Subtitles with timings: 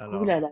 [0.00, 0.48] Alors, Ouh là là.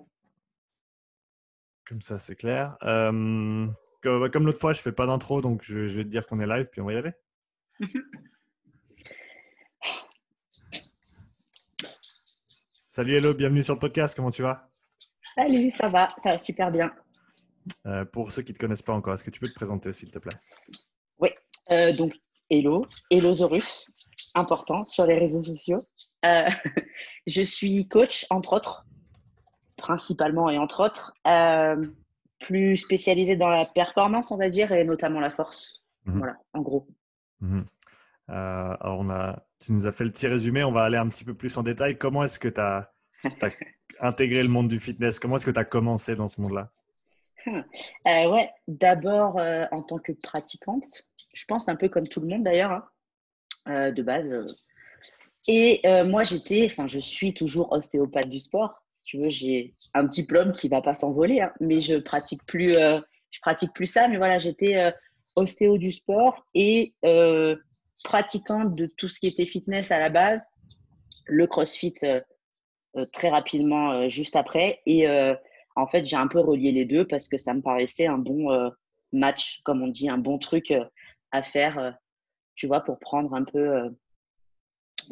[1.87, 2.77] Comme ça, c'est clair.
[2.83, 3.67] Euh,
[4.02, 6.46] comme, comme l'autre fois, je fais pas d'intro, donc je, vais te dire qu'on est
[6.46, 7.12] live, puis on va y aller.
[12.74, 14.69] Salut Hello, bienvenue sur le podcast, comment tu vas?
[15.34, 16.93] Salut, ça va, ça va super bien.
[17.87, 19.95] Euh, pour ceux qui ne te connaissent pas encore, est-ce que tu peux te présenter
[19.95, 20.37] s'il te plaît?
[21.21, 21.30] Oui,
[21.71, 22.15] euh, donc
[22.51, 22.85] Hello,
[23.33, 23.87] Zorus,
[24.35, 25.89] important sur les réseaux sociaux.
[26.27, 26.51] Euh,
[27.27, 28.85] je suis coach, entre autres,
[29.89, 31.87] principalement et entre autres, euh,
[32.41, 35.83] plus spécialisé dans la performance, on va dire, et notamment la force.
[36.05, 36.19] Mhm.
[36.19, 36.87] Voilà, en gros.
[37.41, 37.64] Mhm.
[38.28, 41.09] Euh, alors, on a, tu nous as fait le petit résumé, on va aller un
[41.09, 41.97] petit peu plus en détail.
[41.97, 42.92] Comment est-ce que tu as,
[44.01, 45.19] intégré le monde du fitness?
[45.19, 46.70] Comment est-ce que tu as commencé dans ce monde-là?
[48.05, 49.36] Ouais, d'abord
[49.70, 50.84] en tant que pratiquante,
[51.33, 52.73] je pense un peu comme tout le monde d'ailleurs,
[53.66, 53.91] hein.
[53.92, 54.28] de base
[55.51, 58.83] et euh, moi, j'étais, enfin, je suis toujours ostéopathe du sport.
[58.93, 62.77] Si tu veux, j'ai un diplôme qui va pas s'envoler, hein, mais je pratique plus,
[62.77, 64.09] euh, je pratique plus ça.
[64.09, 64.91] Mais voilà, j'étais euh,
[65.37, 66.92] ostéo du sport et
[68.05, 70.47] pratiquante de tout ce qui était fitness à la base,
[71.25, 71.94] le CrossFit
[73.12, 74.81] très rapidement juste après.
[74.87, 75.09] Et
[75.75, 78.70] en fait, j'ai un peu relié les deux parce que ça me paraissait un bon
[79.12, 80.72] match, comme on dit, un bon truc
[81.33, 81.97] à faire,
[82.55, 83.91] tu vois, pour prendre un peu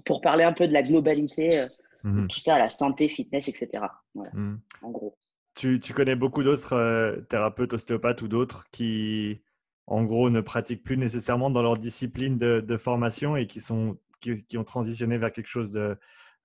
[0.05, 1.69] pour parler un peu de la globalité, euh,
[2.05, 2.29] mhm.
[2.29, 3.85] tout ça, la santé, fitness, etc.
[4.15, 4.61] Voilà, mhm.
[4.83, 5.17] en gros.
[5.55, 9.43] Tu, tu connais beaucoup d'autres euh, thérapeutes, ostéopathes ou d'autres qui,
[9.87, 13.97] en gros, ne pratiquent plus nécessairement dans leur discipline de, de formation et qui, sont,
[14.21, 15.97] qui, ont transitionné vers quelque chose de,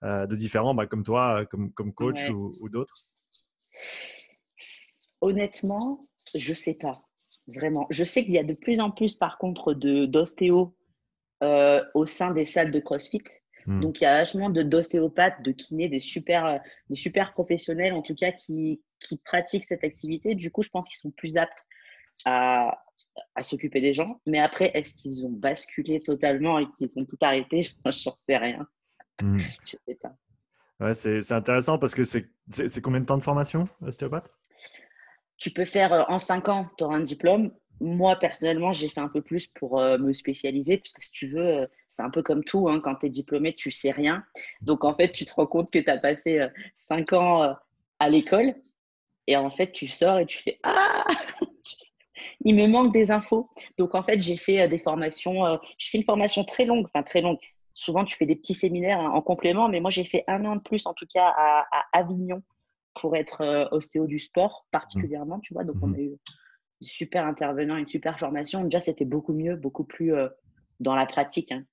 [0.03, 2.95] euh, de différent, bah, comme toi, comme, comme coach ou, ou d'autres?
[5.19, 7.03] Honnêtement, je ne sais pas.
[7.47, 7.87] Vraiment.
[7.89, 10.73] Je sais qu'il y a de plus en plus, par contre, d'ostéo
[11.41, 13.23] au sein des salles de CrossFit.
[13.65, 13.81] Hmm.
[13.81, 16.57] Donc, il y a vachement d'ostéopathes, de, kinés, des super, euh,
[16.89, 20.35] des super professionnels, en tout cas, qui, qui pratiquent cette activité.
[20.35, 21.65] Du coup, je pense qu'ils sont plus aptes
[22.25, 22.83] à,
[23.35, 24.19] à s'occuper des gens.
[24.25, 27.61] Mais après, est-ce qu'ils ont basculé totalement et qu'ils ont tout arrêté?
[27.85, 28.67] Je n'en sais rien.
[29.21, 29.39] Hmm.
[29.65, 30.15] je sais pas.
[30.79, 34.31] Ouais, c'est intéressant parce que c'est combien de temps de formation, ostéopathe?
[35.37, 38.99] Tu peux faire euh, en 5 ans, tu auras un diplôme moi, personnellement, j'ai fait
[38.99, 42.11] un peu plus pour euh, me spécialiser, parce que si tu veux, euh, c'est un
[42.11, 44.23] peu comme tout, hein, quand tu es diplômé, tu sais rien.
[44.61, 46.47] Donc, en fait, tu te rends compte que tu as passé euh,
[46.77, 47.55] cinq ans
[47.99, 48.53] à l'école,
[49.27, 51.05] et en fait, tu sors et tu fais Ah
[52.45, 53.49] Il me manque des infos.
[53.77, 57.21] Donc, en fait, j'ai fait des formations, je fais une formation très longue, enfin très
[57.21, 57.37] longue.
[57.73, 60.55] Souvent, tu fais des petits séminaires hein, en complément, mais moi, j'ai fait un an
[60.55, 62.43] de plus, en tout cas, à, Avignon,
[62.95, 65.63] pour être ostéo du sport, particulièrement, tu vois.
[65.63, 65.95] Donc, on mmh.
[65.95, 66.17] a eu
[66.81, 68.63] super intervenant, une super formation.
[68.63, 70.29] Déjà, c'était beaucoup mieux, beaucoup plus euh,
[70.79, 71.51] dans la pratique.
[71.51, 71.63] Hein.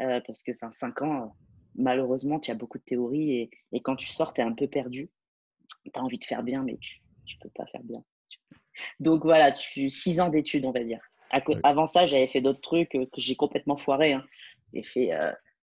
[0.00, 1.26] Euh, parce que, enfin, cinq ans, euh,
[1.76, 4.66] malheureusement, tu as beaucoup de théories et, et quand tu sors, tu es un peu
[4.66, 5.10] perdu.
[5.84, 7.00] Tu as envie de faire bien, mais tu
[7.34, 8.02] ne peux pas faire bien.
[8.98, 11.00] Donc voilà, six ans d'études, on va dire.
[11.62, 14.14] Avant ça, j'avais fait d'autres trucs que j'ai complètement foiré.
[14.14, 14.24] Hein.
[14.72, 15.10] J'ai fait,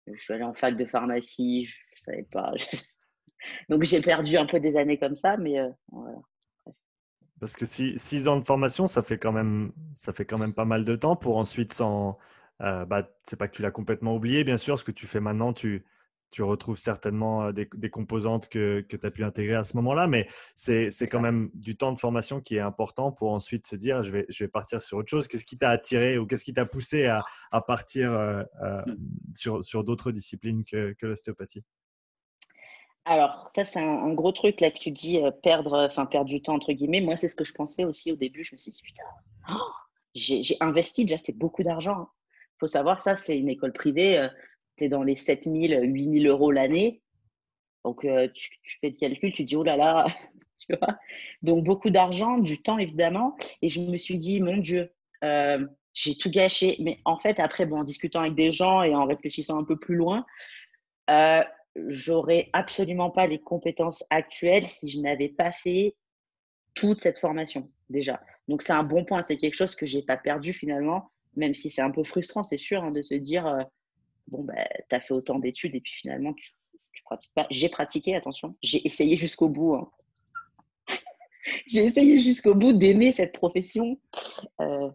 [0.07, 2.51] je suis allé en fac de pharmacie, je savais pas.
[3.69, 5.57] Donc j'ai perdu un peu des années comme ça, mais
[5.89, 6.17] voilà.
[7.43, 10.63] Parce que six, ans de formation, ça fait, quand même, ça fait quand même pas
[10.63, 12.17] mal de temps pour ensuite sans.
[12.61, 14.79] Euh, bah, c'est pas que tu l'as complètement oublié, bien sûr.
[14.79, 15.83] Ce que tu fais maintenant, tu,
[16.31, 19.75] tu retrouves certainement euh, des, des composantes que, que tu as pu intégrer à ce
[19.75, 23.75] moment-là, mais c'est quand même du temps de formation qui est important pour ensuite se
[23.75, 25.27] dire je vais, je vais partir sur autre chose.
[25.27, 28.95] Qu'est-ce qui t'a attiré ou qu'est-ce qui t'a poussé à, à partir euh, mmh.
[29.33, 31.65] sur, sur d'autres disciplines que, que l'ostéopathie?
[33.05, 36.41] Alors, ça, c'est un, gros truc là que tu dis, euh, perdre, enfin, perdre du
[36.41, 37.01] temps, entre guillemets.
[37.01, 38.43] Moi, c'est ce que je pensais aussi au début.
[38.43, 39.03] Je me suis dit, putain,
[39.49, 39.71] oh,
[40.15, 41.95] j'ai investi déjà, c'est beaucoup d'argent.
[41.95, 42.09] Il hein.
[42.59, 44.17] faut savoir, ça, c'est une école privée.
[44.17, 44.29] Euh,
[44.77, 47.01] tu es dans les 7 000, 8 000 euros l'année.
[47.83, 50.07] Donc, euh, tu, fais le calcul, tu dis, oh là là,
[50.57, 50.97] tu vois.
[51.41, 53.35] Donc, beaucoup d'argent, du temps, évidemment.
[53.61, 54.89] Et je me suis dit, mon Dieu,
[55.93, 56.77] j'ai tout gâché.
[56.79, 59.77] Mais en fait, après, bon, en discutant avec des gens et en réfléchissant un peu
[59.77, 60.25] plus loin,
[61.75, 65.95] j'aurais absolument pas les compétences actuelles si je n'avais pas fait
[66.73, 68.21] toute cette formation déjà.
[68.47, 71.69] Donc c'est un bon point, c'est quelque chose que j'ai pas perdu finalement, même si
[71.69, 73.63] c'est un peu frustrant, c'est sûr, hein, de se dire euh,
[74.27, 76.51] bon ben tu as fait autant d'études et puis finalement tu,
[76.91, 77.47] tu pratiques pas.
[77.49, 79.75] J'ai pratiqué, attention, j'ai essayé jusqu'au bout.
[79.75, 79.89] Hein.
[81.67, 83.99] j'ai essayé jusqu'au bout d'aimer cette profession,
[84.61, 84.89] euh,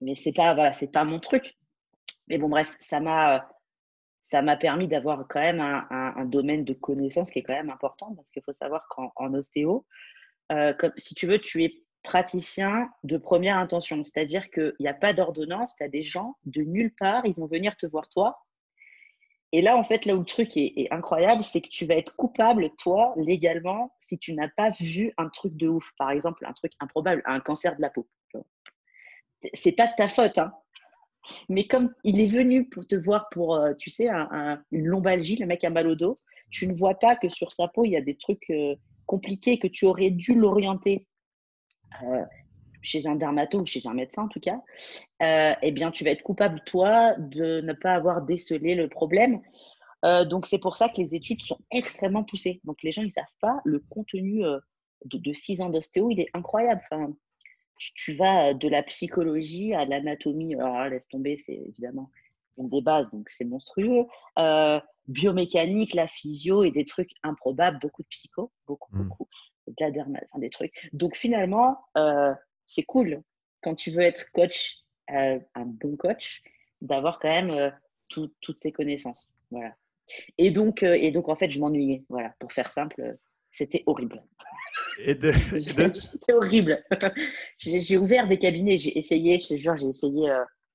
[0.00, 1.56] mais c'est pas voilà, c'est pas mon truc.
[2.28, 3.53] Mais bon bref, ça m'a
[4.24, 8.14] ça m'a permis d'avoir quand même un, domaine de connaissance qui est quand même important
[8.14, 9.84] parce qu'il faut savoir qu'en ostéo,
[10.50, 14.02] euh, si tu veux, tu es praticien de première intention.
[14.02, 17.46] C'est-à-dire qu'il n'y a pas d'ordonnance, tu as des gens de nulle part, ils vont
[17.46, 18.42] venir te voir toi
[19.52, 22.16] Et là, en fait, là où le truc est, incroyable, c'est que tu vas être
[22.16, 25.92] coupable, toi, légalement, si tu n'as pas vu un truc de ouf.
[25.98, 28.08] Par exemple, un truc improbable, un cancer de la peau.
[29.52, 30.54] C'est pas de ta faute, hein.
[31.48, 35.46] Mais comme il est venu pour te voir pour, euh, tu sais, une lombalgie, le
[35.46, 36.16] mec a mal au dos,
[36.50, 38.74] tu ne vois pas que sur sa peau, il y a des trucs euh,
[39.06, 41.06] compliqués que tu aurais dû l'orienter
[42.02, 42.22] euh,
[42.82, 44.60] chez un dermato ou chez un médecin en tout cas,
[45.20, 49.40] eh bien, tu vas être coupable, toi, de ne pas avoir décelé le problème.
[50.28, 52.60] Donc, c'est pour ça que les études sont extrêmement poussées.
[52.64, 54.42] Donc, les gens, ils ne savent pas, le contenu
[55.06, 56.82] de, six ans d'ostéo, il est incroyable.
[57.78, 60.54] Tu, vas de la psychologie à l'anatomie.
[60.54, 62.10] Alors, laisse tomber, c'est évidemment
[62.56, 64.06] une des bases, donc c'est monstrueux.
[65.08, 69.02] biomécanique, la physio et des trucs improbables, beaucoup de psycho, beaucoup, mmh.
[69.08, 69.28] beaucoup.
[69.66, 70.72] De la derma, enfin, des trucs.
[70.92, 71.78] Donc, finalement,
[72.66, 73.22] c'est cool
[73.64, 74.78] quand tu veux être coach,
[75.10, 76.42] euh, un bon coach,
[76.82, 77.70] d'avoir quand même euh,
[78.08, 79.32] toutes ces connaissances.
[79.50, 79.74] Voilà.
[80.36, 82.04] Et donc, euh, et donc, en fait, je m'ennuyais.
[82.10, 83.16] Voilà, pour faire simple,
[83.50, 84.18] c'était horrible.
[84.98, 86.84] C'était horrible.
[87.58, 90.32] j'ai ouvert des cabinets, j'ai essayé, je te jure, j'ai essayé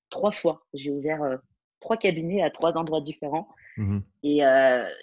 [0.09, 0.65] trois fois.
[0.73, 1.39] J'ai ouvert
[1.79, 3.47] trois cabinets à trois endroits différents.
[3.77, 4.41] Mmh et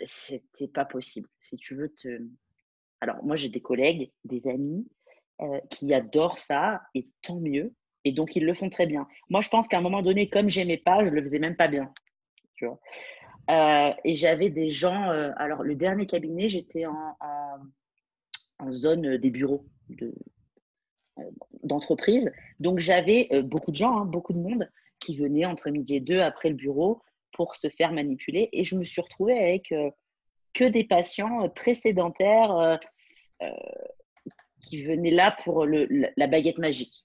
[0.05, 1.29] c'était pas possible.
[1.41, 2.21] Si tu veux te.
[3.01, 4.87] Alors, moi, j'ai des collègues, des amis
[5.43, 7.75] euh, qui adorent ça, et tant mieux.
[8.05, 9.07] Et donc, ils le font très bien.
[9.29, 11.69] Moi, je pense qu'à un moment donné, comme j'aimais pas, je le faisais même pas
[11.69, 11.93] bien.
[12.55, 12.81] Tu vois
[13.51, 15.11] euh, et j'avais des gens.
[15.11, 17.59] Euh, alors, le dernier cabinet, j'étais en, en,
[18.71, 19.67] zone des bureaux
[21.63, 22.31] d'entreprise.
[22.61, 24.71] donc, j'avais beaucoup de gens, hein, beaucoup de monde
[25.01, 28.49] qui venaient entre midi et deux après le bureau pour se faire manipuler.
[28.53, 29.75] Et je me suis retrouvée avec
[30.55, 32.79] que des patients très sédentaires
[34.67, 35.87] qui venait là pour le,
[36.17, 37.05] la baguette magique.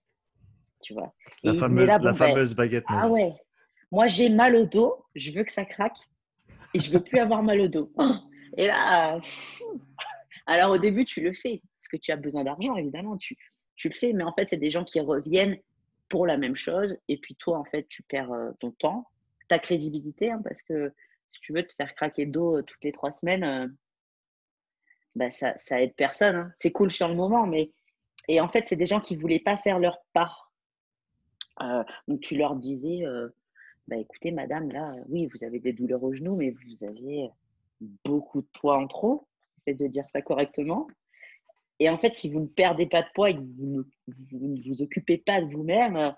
[0.81, 1.13] Tu vois.
[1.43, 3.09] La fameuse, la ben, fameuse baguette ah magique.
[3.09, 3.33] Ah ouais.
[3.91, 5.97] Moi, j'ai mal au dos, je veux que ça craque
[6.73, 7.91] et je veux plus avoir mal au dos.
[8.57, 9.21] Et là,
[10.45, 13.37] alors au début, tu le fais parce que tu as besoin d'argent, évidemment, tu,
[13.83, 15.57] le fais, mais en fait, c'est des gens qui reviennent
[16.07, 19.07] pour la même chose et puis toi, en fait, tu perds euh, ton temps,
[19.47, 20.93] ta crédibilité, hein, parce que
[21.31, 23.67] si tu veux te faire craquer euh, toutes les trois semaines, euh,
[25.15, 26.35] bah, ça, ça aide personne.
[26.35, 26.51] Hein.
[26.55, 27.71] C'est cool sur le moment, mais.
[28.27, 30.51] Et en fait, c'est des gens qui ne voulaient pas faire leur part.
[31.61, 33.03] Euh, donc, tu leur disais
[33.87, 37.29] bah, écoutez, madame, là, oui, vous avez des douleurs au genou, mais vous avez
[38.05, 39.27] beaucoup de poids en trop.
[39.65, 40.87] C'est de dire ça correctement.
[41.79, 44.81] Et en fait, si vous ne perdez pas de poids et que vous ne vous,
[44.83, 46.15] occupez pas de vous-même,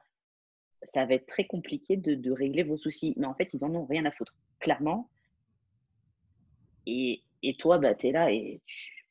[0.81, 3.13] ça va être très compliqué de, régler vos soucis.
[3.15, 5.09] Mais en fait, ils en ont rien à foutre, clairement.
[6.85, 9.07] Et, et toi, bah, tu es là et tu,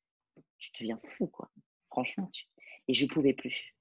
[0.58, 1.50] tu, deviens fou, quoi.
[1.88, 2.30] Franchement.
[2.86, 3.74] Et je ne pouvais plus.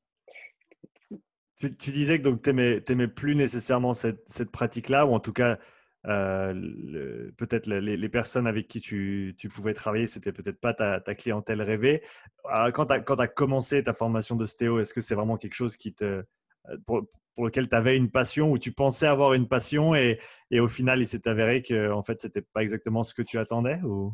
[1.57, 5.59] Tu, tu, disais que tu n'aimais plus nécessairement cette, cette pratique-là, ou en tout cas,
[6.07, 11.62] euh, peut-être les, personnes avec qui tu, tu pouvais travailler, c'était peut-être pas ta, clientèle
[11.62, 12.01] rêvée.
[12.45, 15.94] Ah, quand tu as, commencé ta formation d'ostéo, est-ce que c'est vraiment quelque chose qui
[15.94, 16.24] te,
[16.69, 17.07] euh, pour,
[17.38, 20.19] lequel tu avais une passion ou tu pensais avoir une passion et,
[20.53, 23.80] au final, il s'est avéré que en fait, c'était pas exactement ce que tu attendais
[23.83, 24.13] ou?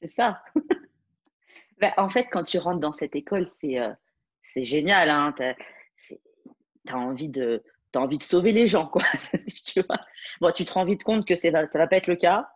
[0.00, 0.42] C'est ça.
[1.80, 3.92] Ben, en fait, quand tu rentres dans cette école, c'est euh,
[4.56, 5.10] génial.
[5.10, 5.34] Hein.
[5.36, 6.14] Tu
[6.88, 7.64] as, envie de,
[7.98, 8.86] envie de sauver les gens.
[8.86, 9.02] Quoi.
[9.66, 9.82] tu,
[10.40, 12.48] bon, tu te rends vite compte que ça ne va pas être le cas.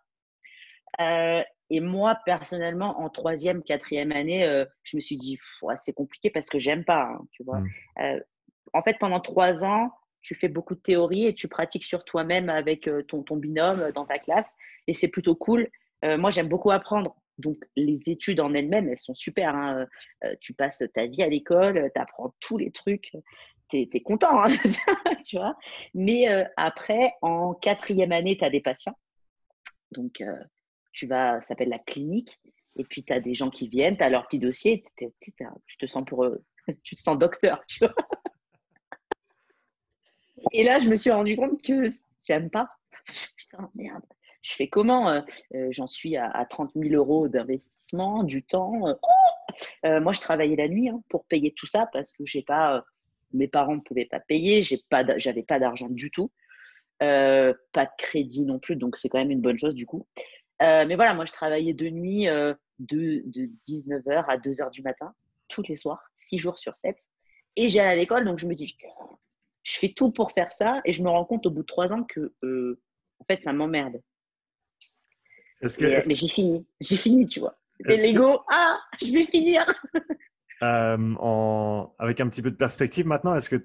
[1.00, 5.38] Euh, et moi, personnellement, en troisième, quatrième année, euh, je me suis dit,
[5.76, 7.02] c'est compliqué parce que j'aime pas.
[7.02, 7.60] Hein, tu vois.
[7.60, 8.20] Mmh.
[8.72, 9.90] en fait, pendant trois ans,
[10.22, 14.06] tu fais beaucoup de théorie et tu pratiques sur toi-même avec ton, ton binôme dans
[14.06, 14.56] ta classe.
[14.86, 15.68] Et c'est plutôt cool.
[16.02, 17.14] moi, j'aime beaucoup apprendre.
[17.38, 19.54] Donc, les études en elles-mêmes, elles sont super.
[19.54, 19.86] Hein.
[20.24, 23.12] Euh, tu passes ta vie à l'école, tu apprends tous les trucs,
[23.68, 24.48] tu es, content, hein,
[25.26, 25.56] tu vois.
[25.94, 28.96] Mais euh, après, en quatrième année, tu as des patients.
[29.92, 30.36] Donc, euh,
[30.92, 32.40] tu vas, ça s'appelle la clinique.
[32.76, 35.86] Et puis, tu as des gens qui viennent, tu as leur petit dossier, tu te
[35.86, 36.44] sens pour eux,
[36.82, 37.94] tu te sens docteur, tu vois.
[40.52, 41.90] Et là, je me suis rendu compte que
[42.24, 42.68] j'aime pas.
[43.36, 44.04] Putain, merde
[44.42, 45.20] je fais comment euh,
[45.54, 48.82] euh, J'en suis à, 30 000 euros d'investissement, du temps.
[49.84, 52.84] Euh, moi, je travaillais la nuit hein, pour payer tout ça parce que j'ai pas,
[53.32, 56.30] mes parents ne pouvaient pas payer, j'ai pas, j'avais pas d'argent du tout,
[56.98, 57.54] pas
[57.84, 60.06] de crédit non plus, donc c'est quand même une bonne chose du coup.
[60.60, 62.26] mais voilà, moi, je travaillais de nuit
[62.78, 65.14] de, de 19h à 2h du matin,
[65.48, 66.96] tous les soirs, 6 jours sur 7.
[67.56, 68.76] Et j'allais à l'école, donc je me dis,
[69.62, 70.80] je fais tout pour faire ça.
[70.84, 72.32] Et je me rends compte au bout de 3 ans que,
[73.18, 74.00] en fait, ça m'emmerde.
[75.60, 77.58] Mais, j'ai fini, j'ai fini, tu vois.
[77.72, 78.42] C'était l'ego.
[78.48, 79.66] Ah, je vais finir.
[80.60, 83.56] Avec un petit peu de perspective maintenant, est-ce que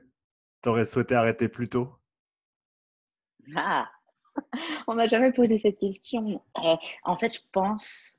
[0.62, 1.90] tu aurais souhaité arrêter plus tôt?
[3.56, 3.90] Ah
[4.88, 6.42] On m'a jamais posé cette question.
[6.64, 8.16] Euh, en fait, je pense.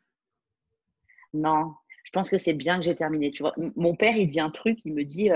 [1.32, 3.30] Non, je pense que c'est bien que j'ai terminé.
[3.32, 5.30] Tu vois, mon père, il dit un truc, il me dit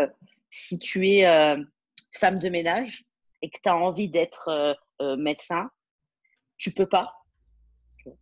[0.50, 1.24] si tu es
[2.12, 3.04] femme de ménage
[3.42, 4.76] et que tu as envie d'être
[5.16, 5.70] médecin,
[6.56, 7.14] tu peux pas.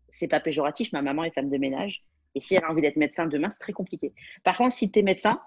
[0.08, 2.02] C'est pas péjoratif, ma maman est femme de ménage.
[2.36, 4.12] Et si elle a envie d'être médecin demain, c'est très compliqué.
[4.44, 5.40] Par contre, si tu es médecin,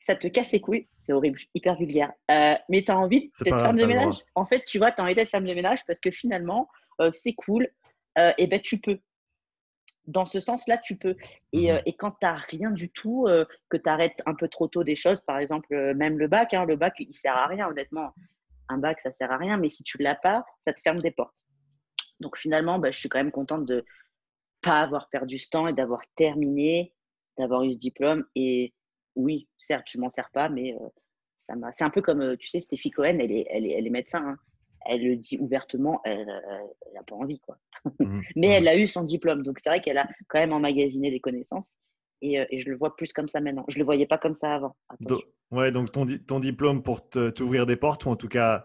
[0.00, 0.88] ça te casse les couilles.
[1.00, 2.12] C'est horrible, hyper vulgaire.
[2.32, 4.16] Euh, mais tu as envie d'être femme de ménage.
[4.34, 6.68] En fait, tu vois, tu as envie d'être femme de ménage parce que finalement,
[7.00, 7.68] euh, c'est cool.
[8.18, 8.98] Euh, et ben, tu peux.
[10.08, 11.16] Dans ce sens-là, tu peux.
[11.52, 11.80] Et, mhm.
[11.86, 13.26] et quand tu n'as rien du tout,
[13.70, 16.64] que tu arrêtes un peu trop tôt des choses, par exemple, même le bac, hein,
[16.66, 18.12] le bac, il sert à rien, honnêtement.
[18.68, 21.00] Un bac, ça sert à rien, mais si tu ne l'as pas, ça te ferme
[21.00, 21.38] des portes.
[22.20, 23.84] Donc finalement, bah, je suis quand même contente de
[24.64, 26.92] pas avoir perdu ce temps et d'avoir terminé,
[27.38, 28.24] d'avoir eu ce diplôme.
[28.34, 28.72] Et
[29.14, 30.88] oui, certes, je m'en sers pas, mais euh,
[31.38, 31.72] ça m'a.
[31.72, 33.90] C'est un peu comme, euh, tu sais, Stéphie Cohen, elle est, elle est, elle est
[33.90, 34.24] médecin.
[34.26, 34.38] Hein.
[34.86, 37.58] Elle le dit ouvertement, elle n'a pas envie, quoi.
[38.00, 38.22] Mmh.
[38.36, 41.20] mais elle a eu son diplôme, donc c'est vrai qu'elle a quand même emmagasiné des
[41.20, 41.76] connaissances.
[42.22, 43.66] Et, euh, et, je le vois plus comme ça maintenant.
[43.68, 44.74] Je le voyais pas comme ça avant.
[45.00, 48.64] Donc, ouais, donc ton, ton diplôme pour t'ouvrir des portes, ou en tout cas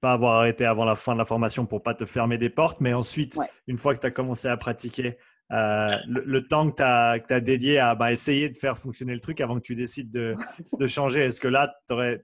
[0.00, 2.80] pas avoir arrêté avant la fin de la formation pour pas te fermer des portes,
[2.80, 5.16] mais ensuite, une fois que tu as commencé à pratiquer,
[5.52, 9.20] euh, le, temps que tu as, as, dédié à bah, essayer de faire fonctionner le
[9.20, 10.36] truc avant que tu décides de,
[10.78, 11.74] de changer, est-ce que là,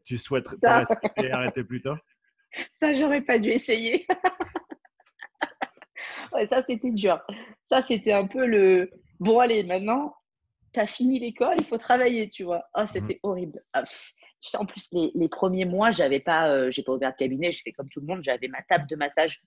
[0.05, 0.85] tu souhaiterais
[1.33, 1.97] arrêter plus tôt
[2.81, 4.07] Ça, j'aurais pas dû essayer.
[6.33, 7.21] ouais, ça, c'était dur.
[7.69, 10.15] Ça, c'était un peu le bon, allez, maintenant,
[10.73, 12.63] tu as fini l'école, il faut travailler, tu vois.
[12.79, 13.21] Oh, c'était mmh.
[13.25, 13.61] horrible.
[13.73, 13.83] Ah,
[14.55, 17.63] en plus, les, les premiers mois, j'avais pas, euh, j'ai pas ouvert de cabinet, j'ai
[17.63, 19.43] fait comme tout le monde, j'avais ma table de massage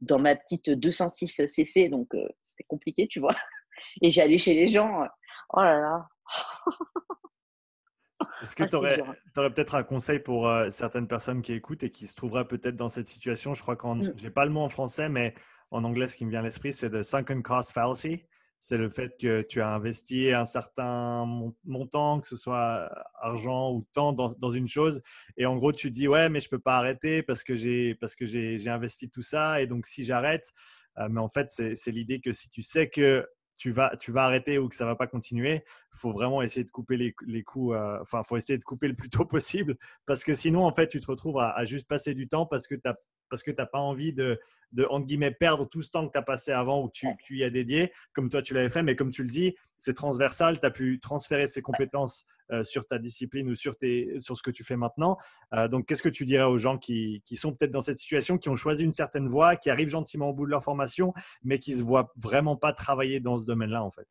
[0.00, 3.34] dans ma petite 206 cc, donc euh, c'était compliqué, tu vois.
[4.02, 5.06] Et j'allais chez les gens, euh,
[5.50, 6.08] oh là là.
[8.42, 9.02] Est-ce que ah, tu aurais,
[9.34, 12.90] peut-être un conseil pour euh, certaines personnes qui écoutent et qui se trouveraient peut-être dans
[12.90, 13.54] cette situation?
[13.54, 14.12] Je crois qu'en, mm.
[14.16, 15.34] j'ai pas le mot en français, mais
[15.70, 18.26] en anglais, ce qui me vient à l'esprit, c'est the sunken cost fallacy
[18.58, 21.26] c'est le fait que tu as investi un certain
[21.64, 25.02] montant, que ce soit argent ou temps, dans, une chose.
[25.36, 27.94] Et en gros, tu dis, ouais, mais je ne peux pas arrêter parce que j'ai,
[27.94, 29.60] parce que j'ai, investi tout ça.
[29.60, 30.52] Et donc, si j'arrête,
[30.98, 34.24] euh, mais en fait, c'est, l'idée que si tu sais que tu vas, tu vas
[34.24, 35.62] arrêter ou que ça ne va pas continuer,
[35.94, 37.74] il faut vraiment essayer de couper les, les coups.
[37.74, 40.74] Euh, enfin, il faut essayer de couper le plus tôt possible parce que sinon, en
[40.74, 42.96] fait, tu te retrouves à, à juste passer du temps parce que tu as
[43.28, 44.40] parce que tu n'as pas envie de,
[44.72, 47.08] de, entre guillemets, perdre tout ce temps que tu as passé avant ou que tu,
[47.22, 48.82] tu, y as dédié, comme toi tu l'avais fait.
[48.82, 50.58] Mais comme tu le dis, c'est transversal.
[50.60, 54.42] Tu as pu transférer ces compétences euh, sur ta discipline ou sur, tes, sur ce
[54.42, 55.16] que tu fais maintenant.
[55.52, 58.38] Euh, donc, qu'est-ce que tu dirais aux gens qui, qui sont peut-être dans cette situation,
[58.38, 61.58] qui ont choisi une certaine voie, qui arrivent gentiment au bout de leur formation, mais
[61.58, 64.06] qui ne se voient vraiment pas travailler dans ce domaine-là, en fait?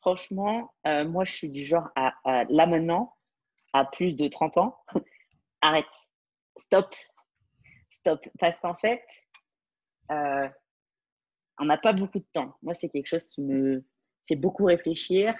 [0.00, 3.12] Franchement, euh, moi, je suis du genre à, à là maintenant,
[3.72, 4.78] à plus de 30 ans,
[5.62, 5.84] arrête,
[6.56, 6.94] stop,
[7.96, 8.20] stop.
[8.38, 9.02] Parce qu'en fait,
[10.10, 10.48] euh,
[11.58, 12.56] on n'a pas beaucoup de temps.
[12.62, 13.84] Moi, c'est quelque chose qui me
[14.28, 15.34] fait beaucoup réfléchir,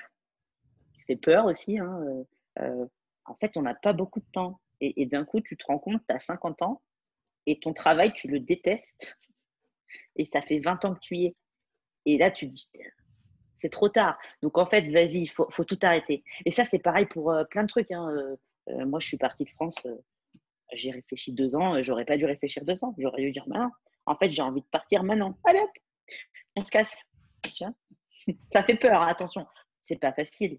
[0.94, 1.78] qui fait peur aussi.
[1.78, 2.24] Hein, euh,
[2.60, 2.86] euh,
[3.26, 4.60] en fait, on n'a pas beaucoup de temps.
[4.80, 6.82] Et, d'un coup, tu te rends compte, tu as 50 ans
[7.46, 9.16] et ton travail, tu le détestes.
[10.16, 11.34] Et ça fait 20 ans que tu y es.
[12.04, 12.68] Et là, tu te dis,
[13.60, 14.18] c'est trop tard.
[14.42, 16.24] Donc, en fait, vas-y, il faut, tout arrêter.
[16.44, 17.90] Et ça, c'est pareil pour plein de trucs.
[17.90, 18.36] Hein.
[18.66, 19.82] moi, je suis partie de France
[20.76, 22.94] j'ai réfléchi deux ans, j'aurais pas dû réfléchir deux ans.
[22.98, 23.70] J'aurais dû dire, bah
[24.06, 25.36] en fait, j'ai envie de partir maintenant.
[25.44, 25.70] Allez hop,
[26.56, 26.94] on se casse.
[28.52, 29.46] Ça fait peur, hein, attention.
[29.82, 30.58] C'est pas facile.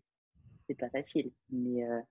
[0.68, 1.32] C'est pas facile.
[1.50, 2.02] Mais euh,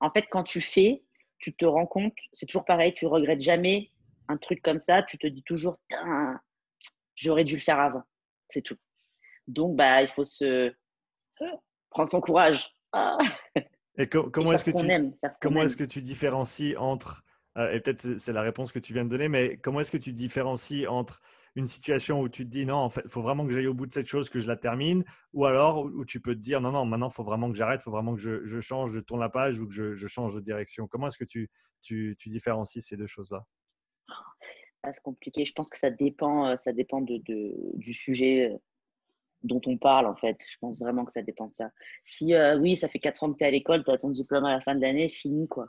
[0.00, 1.02] en fait, quand tu fais,
[1.38, 3.90] tu te rends compte, c'est toujours pareil, tu regrettes jamais
[4.28, 5.02] un truc comme ça.
[5.02, 5.78] Tu te dis toujours,
[7.14, 8.02] j'aurais dû le faire avant.
[8.48, 8.76] C'est tout.
[9.46, 10.74] Donc, bah, il faut se
[11.90, 12.74] prendre son courage.
[12.92, 13.18] Ah.
[13.98, 17.22] Et comment est-ce que tu comment est-ce que tu différencies entre euh,
[17.56, 20.12] et peut-être c'est la réponse que tu viens de donner, mais comment est-ce que tu
[20.12, 21.22] différencies entre
[21.56, 23.74] une situation où tu te dis non, en fait, il faut vraiment que j'aille au
[23.74, 26.60] bout de cette chose, que je la termine, ou alors où tu peux te dire
[26.60, 29.00] non, non, maintenant, il faut vraiment que j'arrête, il faut vraiment que je, change, je
[29.00, 30.86] tourne la page ou que je, change de direction.
[30.86, 33.42] Comment est-ce que tu, tu, différencies ces deux choses-là?
[34.82, 35.46] Ah, C'est compliqué.
[35.46, 38.58] Je pense que ça dépend, euh, ça dépend de, du sujet euh,
[39.42, 40.36] dont on parle, en fait.
[40.46, 41.70] Je pense vraiment que ça dépend de ça.
[42.04, 44.44] Si, oui, ça fait 4 ans que tu es à l'école, tu as ton diplôme
[44.44, 45.68] à la fin de l'année, fini, quoi.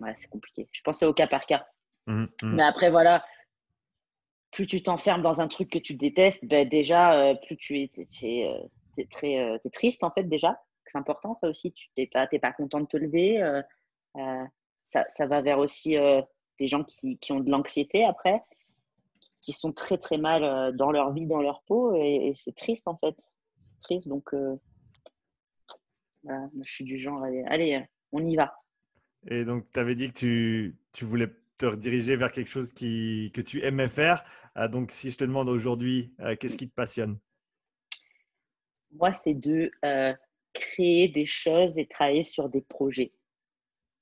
[0.00, 0.68] Ouais, c'est compliqué.
[0.72, 1.66] Je pensais au cas par cas.
[2.06, 2.54] Mmh, mmh.
[2.54, 3.24] Mais après, voilà,
[4.50, 7.90] plus tu t'enfermes dans un truc que tu détestes, ben déjà, euh, plus tu es,
[7.96, 10.60] es, très euh, es triste, en fait, déjà.
[10.86, 11.72] C'est important, ça aussi.
[11.72, 13.42] Tu n'es pas, pas content de te lever.
[13.42, 13.62] Euh,
[14.82, 15.96] ça, ça, va vers aussi
[16.58, 18.42] des gens qui, qui ont de l'anxiété après,
[19.40, 21.94] qui sont très, très mal dans leur vie, dans leur peau.
[21.96, 23.16] Et, c'est triste, en fait.
[23.18, 24.08] C'est triste.
[24.08, 24.34] Donc,
[26.22, 28.54] voilà, je suis du genre, allez, allez on y va.
[29.28, 31.28] Et donc, tu avais dit que tu, tu voulais
[31.58, 34.24] te rediriger vers quelque chose qui, que tu aimais faire.
[34.70, 37.18] donc, si je te demande aujourd'hui, qu'est-ce qui te passionne?
[38.92, 39.70] Moi, c'est de
[40.52, 43.12] créer des choses et travailler sur des projets.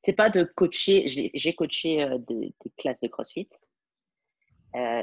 [0.03, 1.07] C'est pas de coacher.
[1.07, 3.49] J'ai coaché des, classes de CrossFit.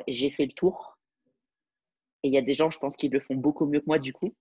[0.07, 0.97] j'ai fait le tour.
[2.23, 3.99] Et il y a des gens, je pense, qui le font beaucoup mieux que moi,
[3.99, 4.35] du coup,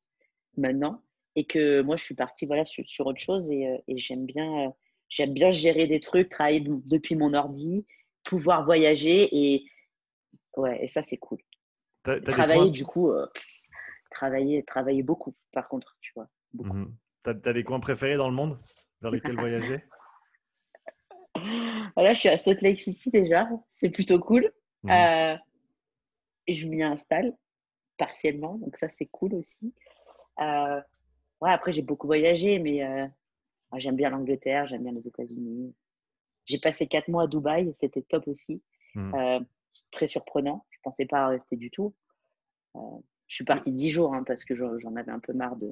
[0.57, 1.03] maintenant.
[1.37, 4.75] Et que moi, je suis partie voilà, sur, autre chose et j'aime bien
[5.09, 7.87] J'aime bien gérer des trucs, travailler depuis mon ordi,
[8.25, 9.65] pouvoir voyager et
[10.57, 11.39] ouais, et ça c'est cool.
[12.03, 13.27] travailler du coup, euh,
[14.11, 16.29] travailler, travailler beaucoup par contre, tu vois.
[16.55, 16.87] Mmh
[17.25, 18.59] tu as, des coins préférés dans le monde
[19.03, 19.83] vers lesquels voyager?
[21.97, 24.51] Là, je suis à Salt Lake City déjà, c'est plutôt cool.
[24.85, 25.37] Mmh euh,
[26.47, 27.37] et je m'y installe
[27.99, 29.75] partiellement, donc ça c'est cool aussi.
[30.41, 30.81] Euh,
[31.41, 32.83] ouais, après j'ai beaucoup voyagé, mais
[33.77, 35.75] J'aime bien l'Angleterre, j'aime bien les États-Unis.
[36.47, 38.63] J'ai passé quatre mois à Dubaï, c'était top aussi.
[38.97, 39.41] Euh,
[39.91, 41.95] très surprenant, je ne pensais pas rester du tout.
[42.75, 42.81] Euh,
[43.27, 45.71] je suis partie dix jours hein, parce que j'en avais un peu marre de.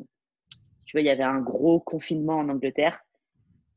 [0.84, 3.00] Tu vois, il y avait un gros confinement en Angleterre,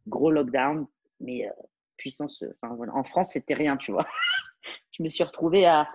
[0.07, 0.85] gros lockdown,
[1.21, 1.53] mais euh,
[1.97, 2.43] puissance.
[2.61, 2.93] Enfin, voilà.
[2.93, 4.05] En France, c'était rien, tu vois.
[4.91, 5.87] je me suis retrouvée à,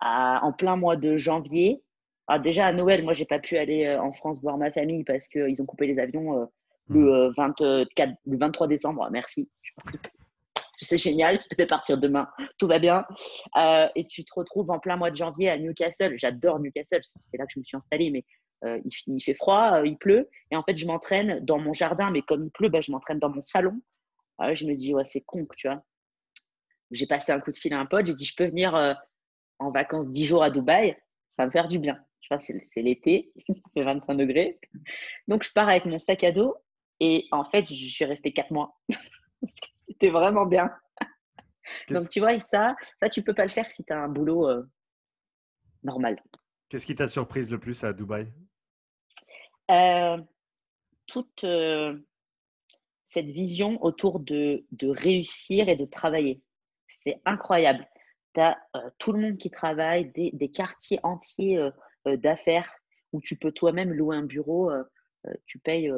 [0.00, 1.84] en plein mois de janvier.
[2.26, 5.28] Ah, déjà à Noël, moi, j'ai pas pu aller en France voir ma famille parce
[5.28, 6.48] qu'ils ont coupé les avions
[6.92, 8.14] le, 24, mmh.
[8.26, 9.08] le 23 décembre.
[9.10, 9.48] Merci.
[10.78, 13.06] C'est génial, tu te fais partir demain, tout va bien.
[13.56, 16.14] Euh, et tu te retrouves en plein mois de janvier à Newcastle.
[16.16, 18.24] J'adore Newcastle, c'est là que je me suis installée, mais
[18.64, 20.28] euh, il, fait froid, euh, il pleut.
[20.50, 23.20] Et en fait, je m'entraîne dans mon jardin, mais comme il pleut, bah, je m'entraîne
[23.20, 23.80] dans mon salon.
[24.40, 25.82] je me dis, ouais, c'est con, tu vois.
[26.90, 28.74] J'ai passé un coup de fil à un pote, j'ai dit, je peux venir
[29.60, 30.96] en vacances 10 jours à Dubaï,
[31.32, 31.98] ça va me faire du bien.
[32.38, 34.58] C'est l'été, il fait 25 degrés.
[35.28, 36.56] Donc, je pars avec mon sac à dos
[37.04, 38.78] et en fait, je suis restée quatre mois.
[39.86, 40.70] C'était vraiment bien.
[41.90, 44.48] Donc, tu vois, ça, ça, tu peux pas le faire si tu as un boulot
[44.48, 44.62] euh,
[45.82, 46.22] normal.
[46.68, 48.32] Qu'est-ce qui t'a surprise le plus à Dubaï?
[49.72, 50.16] Euh,
[51.08, 51.98] Toute euh,
[53.04, 56.40] cette vision autour de, de, réussir et de travailler.
[56.86, 57.84] C'est incroyable.
[58.34, 58.56] Tu as
[59.00, 61.68] tout le monde qui travaille, des, des quartiers entiers
[62.06, 62.72] d'affaires
[63.12, 64.70] où tu peux toi-même louer un bureau.
[65.46, 65.90] tu payes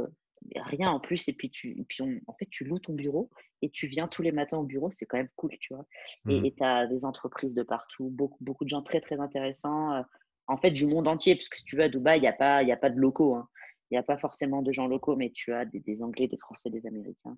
[0.56, 1.28] rien en plus.
[1.28, 3.30] Et puis, tu, puis en fait, tu loues ton bureau
[3.62, 4.90] et tu viens tous les matins au bureau.
[4.90, 5.86] C'est quand même cool, tu vois.
[6.28, 6.54] Et mmh.
[6.56, 9.94] tu as des entreprises de partout, beaucoup, beaucoup de gens très, très intéressants.
[9.94, 10.02] Euh,
[10.46, 12.32] en fait, du monde entier, parce que si tu vas à Dubaï, il n'y a,
[12.32, 13.34] pas, a pas de locaux.
[13.34, 13.48] Hein.
[13.90, 16.70] Il n'y a pas forcément de gens locaux, mais tu as des, Anglais, des Français,
[16.70, 17.36] des Américains.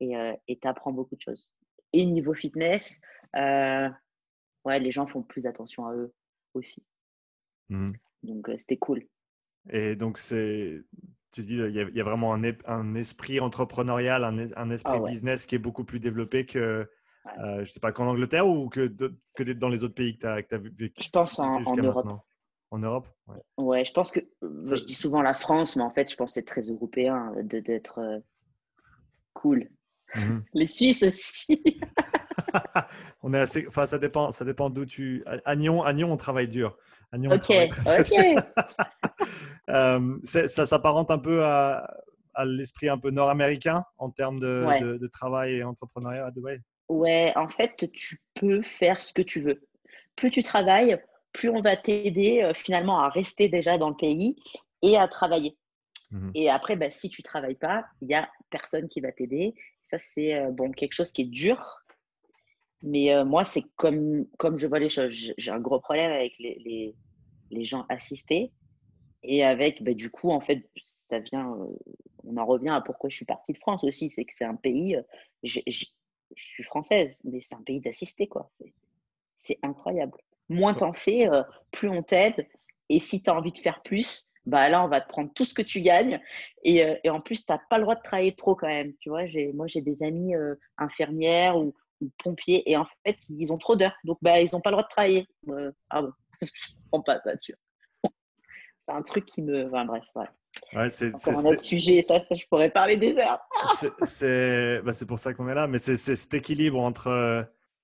[0.00, 1.50] Et euh, tu apprends beaucoup de choses.
[1.92, 3.00] Et niveau fitness,
[3.36, 3.88] euh,
[4.64, 6.14] ouais, les gens font plus attention à eux
[6.54, 6.84] aussi.
[7.68, 7.92] Mmh.
[8.22, 9.06] Donc, c'était cool.
[9.70, 10.82] Et donc, c'est
[11.32, 15.54] tu dis, il y, a, vraiment un, un, esprit entrepreneurial, un, esprit ah business qui
[15.54, 16.88] est beaucoup plus développé que,
[17.38, 18.92] euh, je sais pas, qu'en Angleterre ou que,
[19.34, 22.20] que dans les autres pays que tu as, as vécu Je pense en, Europe.
[22.70, 23.08] En Europe?
[23.26, 23.36] Ouais.
[23.58, 23.84] ouais.
[23.84, 26.46] je pense que, je dis souvent la France, mais en fait, je pense que c'est
[26.46, 28.18] très européen d'être euh,
[29.34, 29.68] cool.
[30.14, 31.62] Mmh les Suisses aussi.
[33.22, 35.24] on est assez, enfin, ça dépend, ça dépend d'où tu.
[35.44, 36.76] À Nyon, on travaille dur.
[37.12, 37.50] Ok,
[37.86, 38.44] ok.
[39.68, 41.88] Euh, ça s'apparente un peu à,
[42.44, 47.90] l'esprit un peu nord-américain en termes de, travail et entrepreneuriat à Dubaï Ouais, en fait,
[47.92, 49.60] tu peux faire ce que tu veux.
[50.14, 50.98] Plus tu travailles,
[51.32, 54.36] plus on va t'aider euh, finalement à rester déjà dans le pays
[54.82, 55.56] et à travailler.
[56.12, 59.54] Mmh et après, bah, si tu travailles pas, il n'y a personne qui va t'aider.
[59.90, 61.82] Ça, c'est euh, bon, quelque chose qui est dur.
[62.82, 65.32] Mais moi, c'est comme, comme je vois les choses.
[65.36, 66.94] J'ai un gros problème avec les, les,
[67.50, 68.52] les gens assistés.
[69.28, 71.66] Et avec, bah, du coup, en fait, ça vient, euh,
[72.22, 74.08] on en revient à pourquoi je suis partie de France aussi.
[74.08, 75.02] C'est que c'est un pays, euh,
[75.42, 75.60] je
[76.36, 78.50] suis française, mais c'est un pays d'assistés, quoi.
[79.40, 80.16] C'est incroyable.
[80.48, 82.46] Moins t'en fais, euh, plus on t'aide.
[82.88, 85.44] Et si tu as envie de faire plus, bah là, on va te prendre tout
[85.44, 86.20] ce que tu gagnes.
[86.62, 88.94] Et, et en plus, tu n'as pas le droit de travailler trop quand même.
[89.00, 90.34] Tu vois, moi, j'ai des amis
[90.78, 91.74] infirmières ou,
[92.22, 93.96] pompiers et en fait, ils ont trop d'heures.
[94.04, 95.26] Donc, bah, ils n'ont pas le droit de travailler.
[95.90, 97.58] ah bon, je ne comprends pas ça, tu vois
[98.86, 99.66] c'est un truc qui me.
[99.66, 100.90] Enfin, bref, ouais.
[100.90, 103.40] c'est un autre sujet, ça, ça, je pourrais parler des heures.
[104.84, 107.42] bah, c'est pour ça qu'on est là, mais c'est cet équilibre entre, euh,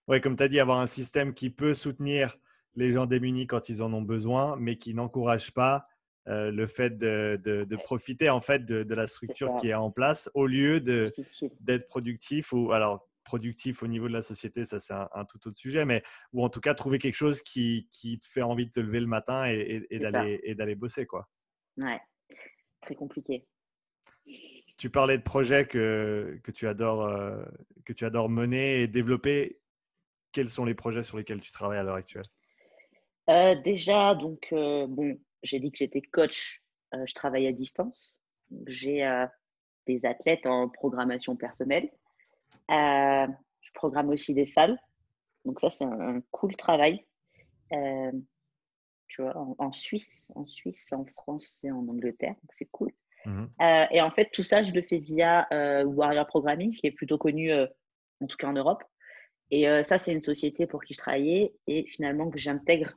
[0.08, 2.36] ouais, comme tu as dit, avoir un système qui peut soutenir
[2.74, 5.86] les gens démunis quand ils en ont besoin, mais qui n'encourage pas
[6.28, 9.90] euh, le fait de, de, profiter en fait de, de la structure qui est en
[9.90, 14.94] place au lieu d'être productif ou alors productif au niveau de la société, ça c'est
[14.94, 18.26] un, tout autre sujet, mais ou en tout cas trouver quelque chose qui, qui te
[18.26, 21.06] fait envie de te lever le matin et, et, et d'aller bosser.
[21.06, 21.28] Quoi.
[21.76, 22.00] Ouais,
[22.80, 23.46] très compliqué.
[24.76, 27.44] Tu parlais de projets que, que, tu adores, euh,
[27.84, 29.60] que tu adores mener et développer.
[30.32, 32.24] quels sont les projets sur lesquels tu travailles à l'heure actuelle?
[33.64, 36.60] Déjà, donc, bon, j'ai dit que j'étais coach.
[36.92, 38.16] je travaille à distance.
[38.66, 39.06] J'ai
[39.86, 41.88] des athlètes en programmation personnelle.
[42.68, 44.78] Je programme aussi des salles.
[45.44, 47.04] Donc ça, c'est un, cool travail.
[49.08, 52.34] tu vois, en, Suisse, en Suisse, en France et en Angleterre.
[52.34, 52.92] Donc c'est cool.
[53.24, 53.44] Mmh
[53.92, 55.46] et en fait, tout ça, je le fais via
[55.84, 58.82] Warrior Programming, qui est plutôt connu, en tout cas en Europe.
[59.50, 62.94] Et ça, c'est une société pour qui je travaillais et finalement que j'intègre.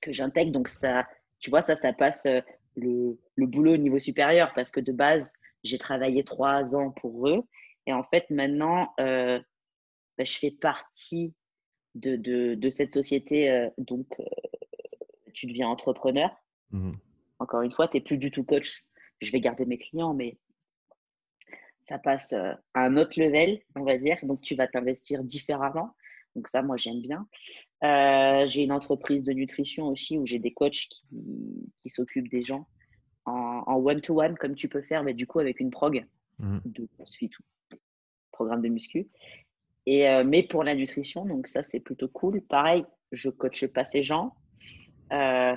[0.00, 0.52] Que j'intègre.
[0.52, 1.06] Donc ça,
[1.40, 2.26] tu vois, ça, ça passe
[2.76, 5.32] le, le, boulot au niveau supérieur parce que de base,
[5.64, 7.42] j'ai travaillé trois ans pour eux.
[7.86, 9.40] Et en fait, maintenant, euh,
[10.18, 11.34] bah, je fais partie
[11.94, 13.50] de, de, de cette société.
[13.50, 14.24] Euh, donc, euh,
[15.32, 16.30] tu deviens entrepreneur.
[16.70, 16.92] Mmh
[17.38, 18.84] Encore une fois, tu n'es plus du tout coach.
[19.20, 20.36] Je vais garder mes clients, mais
[21.80, 24.18] ça passe à un autre level, on va dire.
[24.24, 25.94] Donc, tu vas t'investir différemment.
[26.34, 27.26] Donc, ça, moi, j'aime bien.
[28.46, 31.02] j'ai une entreprise de nutrition aussi où j'ai des coachs qui,
[31.80, 32.66] qui s'occupent des gens
[33.26, 36.06] en one-to-one, comme tu peux faire, mais du coup avec une prog
[36.38, 36.58] mmh.
[36.64, 37.32] de suite
[38.36, 39.08] programme de muscu.
[39.86, 42.42] Et, euh, mais pour la nutrition, donc ça c'est plutôt cool.
[42.42, 44.34] Pareil, je coache pas ces gens,
[45.12, 45.54] euh,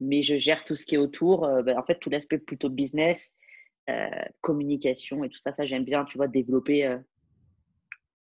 [0.00, 1.44] mais je gère tout ce qui est autour.
[1.44, 3.34] Euh, ben, en fait, tout l'aspect plutôt business,
[4.40, 6.06] communication et tout ça, ça j'aime bien.
[6.06, 6.96] Tu vois, développer,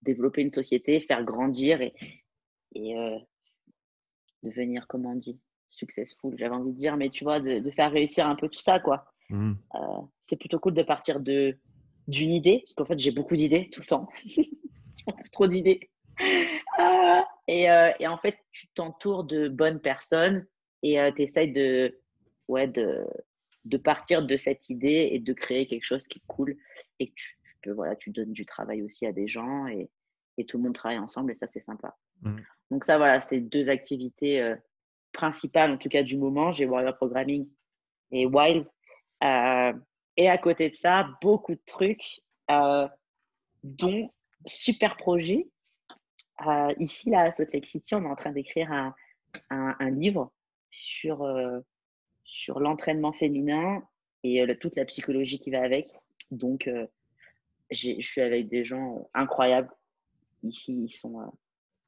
[0.02, 1.94] développer une société, faire grandir et,
[2.74, 2.96] et
[4.42, 8.26] devenir, comment on dit, successful, j'avais envie de dire, mais tu vois, de, faire réussir
[8.26, 9.14] un peu tout ça, quoi.
[9.30, 9.54] Mmh.
[10.22, 11.56] C'est plutôt cool de partir de
[12.08, 14.10] d'une idée, parce qu'en fait, j'ai beaucoup d'idées tout le temps.
[15.32, 15.90] trop d'idées.
[16.78, 20.46] Ah, et, euh, et, en fait, tu t'entoures de bonnes personnes
[20.82, 22.00] et euh, tu essayes de,
[22.48, 23.06] ouais, de,
[23.66, 26.56] de partir de cette idée et de créer quelque chose qui est cool
[27.00, 29.90] et que tu, peux, voilà, tu donnes du travail aussi à des gens et,
[30.38, 31.96] et tout le monde travaille ensemble et ça, c'est sympa.
[32.22, 32.38] Mmh.
[32.72, 34.56] Donc ça, voilà, c'est deux activités
[35.12, 36.52] principal, en tout cas du moment.
[36.52, 37.48] J'ai Warrior Programming
[38.12, 38.68] et Wild.
[40.20, 42.22] Euh, et à côté de ça, beaucoup de trucs,
[42.52, 42.88] euh,
[43.64, 44.10] dont
[44.46, 45.48] super projet.
[46.48, 48.94] Euh, ici, là, à Salt Lake City, on est en train d'écrire un,
[49.50, 50.32] un, livre
[50.72, 51.28] sur,
[52.24, 53.84] sur l'entraînement féminin
[54.24, 55.88] et toute la psychologie qui va avec.
[56.32, 56.70] Donc,
[57.72, 59.70] je suis avec des gens incroyables.
[60.44, 61.32] Ici, ils sont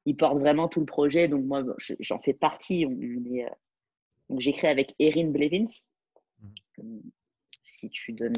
[0.06, 1.28] il porte vraiment tout le projet.
[1.28, 1.64] Donc, moi,
[2.00, 2.86] j'en fais partie.
[2.86, 3.48] On, euh,
[4.30, 5.66] donc, j'écris avec Erin Blevins.
[7.76, 8.34] Si tu donnes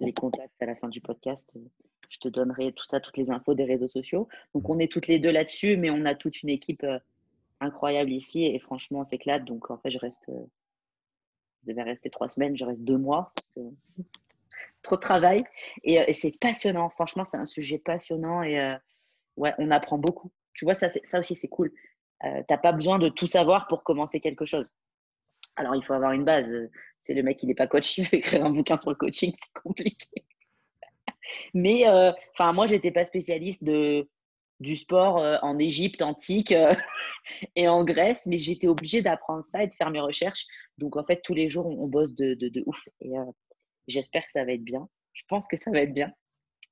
[0.00, 1.60] les, contacts à la fin du podcast, euh,
[2.08, 4.28] je te donnerai tout ça, toutes les infos des réseaux sociaux.
[4.54, 6.98] Donc, on est toutes les deux là-dessus, mais on a toute une équipe euh,
[7.60, 9.44] incroyable ici et franchement, on s'éclate.
[9.44, 10.24] Donc, en fait, je reste.
[10.26, 13.32] je devais rester trois semaines, je reste deux mois.
[14.82, 15.44] trop de travail.
[15.84, 16.90] Et, et c'est passionnant.
[16.90, 18.76] Franchement, c'est un sujet passionnant et
[19.36, 20.32] ouais, on apprend beaucoup.
[20.52, 21.72] Tu vois, ça, ça aussi, c'est cool.
[22.24, 24.74] Euh, tu n'as pas besoin de tout savoir pour commencer quelque chose.
[25.56, 26.52] Alors, il faut avoir une base.
[27.02, 29.32] C'est le mec, il n'est pas coach, il veut écrire un bouquin sur le coaching,
[29.32, 30.24] c'est compliqué.
[31.54, 32.12] Mais euh,
[32.52, 34.08] moi, je n'étais pas spécialiste de,
[34.60, 36.54] du sport euh, en Égypte antique
[37.56, 40.46] et en Grèce, mais j'étais obligée d'apprendre ça et de faire mes recherches.
[40.78, 42.80] Donc, en fait, tous les jours, on, bosse de, de, de ouf.
[43.00, 43.12] Et
[43.88, 44.88] j'espère que ça va être bien.
[45.14, 46.12] Je pense que ça va être bien.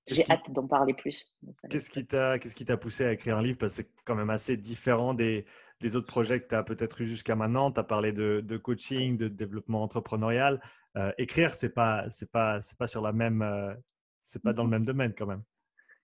[0.06, 1.36] J'ai hâte d'en parler plus.
[1.70, 3.58] Qu'est-ce qui t'a qu'est-ce qui t'a poussé à écrire un livre?
[3.58, 5.46] Parce que c'est quand même assez différent des,
[5.80, 7.72] des autres projets que tu as peut-être eu jusqu'à maintenant.
[7.72, 10.60] Tu as parlé de, de, coaching, de développement entrepreneurial.
[10.96, 13.74] Euh, écrire, c'est pas c'est pas c'est pas sur la même euh,
[14.22, 15.42] c'est pas dans le même domaine quand même.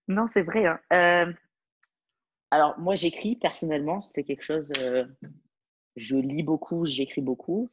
[0.08, 0.66] Non, c'est vrai.
[0.66, 0.80] Hein.
[0.92, 1.32] Euh,
[2.50, 4.00] alors moi, j'écris personnellement.
[4.02, 4.72] C'est quelque chose.
[5.96, 7.70] je lis beaucoup, j'écris beaucoup.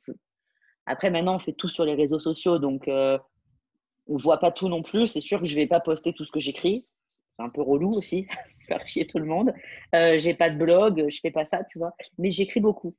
[0.86, 2.90] Après, maintenant, on fait tout sur les réseaux sociaux, donc
[4.08, 5.08] on voit pas tout non plus.
[5.08, 6.86] C'est sûr que je vais pas poster tout ce que j'écris.
[7.38, 8.28] C'est un peu relou aussi,
[8.68, 9.54] faire chier tout le monde.
[9.96, 11.94] Euh, j'ai pas de blog, je fais pas ça, tu vois.
[12.18, 12.96] Mais j'écris beaucoup.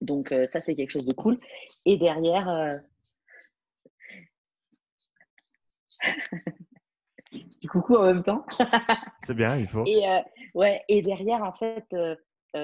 [0.00, 1.38] Donc euh, ça, c'est quelque chose de cool.
[1.84, 2.78] Et derrière, euh...
[7.70, 8.44] coucou en même temps.
[9.18, 9.84] c'est bien, il faut.
[9.86, 10.20] Et, euh,
[10.54, 11.96] ouais, et derrière, en fait,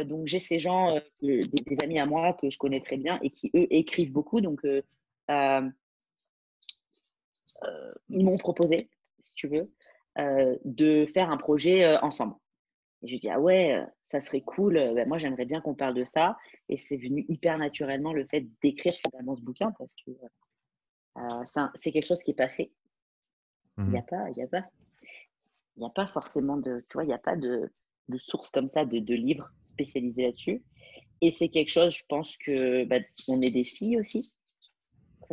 [0.05, 3.31] donc j'ai ces gens, des, des, amis à moi que je connais très bien et
[3.31, 4.41] qui, eux, écrivent beaucoup.
[4.41, 4.61] Donc,
[5.31, 5.63] euh,
[8.09, 8.89] m'ont proposé,
[9.23, 9.71] si tu veux,
[10.19, 12.35] euh, de faire un projet euh, ensemble.
[13.03, 14.75] Et je dis, ah ouais, ça serait cool.
[14.75, 16.37] Ben, moi, j'aimerais bien qu'on parle de ça.
[16.69, 20.11] Et c'est venu hyper naturellement le fait d'écrire finalement ce bouquin parce que
[21.75, 22.71] c'est quelque chose qui n'est pas fait.
[23.79, 24.65] Il n'y a mmh pas, il a pas,
[25.77, 27.73] il a pas forcément de, tu vois, il n'y a pas de,
[28.09, 30.63] de source comme ça de, de livres spécialisés là-dessus.
[31.23, 32.97] Et c'est quelque chose, je pense que bah,
[33.29, 34.31] on est des filles aussi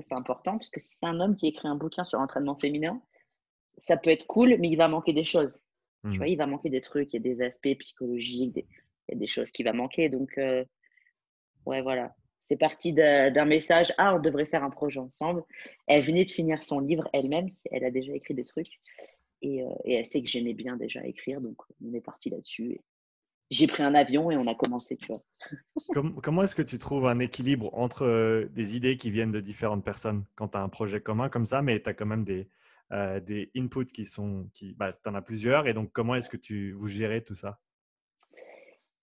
[0.01, 3.01] c'est important, parce que si c'est un homme qui écrit un bouquin sur l'entraînement féminin,
[3.77, 5.59] ça peut être cool, mais il va manquer des choses.
[6.11, 9.15] Tu vois, il va manquer des trucs, il y a des aspects psychologiques, il y
[9.15, 10.07] a des choses qui vont manquer.
[10.07, 10.63] Donc, euh,
[11.65, 12.15] ouais, voilà.
[12.43, 13.93] C'est parti d'un message.
[13.97, 15.43] Ah, on devrait faire un projet ensemble.
[15.85, 17.49] Elle venait de finir son livre elle-même.
[17.71, 18.79] Elle a déjà écrit des trucs.
[19.41, 21.41] Et, euh, et elle sait que j'aimais bien déjà écrire.
[21.41, 22.79] Donc, on est parti là-dessus.
[23.49, 25.21] J'ai pris un avion et on a commencé, tu vois.
[26.21, 29.85] comment, est-ce que tu trouves un équilibre entre euh, des idées qui viennent de différentes
[29.85, 32.49] personnes quand tu as un projet commun comme ça, mais tu as quand même des,
[32.91, 34.49] euh, des inputs qui sont.
[34.53, 35.67] Qui, bah, tu en as plusieurs.
[35.67, 37.59] Et donc, comment est-ce que tu, vous gérez tout ça?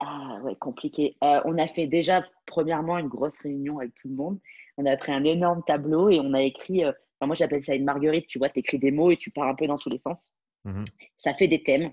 [0.01, 1.17] Ah ouais, compliqué.
[1.25, 4.39] Euh, on a fait déjà, premièrement, une grosse réunion avec tout le monde.
[4.77, 6.83] On a pris un énorme tableau et on a écrit,
[7.23, 9.55] moi j'appelle ça une marguerite, tu vois, tu écris des mots et tu pars un
[9.55, 10.35] peu dans tous les sens.
[10.65, 10.85] Mmh
[11.17, 11.89] ça fait des thèmes,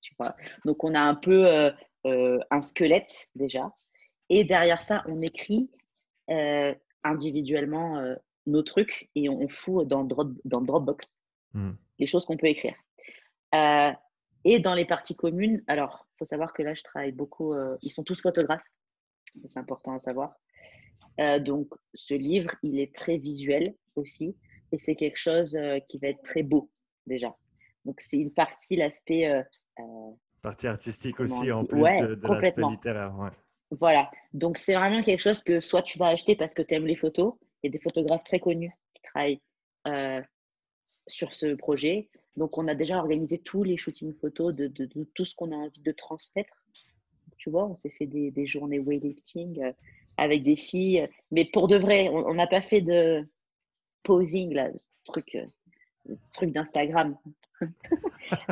[0.00, 0.36] tu vois.
[0.64, 1.46] Donc on a un peu
[2.06, 3.72] euh, un squelette déjà.
[4.28, 5.70] Et derrière ça, on écrit
[7.02, 8.00] individuellement
[8.46, 11.18] nos trucs et on, fout dans, dans Dropbox
[11.54, 11.70] mmh.
[11.98, 12.76] les choses qu'on peut écrire.
[14.44, 17.54] et dans les parties communes, alors faut savoir que là, je travaille beaucoup.
[17.54, 18.62] Euh, ils sont tous photographes.
[19.36, 20.34] Ça, c'est important à savoir.
[21.18, 24.36] Euh, donc, ce livre, il est très visuel aussi.
[24.70, 26.70] Et c'est quelque chose euh, qui va être très beau,
[27.06, 27.34] déjà.
[27.86, 29.44] Donc, c'est une partie, l'aspect.
[30.42, 33.32] Partie artistique aussi, en plus de, l'aspect littéraire.
[33.70, 34.10] Voilà.
[34.32, 36.96] Donc, c'est vraiment quelque chose que soit tu vas acheter parce que tu aimes les
[36.96, 37.34] photos.
[37.62, 39.40] Il y a des photographes très connus qui travaillent
[41.06, 42.08] sur ce projet.
[42.36, 44.68] Donc, on a déjà organisé tous les shootings photos de,
[45.14, 46.64] tout ce qu'on a envie de transmettre.
[47.38, 49.72] Tu vois, on s'est fait des, journées weightlifting euh,
[50.16, 51.08] avec des filles.
[51.30, 53.26] Mais pour de vrai, on n'a pas fait de
[54.02, 54.70] posing, là,
[55.04, 55.46] truc, euh,
[56.32, 57.16] truc d'Instagram.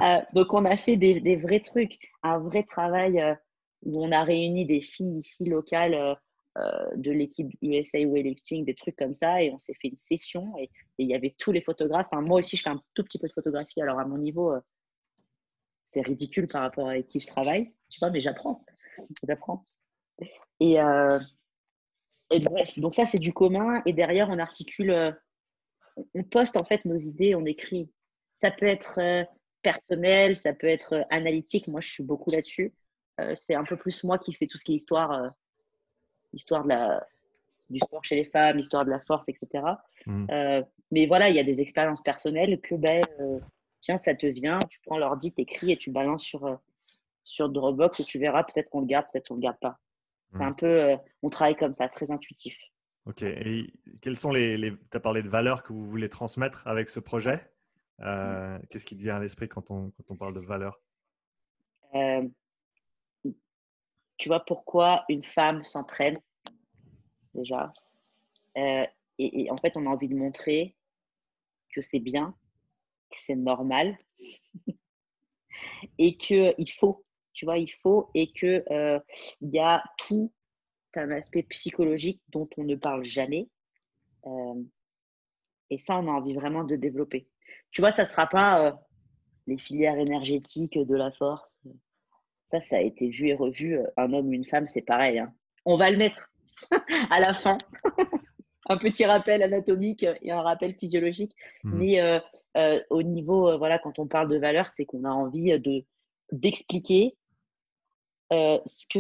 [0.03, 3.23] Euh, donc, on a fait des, vrais trucs, un vrai travail
[3.83, 6.19] où on a réuni des filles ici locales
[6.59, 9.43] euh, de l'équipe USA Weightlifting, des trucs comme ça.
[9.43, 12.09] Et on s'est fait une session et il y avait tous les photographes.
[12.13, 13.81] moi aussi, je fais un tout petit peu de photographie.
[13.81, 14.61] Alors, à mon niveau, euh,
[15.93, 17.73] c'est ridicule par rapport à qui je travaille.
[17.91, 18.65] Tu vois, mais j'apprends.
[19.29, 19.65] J'apprends.
[20.59, 21.21] Et, euh,
[22.33, 23.81] et bref, donc ça, c'est du commun.
[23.87, 25.17] Et derrière, on articule,
[26.15, 27.91] on poste en fait nos idées, on écrit.
[28.37, 29.27] Ça peut être
[29.63, 31.69] personnel, ça peut être analytique.
[31.69, 32.73] Moi, je suis beaucoup là-dessus.
[33.37, 35.33] c'est un peu plus moi qui fais tout ce qui est histoire
[36.33, 37.07] histoire de la,
[37.71, 39.65] du sport chez les femmes, histoire de la force, etc.
[40.07, 40.27] Mm.
[40.31, 43.41] Euh, mais voilà, il y a des expériences personnelles que, ben, euh,
[43.81, 46.57] tiens, ça te vient, tu prends l'ordi, t'écris et tu balances sur, euh,
[47.25, 49.79] sur Dropbox et tu verras, peut-être qu'on le garde, peut-être qu'on le garde pas.
[50.31, 50.49] C'est mm.
[50.49, 52.57] un peu, on travaille comme ça, très intuitif.
[53.09, 53.23] Ok.
[53.23, 56.89] Et quelles sont les, les tu as parlé de valeurs que vous voulez transmettre avec
[56.89, 57.51] ce projet
[57.99, 60.81] Qu'est-ce qui te vient à l'esprit quand on, quand on parle de valeurs?
[64.19, 66.17] Tu vois pourquoi une femme s'entraîne
[67.35, 67.73] déjà.
[68.57, 68.85] Euh,
[69.19, 70.77] et, en fait, on a envie de montrer
[71.73, 72.35] que c'est bien,
[73.11, 73.97] que c'est normal
[75.99, 79.01] et qu'il faut, tu vois, il faut et qu'il euh,
[79.41, 80.33] y a tout
[80.97, 83.49] un aspect psychologique dont on ne parle jamais.
[84.27, 84.63] Euh,
[85.71, 87.29] et ça, on a envie vraiment de développer.
[87.71, 88.81] Tu vois, ça ne sera pas
[89.47, 91.69] les filières énergétiques de la force,
[92.51, 93.79] ça, ça a été vu et revu.
[93.79, 95.19] Euh, un homme une femme, c'est pareil.
[95.19, 95.33] Hein.
[95.65, 96.31] On va le mettre
[97.11, 97.59] à la fin.
[98.71, 101.35] un petit rappel anatomique et un rappel physiologique.
[101.65, 101.79] Mmh.
[101.79, 102.21] Mais euh,
[102.57, 105.85] euh, au niveau, voilà, quand on parle de valeur, c'est qu'on a envie de
[106.31, 107.17] d'expliquer
[108.31, 108.99] ce que,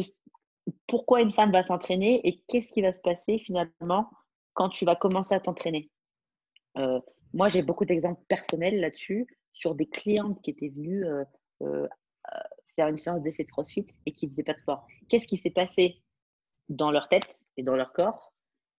[0.86, 4.10] pourquoi une femme va s'entraîner et qu'est-ce qui va se passer finalement
[4.54, 5.90] quand tu vas commencer à t'entraîner.
[7.32, 11.04] moi, j'ai beaucoup d'exemples personnels là-dessus sur des clientes qui étaient venues
[12.78, 14.86] faire une séance d'essai de crossfit et qui ne faisaient pas de sport.
[15.08, 16.00] Qu'est-ce qui s'est passé
[16.68, 18.32] dans leur tête et dans leur corps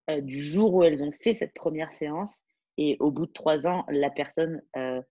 [0.08, 2.34] euh, du jour où elles ont fait cette première séance
[2.78, 5.02] et au bout de trois ans, la personne, euh,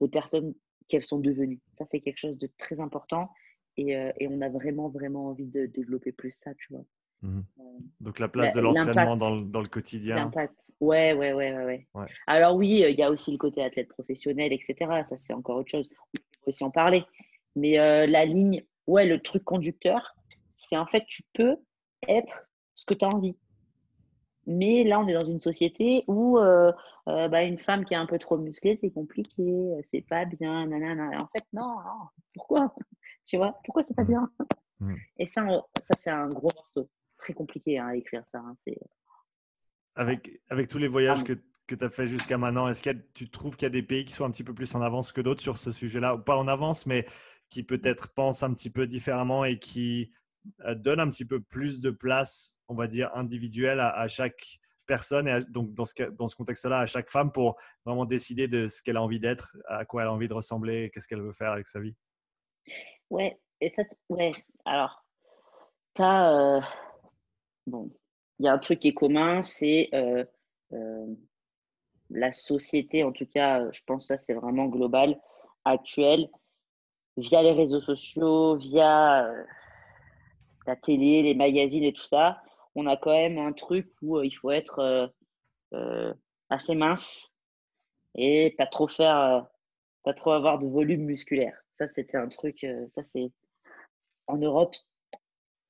[0.00, 0.54] les personnes
[0.86, 1.60] qu'elles sont devenues?
[1.72, 3.30] Ça, c'est quelque chose de très important
[3.76, 6.84] et, euh, et, on a vraiment, vraiment envie de développer plus ça, tu vois.
[7.22, 7.40] Mmh.
[8.00, 10.16] Donc la place de l'entraînement dans, dans, le quotidien.
[10.16, 10.54] L'impact.
[10.80, 14.52] Ouais, ouais, ouais, ouais, ouais, Alors oui, il y a aussi le côté athlète professionnel,
[14.52, 15.02] etc.
[15.04, 15.88] Ça, c'est encore autre chose.
[15.94, 17.04] On peut aussi en parler.
[17.54, 20.14] Mais euh, la ligne, ouais, le truc conducteur,
[20.58, 21.56] c'est en fait, tu peux
[22.06, 23.36] être ce que tu as envie.
[24.46, 26.70] Mais là, on est dans une société où euh,
[27.08, 30.66] euh, bah, une femme qui est un peu trop musclée, c'est compliqué, c'est pas bien,
[30.66, 31.16] nanana.
[31.16, 31.76] En fait, non,
[32.34, 32.74] pourquoi?
[33.26, 34.08] Tu vois, pourquoi c'est pas mmh.
[34.08, 34.30] bien?
[34.80, 34.94] Mmh.
[35.18, 35.44] Et ça,
[35.80, 36.88] ça c'est un gros morceau.
[37.18, 38.38] Très compliqué hein, à écrire ça.
[38.38, 38.56] Hein,
[39.94, 41.32] avec, avec tous les voyages que,
[41.66, 44.04] que tu as fait jusqu'à maintenant, est-ce que tu trouves qu'il y a des pays
[44.04, 46.14] qui sont un petit peu plus en avance que d'autres sur ce sujet-là?
[46.14, 47.06] Ou pas en avance, mais
[47.48, 50.12] qui peut-être pensent un petit peu différemment et qui
[50.64, 55.26] euh, donnent un petit peu plus de place, on va dire, individuelle à, chaque personne
[55.26, 58.82] et donc dans ce, dans ce contexte-là, à chaque femme pour vraiment décider de ce
[58.82, 61.52] qu'elle a envie d'être, à quoi elle a envie de ressembler, qu'est-ce qu'elle veut faire
[61.52, 61.96] avec sa vie?
[63.10, 64.32] Ouais, et ça, ouais.
[64.64, 65.04] Alors,
[65.96, 66.60] ça,
[67.66, 67.90] bon,
[68.38, 69.90] il y a un truc qui est commun, c'est
[72.10, 75.20] la société, en tout cas, je pense que ça c'est vraiment global,
[75.64, 76.28] actuel,
[77.16, 79.28] via les réseaux sociaux, via
[80.66, 82.42] la télé, les magazines et tout ça,
[82.74, 85.12] on a quand même un truc où il faut être
[86.50, 87.32] assez mince
[88.14, 89.46] et pas trop faire,
[90.04, 91.65] pas trop avoir de volume musculaire.
[91.78, 93.30] Ça, c'était un truc, ça c'est
[94.26, 94.74] en Europe,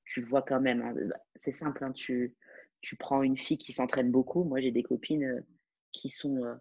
[0.05, 0.83] tu le vois quand même.
[0.83, 0.95] Hein,
[1.35, 2.35] c'est simple, hein, tu,
[2.81, 4.45] tu prends une fille qui s'entraîne beaucoup.
[4.45, 5.41] Moi, j'ai des copines euh,
[5.93, 6.55] qui sont euh,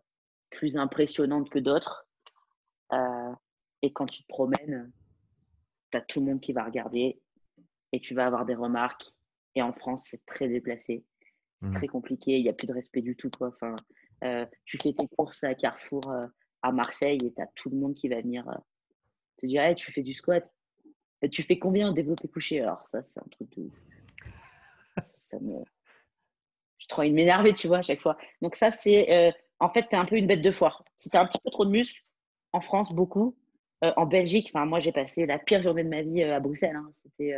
[0.49, 2.07] plus impressionnantes que d'autres.
[2.93, 3.33] Euh,
[3.81, 4.91] et quand tu te promènes,
[5.91, 7.21] tu as tout le monde qui va regarder
[7.91, 9.05] et tu vas avoir des remarques.
[9.53, 11.05] Et en France, c'est très déplacé.
[11.61, 11.75] C'est mmh.
[11.75, 12.37] très compliqué.
[12.37, 13.29] Il n'y a plus de respect du tout.
[13.29, 13.49] Quoi.
[13.49, 13.75] Enfin,
[14.65, 16.01] tu fais tes courses à Carrefour
[16.61, 18.45] à Marseille et tu as tout le monde qui va venir
[19.37, 20.53] te dire Tu fais du squat
[21.31, 22.61] Tu fais combien en développé couché?
[22.61, 23.69] Alors, ça, c'est un truc de
[25.15, 25.63] ça me
[26.85, 28.15] je trouve une m'énerver, tu vois, à chaque fois.
[28.41, 30.85] Donc ça, c'est, euh, en fait, tu es un peu une bête de foire.
[30.95, 32.03] Si tu as un petit peu trop de muscles,
[32.51, 33.35] en France, beaucoup.
[33.83, 36.75] Euh, en Belgique, moi, j'ai passé la pire journée de ma vie euh, à Bruxelles.
[36.75, 36.91] Hein.
[37.01, 37.35] C'était,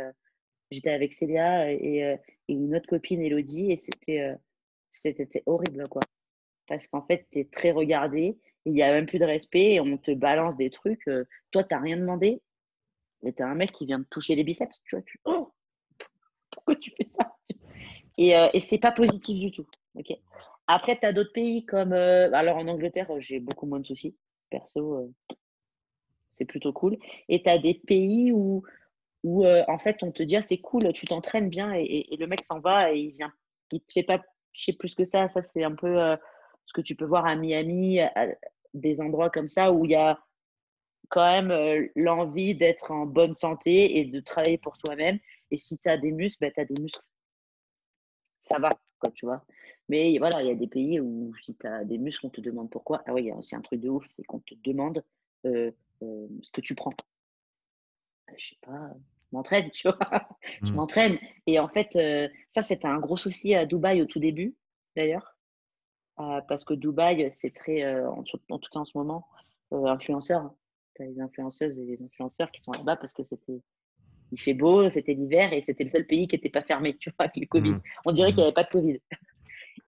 [0.70, 4.34] j'étais avec Célia et, une autre copine, Elodie, et c'était,
[4.92, 6.02] c'était horrible, quoi.
[6.66, 9.80] Parce qu'en fait, tu es très regardé, il n'y a même plus de respect, et
[9.80, 11.04] on te balance des trucs.
[11.50, 12.40] toi, tu n'as rien demandé,
[13.24, 15.02] et tu as un mec qui vient te toucher les biceps, tu vois.
[15.02, 15.52] Tu, oh,
[16.50, 17.34] pourquoi tu fais ça?
[18.20, 19.64] Et, euh, et c'est pas positif du tout.
[20.66, 21.92] Après, tu as d'autres pays comme.
[21.92, 24.16] Euh, alors en Angleterre, j'ai beaucoup moins de soucis.
[24.50, 25.36] Perso, euh,
[26.32, 26.98] c'est plutôt cool.
[27.28, 28.64] Et tu as des pays où,
[29.22, 32.44] où en fait, on te dit ah, c'est cool, tu t'entraînes bien et, le mec
[32.44, 33.32] s'en va et il vient.
[33.70, 34.20] Il te fait pas
[34.52, 35.28] chier plus que ça.
[35.28, 36.16] Ça, c'est un peu
[36.66, 38.00] ce que tu peux voir à Miami,
[38.74, 40.18] des endroits comme ça où il y a
[41.08, 45.18] quand même l'envie d'être en bonne santé et de travailler pour soi-même.
[45.50, 47.02] Et si tu as des muscles, ben, tu as des muscles
[48.48, 49.44] ça va, quoi, tu vois.
[49.88, 52.40] Mais voilà, il y a des pays où si tu as des muscles, on te
[52.40, 53.02] demande pourquoi.
[53.06, 55.02] Ah oui, il y a aussi un truc de ouf, c'est qu'on te demande
[55.46, 55.70] euh,
[56.02, 56.90] euh, ce que tu prends.
[58.30, 60.28] Euh, je sais pas, je m'entraîne, tu vois.
[60.62, 60.74] je mmh.
[60.74, 61.18] m'entraîne.
[61.46, 61.98] Et en fait,
[62.50, 64.54] ça, c'était un gros souci à Dubaï au tout début,
[64.96, 65.37] d'ailleurs.
[66.48, 69.26] Parce que Dubaï, c'est très, en, tout cas en ce moment,
[69.70, 70.52] influenceur.
[70.96, 73.62] Tu as les influenceuses et les influenceurs qui sont là-bas parce que c'était
[74.32, 77.10] il fait beau, c'était l'hiver et c'était le seul pays qui n'était pas fermé, tu
[77.10, 77.70] vois, avec le Covid.
[77.70, 77.82] Mmh.
[78.04, 78.46] On dirait qu'il n'y mmh.
[78.46, 79.00] avait pas de Covid.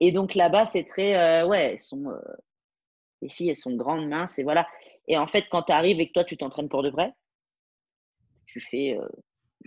[0.01, 2.19] Et donc là-bas, c'est très, euh, ouais, sont, euh,
[3.23, 4.66] les filles, elles sont grandes, minces, et voilà.
[5.09, 7.12] Et en fait, quand tu arrives et que toi, tu t'entraînes pour de vrai,
[8.47, 9.07] tu fais euh,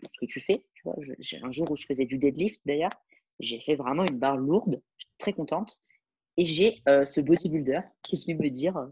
[0.06, 0.66] ce que tu fais.
[0.74, 2.92] Tu vois, j'ai un jour où je faisais du deadlift, d'ailleurs,
[3.40, 4.82] j'ai fait vraiment une barre lourde,
[5.20, 5.80] très contente.
[6.38, 8.90] Et j'ai ce bodybuilder qui est venu me dire,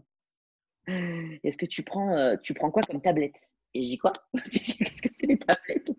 [0.86, 3.52] est-ce que tu prends, tu prends quoi comme tablette?
[3.74, 4.12] Et je dis quoi?
[4.34, 5.92] Qu'est-ce que c'est les tablettes?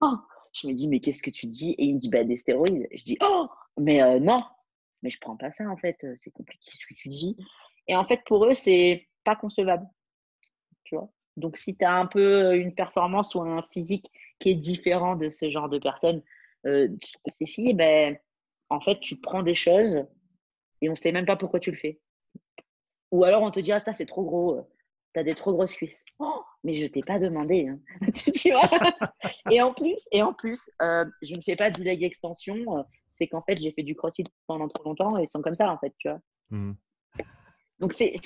[0.00, 0.16] Oh!
[0.54, 1.72] Je me dis, mais qu'est-ce que tu dis?
[1.72, 2.86] Et il me dit, bah, des stéroïdes.
[2.92, 4.40] Je dis, oh, mais euh, non,
[5.02, 7.36] mais je prends pas ça en fait, c'est compliqué ce que tu dis.
[7.88, 9.86] Et en fait, pour eux, c'est pas concevable.
[10.84, 11.10] Tu vois?
[11.36, 15.30] Donc, si tu as un peu une performance ou un physique qui est différent de
[15.30, 16.22] ce genre de personnes,
[16.66, 16.88] euh,
[17.38, 18.16] ces filles, ben,
[18.74, 20.04] en fait, tu prends des choses
[20.80, 22.00] et on sait même pas pourquoi tu le fais.
[23.10, 24.68] Ou alors on te dit, ah, ça c'est trop gros,
[25.14, 26.02] tu as des trop grosses cuisses.
[26.18, 27.68] Oh, mais je t'ai pas demandé.
[27.68, 27.78] Hein.
[29.50, 32.56] et en plus, et en plus euh, je ne fais pas du leg extension.
[32.76, 32.82] Euh,
[33.14, 35.70] c'est qu'en fait, j'ai fait du crossfit pendant trop longtemps et ils sont comme ça,
[35.70, 36.18] en fait, tu vois.
[36.50, 36.72] Mmh.
[37.78, 38.18] Donc, c'est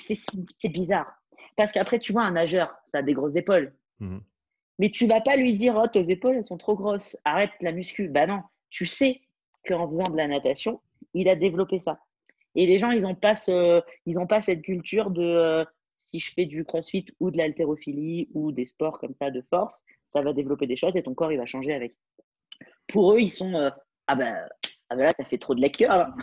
[0.71, 1.11] bizarre.
[1.55, 3.75] Parce qu'après, tu vois, un nageur, ça a des grosses épaules.
[3.99, 4.17] Mmh.
[4.79, 7.17] Mais tu vas pas lui dire, oh, tes épaules, elles sont trop grosses.
[7.23, 8.07] Arrête la muscu.
[8.07, 9.21] Bah non, tu sais
[9.65, 10.81] qu'en faisant de la natation,
[11.13, 11.99] il a développé ça.
[12.55, 13.33] Et les gens, ils n'ont pas,
[14.05, 15.65] ils pas cette culture de euh,
[15.97, 19.83] si je fais du crossfit ou de l'haltérophilie ou des sports comme ça de force,
[20.07, 21.95] ça va développer des choses et ton corps, il va changer avec.
[22.87, 23.69] Pour eux, ils sont euh,
[24.07, 24.49] ah, ben,
[24.89, 25.91] ah ben là, t'as fait trop de lecture.
[25.91, 26.15] Hein.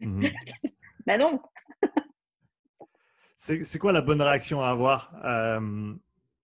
[0.00, 0.30] Mhm.
[1.06, 1.40] ben non.
[3.36, 5.94] C'est quoi la bonne réaction à avoir euh,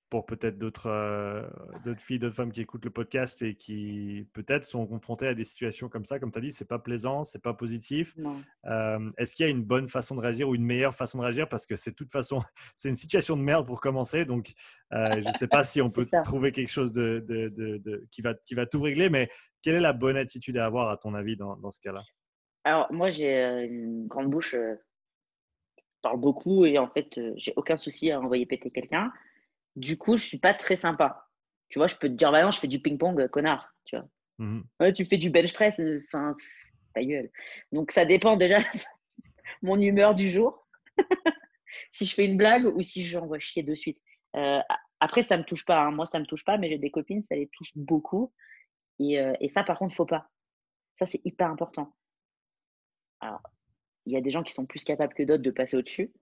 [0.08, 1.42] pour peut-être d'autres euh,
[1.84, 5.44] d'autres filles, d'autres femmes qui écoutent le podcast et qui peut-être sont confrontées à des
[5.44, 8.14] situations comme ça, comme tu as dit, c'est pas plaisant, c'est pas positif.
[8.66, 11.24] Euh, est-ce qu'il y a une bonne façon de réagir ou une meilleure façon de
[11.24, 11.48] réagir?
[11.48, 12.40] Parce que c'est toute façon,
[12.76, 14.24] c'est une situation de merde pour commencer.
[14.24, 14.52] Donc,
[14.92, 18.22] euh, je ne sais pas si on peut trouver quelque chose de, de, de, qui
[18.22, 19.28] va, qui va tout régler, mais
[19.62, 22.02] quelle est la bonne attitude à avoir, à ton avis, dans, dans ce cas-là?
[22.62, 24.76] Alors, moi, j'ai une grande bouche, je
[26.02, 29.12] parle beaucoup et en fait, j'ai aucun souci à envoyer péter quelqu'un.
[29.76, 31.28] Du coup, je suis pas très sympa.
[31.68, 33.74] Tu vois, je peux te dire, bah non, je fais du ping-pong, connard.
[33.84, 34.08] Tu vois.
[34.38, 36.34] Mmh ouais, tu fais du bench press, euh, enfin,
[36.94, 37.30] ta gueule.
[37.72, 38.58] Donc, ça dépend déjà
[39.62, 40.66] mon humeur du jour.
[41.90, 43.98] si je fais une blague ou si j'envoie chier de suite.
[44.36, 44.60] Euh,
[45.00, 45.80] Après, ça ne me touche pas.
[45.80, 45.90] Hein.
[45.90, 48.32] Moi, ça ne me touche pas, mais j'ai des copines, ça les touche beaucoup.
[48.98, 50.28] Et, euh, et ça, par contre, il ne faut pas.
[50.98, 51.94] Ça, c'est hyper important.
[53.20, 53.42] Alors,
[54.06, 56.12] il y a des gens qui sont plus capables que d'autres de passer au-dessus.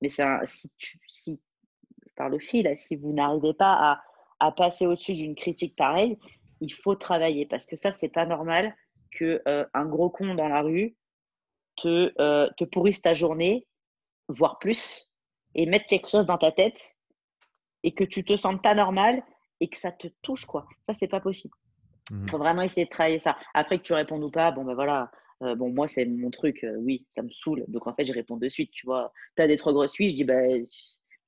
[0.00, 1.40] Mais ça, si, tu, si,
[2.18, 4.02] par le fil, si vous n'arrivez pas à,
[4.40, 6.18] à passer au-dessus d'une critique pareille,
[6.60, 8.74] il faut travailler parce que ça, c'est pas normal
[9.12, 10.96] que euh, un gros con dans la rue
[11.76, 13.66] te, euh, te pourrisse ta journée,
[14.28, 15.08] voire plus,
[15.54, 16.94] et mettre quelque chose dans ta tête
[17.84, 19.22] et que tu te sentes pas normal
[19.60, 20.66] et que ça te touche, quoi.
[20.86, 21.54] Ça, c'est pas possible.
[22.10, 22.28] Il mmh.
[22.28, 23.36] faut vraiment essayer de travailler ça.
[23.54, 25.10] Après que tu répondes ou pas, bon, ben voilà.
[25.42, 26.66] Euh, bon, moi, c'est mon truc.
[26.78, 27.64] oui, ça me saoule.
[27.68, 28.70] Donc, en fait, je réponds de suite.
[28.72, 30.64] Tu vois, tu as des trop grosses suites, je dis, ben,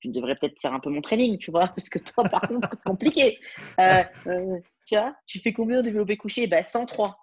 [0.01, 2.69] tu devrais peut-être faire un peu mon training, tu vois, parce que toi, par contre,
[2.73, 3.39] c'est compliqué.
[3.79, 6.47] Euh, euh, tu vois, tu fais combien de développé couché?
[6.47, 7.19] Bah, 103.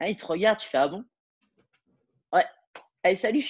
[0.00, 1.04] Ah, il te regarde, tu fais Ah bon?
[2.32, 2.44] Ouais,
[3.02, 3.44] allez, salut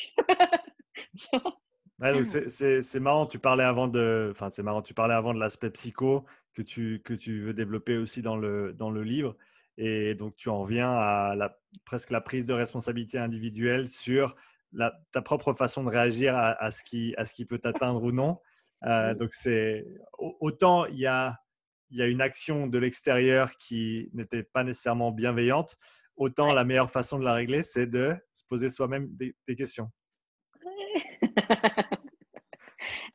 [2.21, 6.25] c'est marrant, tu parlais avant de, enfin c'est marrant, tu parlais avant de l'aspect psycho
[6.55, 9.37] que tu, que tu veux développer aussi dans le, dans le livre.
[9.77, 14.35] Et donc tu en viens à presque la prise de responsabilité individuelle sur
[14.73, 18.13] la, ta propre façon de réagir à, ce, qui, à ce qui peut t'atteindre ou
[18.13, 18.39] non.
[18.85, 19.85] Euh, donc c'est
[20.19, 21.37] autant il y a,
[21.91, 25.77] il y a une action de l'extérieur qui n'était pas nécessairement bienveillante,
[26.17, 29.91] autant la meilleure façon de la régler, c'est de se poser soi-même des, questions.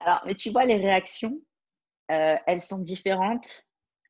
[0.02, 1.42] Alors, mais tu vois, les réactions,
[2.12, 3.66] euh, elles sont différentes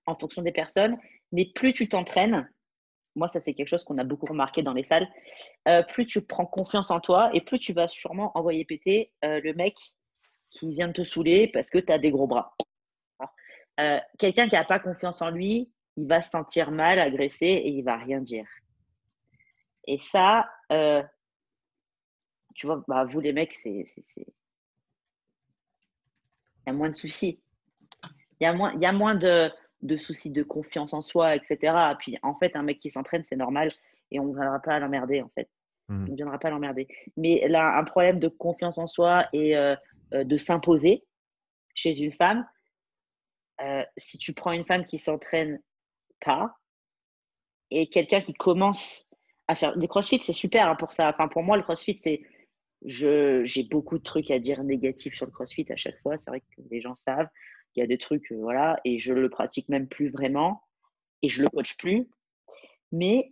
[0.06, 0.97] en fonction des personnes,
[1.32, 2.51] mais plus tu t'entraînes,
[3.16, 5.08] moi ça c'est quelque chose qu'on a beaucoup remarqué dans les salles,
[5.68, 9.53] euh, plus tu prends confiance en toi et plus tu vas sûrement envoyer péter le
[9.53, 9.76] mec
[10.56, 12.56] qui vient de te saouler parce que tu as des gros bras.
[13.80, 17.70] Euh, quelqu'un qui n'a pas confiance en lui, il va se sentir mal, agressé et
[17.70, 18.47] il va rien dire.
[19.86, 21.03] Et ça, euh,
[22.53, 23.86] tu vois, bah, vous les mecs, c'est.
[24.16, 24.26] Il
[26.68, 27.41] y a moins de soucis.
[28.39, 29.51] Il y a moins, y a moins de,
[29.82, 31.58] de, soucis de confiance en soi, etc.
[31.91, 33.68] Et puis, en fait, un mec qui s'entraîne, c'est normal
[34.12, 35.49] et on ne viendra pas l'emmerder, en fait.
[35.89, 36.06] Mmh.
[36.08, 36.88] On ne viendra pas l'emmerder.
[37.18, 39.76] Mais là, un problème de confiance en soi et euh,
[40.12, 41.03] de s'imposer
[41.76, 42.47] chez une femme.
[43.62, 45.62] Euh, si tu prends une femme qui s'entraîne
[46.20, 46.58] pas
[47.72, 49.08] et quelqu'un qui commence
[49.47, 51.10] à faire des crossfit, c'est super hein, pour ça.
[51.10, 52.22] Enfin, pour moi, le crossfit, c'est.
[52.82, 56.18] J'ai beaucoup de trucs à dire négatifs sur le crossfit à chaque fois.
[56.18, 57.30] C'est vrai que les gens savent.
[57.76, 60.62] Il y a des trucs, euh, voilà, et je le pratique même plus vraiment
[61.22, 62.08] et je le coach plus.
[62.91, 63.32] Mais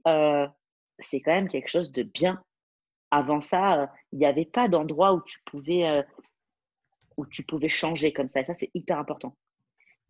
[0.99, 2.43] c'est quand même quelque chose de bien.
[3.11, 6.03] Avant ça, il n'y avait pas d'endroit où tu pouvais
[7.17, 8.41] où tu pouvais changer comme ça.
[8.41, 9.35] Et ça, c'est hyper important.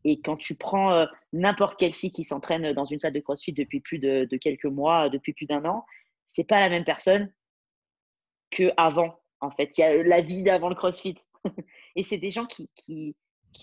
[0.04, 3.54] Et quand tu prends euh, n'importe quelle fille qui s'entraîne dans une salle de CrossFit
[3.54, 5.86] depuis plus de, quelques mois, depuis plus d'un an,
[6.28, 7.32] c'est pas la même personne
[8.52, 9.20] que avant.
[9.40, 11.16] En fait, il y a la vie d'avant le CrossFit.
[11.96, 13.16] et c'est des gens qui, qui,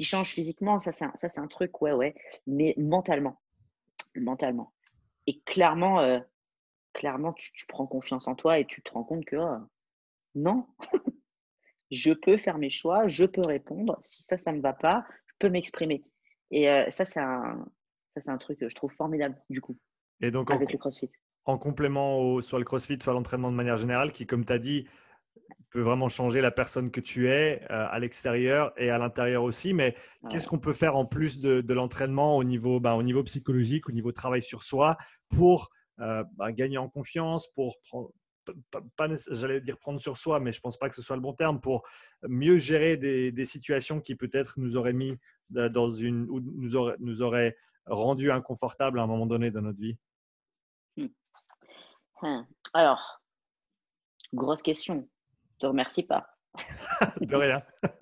[0.05, 0.80] changent physiquement.
[0.80, 2.14] Ça, c'est un, un truc, ouais, ouais.
[2.47, 3.38] Mais mentalement,
[4.14, 4.72] mentalement.
[5.26, 6.20] Et clairement, euh,
[6.93, 9.59] clairement, tu, tu, prends confiance en toi et tu te rends compte que oh,
[10.34, 10.66] non,
[11.91, 13.99] je peux faire mes choix, je peux répondre.
[14.01, 16.05] Si ça, ça ne me va pas, je peux m'exprimer.
[16.51, 17.64] Et euh, ça, c'est un,
[18.26, 19.76] un truc que je trouve formidable, du coup,
[20.20, 21.11] Et donc, avec en, le CrossFit.
[21.45, 24.59] En complément au, soit le CrossFit, soit l'entraînement de manière générale, qui, comme tu as
[24.59, 24.86] dit,
[25.70, 29.72] peut vraiment changer la personne que tu es euh, à l'extérieur et à l'intérieur aussi.
[29.72, 29.95] Mais
[30.28, 33.93] qu'est-ce qu'on peut faire en plus de, l'entraînement au niveau, bah, au niveau psychologique, au
[33.93, 34.97] niveau travail sur soi,
[35.28, 35.70] pour
[36.01, 37.76] euh, bah, gagner en confiance, pour
[38.97, 41.32] pas, j'allais dire prendre sur soi, mais je pense pas que ce soit le bon
[41.32, 41.86] terme pour
[42.22, 45.18] mieux gérer des, situations qui peut-être nous auraient mis
[45.51, 49.80] dans une ou nous auraient, nous aurait rendu inconfortable à un moment donné dans notre
[49.80, 49.97] vie.
[50.97, 51.09] Hmm.
[52.22, 52.43] Hmm.
[52.72, 53.22] Alors,
[54.32, 55.09] grosse question.
[55.55, 56.26] Je te remercie pas.
[57.20, 57.62] de rien.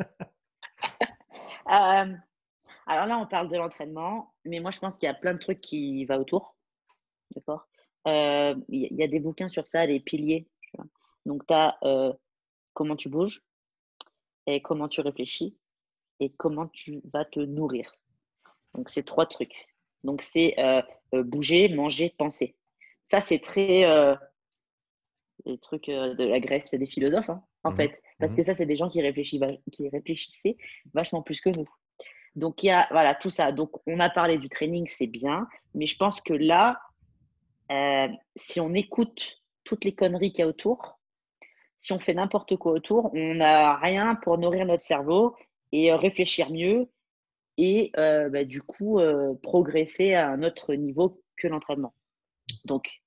[1.71, 2.15] Euh,
[2.87, 5.39] alors là, on parle de l'entraînement, mais moi, je pense qu'il y a plein de
[5.39, 6.57] trucs qui vont autour.
[7.37, 7.69] D'accord?
[7.69, 7.78] euh,
[8.69, 10.47] il y, a des bouquins sur ça, les piliers.
[11.27, 12.13] Donc, tu as euh,
[12.75, 13.43] comment tu bouges,
[14.47, 15.57] et comment tu réfléchis,
[16.21, 17.95] et comment tu vas te nourrir.
[18.75, 19.69] Donc, c'est trois trucs.
[20.05, 20.83] Donc, c'est euh,
[21.13, 22.57] bouger, manger, penser.
[23.03, 23.85] Ça, c'est très.
[25.45, 28.03] les trucs de la Grèce, c'est des philosophes, hein, en mmh fait.
[28.19, 29.41] Parce mmh que ça, c'est des gens qui, réfléchissent,
[29.73, 30.57] qui réfléchissaient
[30.93, 31.67] vachement plus que nous.
[32.35, 33.53] Donc, il y a voilà, tout ça.
[33.53, 35.49] Donc, on a parlé du training, c'est bien.
[35.75, 36.81] Mais je pense que là,
[37.71, 40.99] euh, si on écoute toutes les conneries qu'il y a autour,
[41.79, 45.37] si on fait n'importe quoi autour, on n'a rien pour nourrir notre cerveau
[45.73, 46.89] et euh, réfléchir mieux
[47.57, 49.01] et euh, bah, du coup
[49.43, 51.95] progresser à un autre niveau que l'entraînement.
[52.65, 53.01] Donc,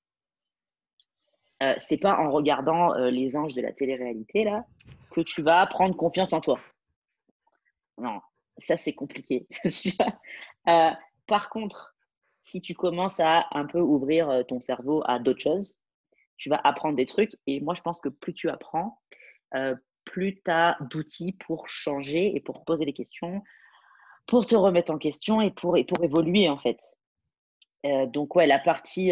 [1.64, 4.66] euh, c'est pas en regardant les anges de la télé-réalité là
[5.12, 6.60] que tu vas prendre confiance en toi.
[7.98, 8.20] Non,
[8.58, 9.48] ça, c'est compliqué.
[10.66, 11.91] Par contre,
[12.42, 15.76] si tu commences à un peu ouvrir euh, ton cerveau à d'autres choses,
[16.38, 17.36] tu vas apprendre des trucs.
[17.48, 19.00] Et moi, je pense que plus tu apprends,
[19.56, 19.76] euh,
[20.06, 23.44] plus tu as d'outils pour changer et pour poser des questions,
[24.26, 26.80] pour te remettre en question et pour, et pour évoluer, en fait.
[28.08, 29.12] donc, ouais, la partie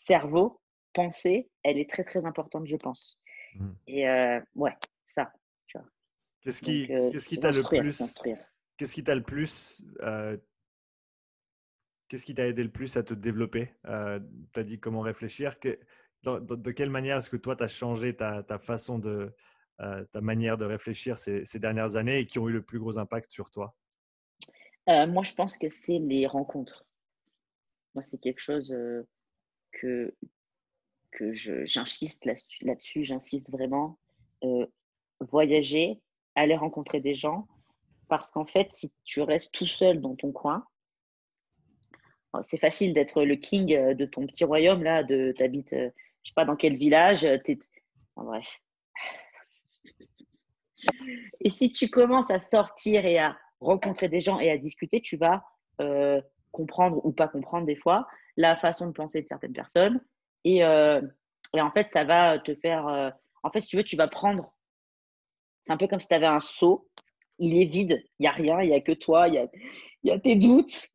[0.00, 0.60] cerveau,
[0.92, 3.18] pensée, elle est très, très importante, je pense.
[3.54, 3.70] Mmh.
[3.86, 4.06] Et
[4.54, 4.72] ouais,
[5.06, 5.30] ça,
[6.46, 8.02] Qu'est-ce qui, qu'est-ce qui t'a le plus
[8.76, 9.82] Qu'est-ce qui t'a le plus
[12.08, 13.70] Qu'est-ce qui t'a aidé le plus à te développer?
[13.86, 14.20] Euh,
[14.52, 15.56] Tu as dit comment réfléchir.
[16.22, 19.34] de, quelle manière est-ce que toi, tu as changé ta, façon de,
[19.78, 23.30] ta manière de réfléchir ces, dernières années et qui ont eu le plus gros impact
[23.30, 23.74] sur toi?
[24.86, 26.86] Moi, je pense que c'est les rencontres.
[27.94, 28.74] Moi, c'est quelque chose
[29.72, 30.12] que,
[31.10, 33.98] que j'insiste là-dessus, j'insiste vraiment.
[35.20, 36.00] voyager,
[36.36, 37.48] aller rencontrer des gens,
[38.08, 40.64] parce qu'en fait, si tu restes tout seul dans ton coin,
[42.42, 45.90] c'est facile d'être le king euh, de ton petit royaume, là, de t'habites, euh,
[46.22, 47.38] je sais pas dans quel village, euh,
[48.16, 48.60] bref.
[51.40, 55.16] Et si tu commences à sortir et à rencontrer des gens et à discuter, tu
[55.16, 55.44] vas
[56.52, 58.06] comprendre ou pas comprendre des fois
[58.36, 60.00] la façon de penser de certaines personnes.
[60.44, 63.12] Et, et en fait, ça va te faire.
[63.42, 64.54] en fait, si tu veux, tu vas prendre.
[65.60, 66.88] C'est un peu comme si tu avais un seau
[67.38, 69.46] il est vide, il n'y a rien, il n'y a que toi, il y a,
[70.04, 70.88] y a, tes doutes,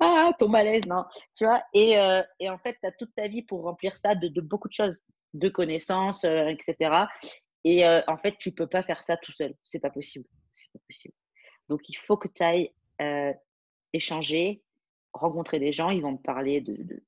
[0.00, 1.04] ah, ton malaise, non,
[1.34, 1.62] tu vois.
[1.74, 4.40] Et, euh, et en fait, tu as toute ta vie pour remplir ça de, de
[4.40, 5.02] beaucoup de choses,
[5.34, 7.06] de connaissances, euh, etc.
[7.64, 10.72] Et euh, en fait, tu peux pas faire ça tout seul, c'est pas possible, c'est
[10.72, 11.14] pas possible.
[11.68, 12.72] Donc, il faut que tu ailles
[13.92, 14.62] échanger,
[15.14, 17.02] rencontrer des gens, ils vont te parler de, de,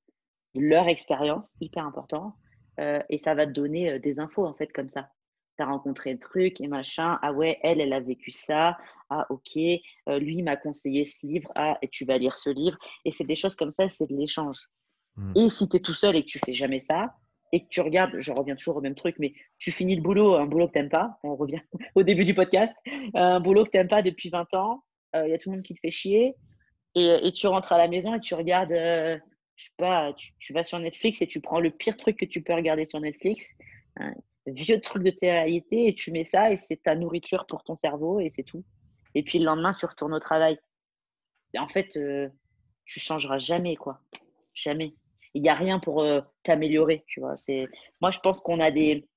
[0.55, 2.35] de leur expérience, hyper important,
[2.79, 5.11] et ça va te donner des infos en fait comme ça
[5.57, 7.19] tu as rencontré le truc et machin.
[7.21, 8.77] Ah ouais, elle, elle a vécu ça.
[9.09, 11.51] Ah ok, euh, lui m'a conseillé ce livre.
[11.55, 12.77] Ah, et tu vas lire ce livre.
[13.05, 14.67] Et c'est des choses comme ça, c'est de l'échange.
[15.15, 15.33] Hmm.
[15.35, 17.13] Et si tu es tout seul et que tu fais jamais ça,
[17.53, 20.33] et que tu regardes, je reviens toujours au même truc, mais tu finis le boulot,
[20.33, 21.61] un boulot que tu pas, on revient
[21.95, 22.73] au début du podcast,
[23.13, 24.83] un boulot que tu pas depuis 20 ans,
[25.13, 26.35] il euh, y a tout le monde qui te fait chier,
[26.95, 29.17] et, et, tu rentres à la maison et tu regardes, euh,
[29.55, 32.25] je sais pas, tu, tu, vas sur Netflix et tu prends le pire truc que
[32.25, 33.47] tu peux regarder sur Netflix,
[33.97, 34.13] hein,
[34.47, 38.19] vieux truc de télé-réalité et tu mets ça et c'est ta nourriture pour ton cerveau
[38.19, 38.63] et c'est tout.
[39.15, 40.59] Et puis le lendemain, tu retournes au travail.
[41.53, 42.29] Et en fait, euh,
[42.85, 44.01] tu changeras jamais, quoi.
[44.53, 44.93] Jamais.
[45.33, 47.37] Il n'y a rien pour euh, t'améliorer, tu vois.
[47.37, 47.67] C'est...
[48.01, 49.07] Moi, je pense qu'on a des...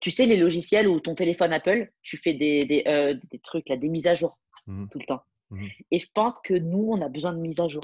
[0.00, 3.68] Tu sais, les logiciels ou ton téléphone Apple, tu fais des, des, euh, des trucs,
[3.68, 5.22] là, des mises à jour mmh tout le temps.
[5.50, 7.82] Mmh et je pense que nous, on a besoin de mises à jour.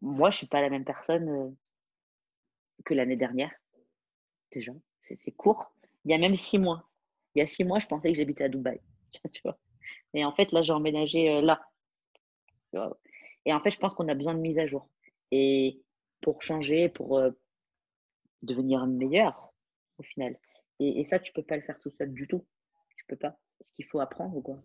[0.00, 1.54] Moi, je ne suis pas la même personne
[2.84, 3.50] que l'année dernière
[4.54, 4.72] déjà.
[5.18, 5.72] C'est court.
[6.04, 6.88] Il y a même six mois.
[7.34, 8.80] Il y a six mois, je pensais que j'habitais à Dubaï.
[9.32, 9.58] Tu vois
[10.14, 11.60] et en fait, là, j'ai emménagé euh, là.
[13.44, 14.88] Et en fait, je pense qu'on a besoin de mise à jour.
[15.32, 15.82] Et
[16.22, 17.30] pour changer, pour euh,
[18.42, 19.52] devenir meilleur,
[19.98, 20.38] au final.
[20.80, 22.44] Et, ça, tu peux pas le faire tout seul du tout.
[22.96, 23.36] Tu peux pas.
[23.58, 24.56] Parce qu'il faut apprendre quoi.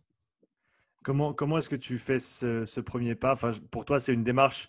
[1.04, 3.34] Comment, comment est-ce que tu fais ce, ce premier pas?
[3.34, 4.68] Enfin, Pour toi, c'est une démarche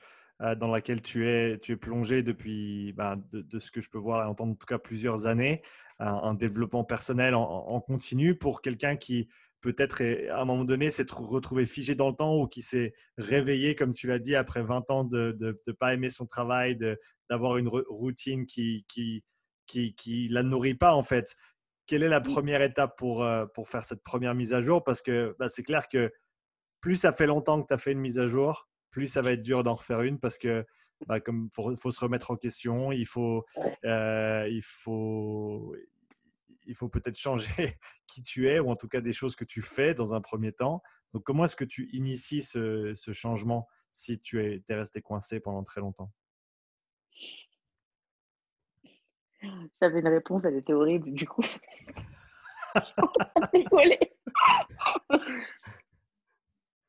[0.58, 4.24] dans laquelle tu es, tu es plongé depuis, ben, de, ce que je peux voir
[4.24, 5.62] et entendre en tout cas plusieurs années,
[5.98, 9.28] un, développement personnel en, continu pour quelqu'un qui
[9.60, 13.74] peut-être à un moment donné s'est retrouvé figé dans le temps ou qui s'est réveillé,
[13.74, 16.78] comme tu l'as dit, après 20 ans de ne pas aimer son travail,
[17.28, 19.22] d'avoir une routine qui qui,
[19.66, 21.36] qui, qui la nourrit pas en fait.
[21.86, 24.84] Quelle est la première étape pour, euh, pour faire cette première mise à jour?
[24.84, 26.12] Parce que bah, c'est clair que
[26.80, 29.32] plus ça fait longtemps que tu as fait une mise à jour, plus ça va
[29.32, 30.66] être dur d'en refaire une parce que
[31.06, 33.46] bah, comme faut, faut, se remettre en question, il faut,
[33.84, 35.74] euh, il faut,
[36.66, 39.62] il faut peut-être changer qui tu es ou en tout cas des choses que tu
[39.62, 40.82] fais dans un premier temps.
[41.12, 45.40] Donc comment est-ce que tu inities ce, ce changement si tu es, es resté coincé
[45.40, 46.12] pendant très longtemps?
[49.80, 51.42] J'avais une réponse, elle était horrible du coup.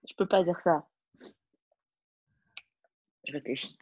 [0.08, 0.86] Je peux pas dire ça
[3.32, 3.78] je réfléchis.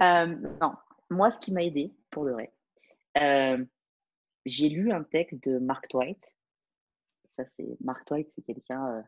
[0.00, 0.26] Euh,
[0.60, 0.72] non,
[1.10, 2.52] moi, ce qui m'a aidé, pour le vrai,
[3.18, 3.62] euh,
[4.46, 6.14] j'ai lu un texte de Mark Twain.
[7.32, 9.02] Ça, c'est Mark Twain, c'est quelqu'un euh,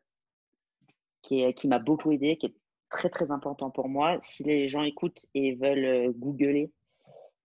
[1.22, 2.56] qui, qui m'a beaucoup aidé, qui est
[2.90, 4.18] très très important pour moi.
[4.20, 6.70] Si les gens écoutent et veulent googler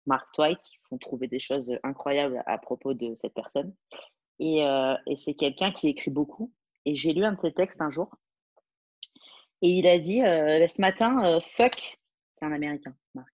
[0.05, 3.73] Mark Twain, ils vont trouver des choses incroyables à propos de cette personne.
[4.39, 6.51] Et, et c'est quelqu'un qui écrit beaucoup.
[6.85, 8.13] Et j'ai lu un de ses textes un jour
[9.61, 11.99] et il a dit euh, ce matin, euh, fuck,
[12.35, 13.29] c'est un américain, Marc.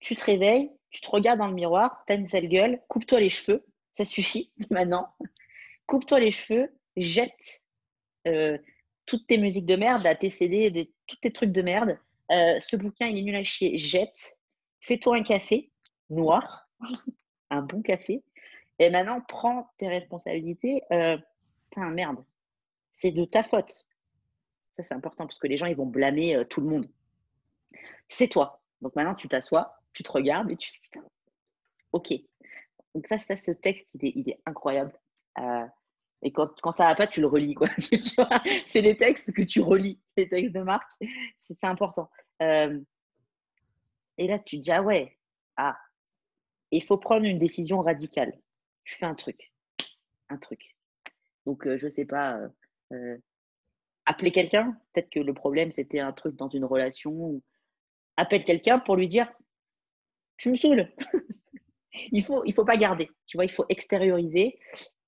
[0.00, 3.30] Tu te réveilles, tu te regardes dans le miroir, t'as une sale gueule, coupe-toi les
[3.30, 3.64] cheveux,
[3.96, 5.08] ça suffit maintenant.
[5.86, 7.62] coupe-toi les cheveux, jette
[8.26, 8.58] euh,
[9.06, 11.98] toutes tes musiques de merde, tes CD, tous tes trucs de merde.
[12.28, 13.78] Ce bouquin, il est nul à chier.
[13.78, 14.36] Jette,
[14.80, 15.70] fais-toi un café
[16.10, 16.68] noir,
[17.50, 18.24] un bon café.
[18.80, 20.82] Et maintenant, prends tes responsabilités.
[20.90, 22.24] Putain, merde,
[22.90, 23.86] c'est de ta faute.
[24.76, 26.88] Ça, c'est important parce que les gens, ils vont blâmer tout le monde.
[28.08, 28.60] C'est toi.
[28.80, 31.02] Donc maintenant, tu t'assois, tu te regardes et tu putain,
[31.92, 32.12] ok.
[32.94, 34.92] Donc ça, ça ce texte, il est, incroyable.
[35.38, 35.66] Euh,
[36.22, 37.54] et quand, quand, ça va pas, tu le relis.
[37.54, 37.68] Quoi.
[37.78, 40.90] c'est les textes que tu relis, les textes de Marc.
[41.40, 42.10] C'est important.
[42.42, 42.80] Euh,
[44.18, 45.18] et là, tu te dis, ah ouais,
[45.56, 45.78] ah,
[46.70, 48.32] il faut prendre une décision radicale.
[48.84, 49.52] Tu fais un truc.
[50.28, 50.76] Un truc.
[51.44, 52.40] Donc, euh, je sais pas,
[54.06, 54.78] appeler quelqu'un.
[54.92, 57.42] Peut-être que le problème, c'était un truc dans une relation.
[58.16, 59.30] Appelle quelqu'un pour lui dire,
[60.36, 60.88] tu me saoules.
[62.12, 63.10] il faut, il faut pas garder.
[63.26, 64.58] Tu vois, il faut extérioriser.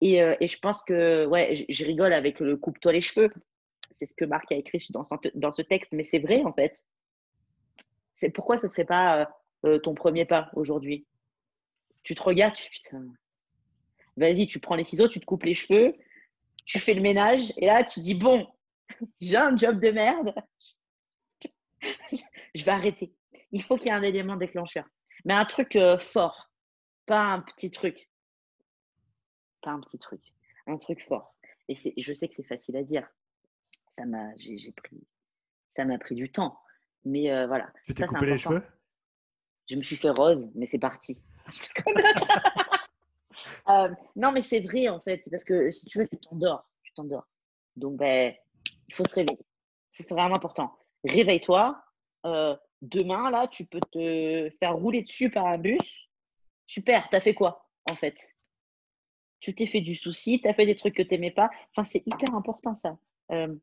[0.00, 3.30] Et, euh, et je pense que, ouais, je, rigole avec le coupe-toi les cheveux.
[3.94, 5.02] C'est ce que Marc a écrit dans,
[5.34, 6.84] dans ce texte, mais c'est vrai en fait.
[8.14, 9.26] C'est pourquoi ce serait pas euh,
[9.64, 11.06] euh, ton premier pas aujourd'hui?
[12.04, 13.04] Tu te regardes, putain.
[14.16, 15.94] Vas-y, tu prends les ciseaux, tu te coupes les cheveux,
[16.64, 18.46] tu fais le ménage, et là tu dis bon,
[19.20, 20.34] j'ai un job de merde.
[22.54, 23.14] je vais arrêter.
[23.52, 24.86] Il faut qu'il y ait un élément déclencheur.
[25.24, 26.50] Mais un truc fort,
[27.06, 28.08] pas un petit truc.
[29.62, 30.20] Pas un petit truc.
[30.66, 31.34] Un truc fort.
[31.68, 33.06] Et je sais que c'est facile à dire.
[33.90, 35.06] Ça m'a, j'ai, pris,
[35.72, 36.58] ça m'a pris du temps.
[37.04, 37.72] Mais euh, voilà.
[37.84, 38.62] Tu t'es coupé les cheveux?
[39.68, 41.22] Je me suis fait rose, mais c'est parti.
[43.68, 45.22] Euh, non, mais c'est vrai en fait.
[45.30, 46.66] Parce que si tu veux, tu t'endors.
[46.82, 47.26] Tu t'endors.
[47.76, 48.34] Donc, ben,
[48.88, 49.44] il faut se réveiller.
[49.92, 50.76] C'est vraiment important.
[51.04, 51.82] Réveille-toi.
[52.26, 55.78] Euh, demain, là, tu peux te faire rouler dessus par un bus
[56.66, 58.36] Super, t'as fait quoi en fait?
[59.40, 61.50] Tu t'es fait du souci, t'as fait des trucs que t'aimais pas.
[61.70, 62.98] Enfin, c'est hyper important ça.
[63.32, 63.54] Euh,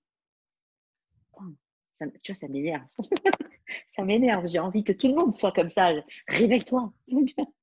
[2.23, 2.87] tu vois, ça m'énerve.
[3.95, 4.47] ça m'énerve.
[4.47, 5.91] J'ai envie que tout le monde soit comme ça.
[6.27, 6.91] Réveille-toi.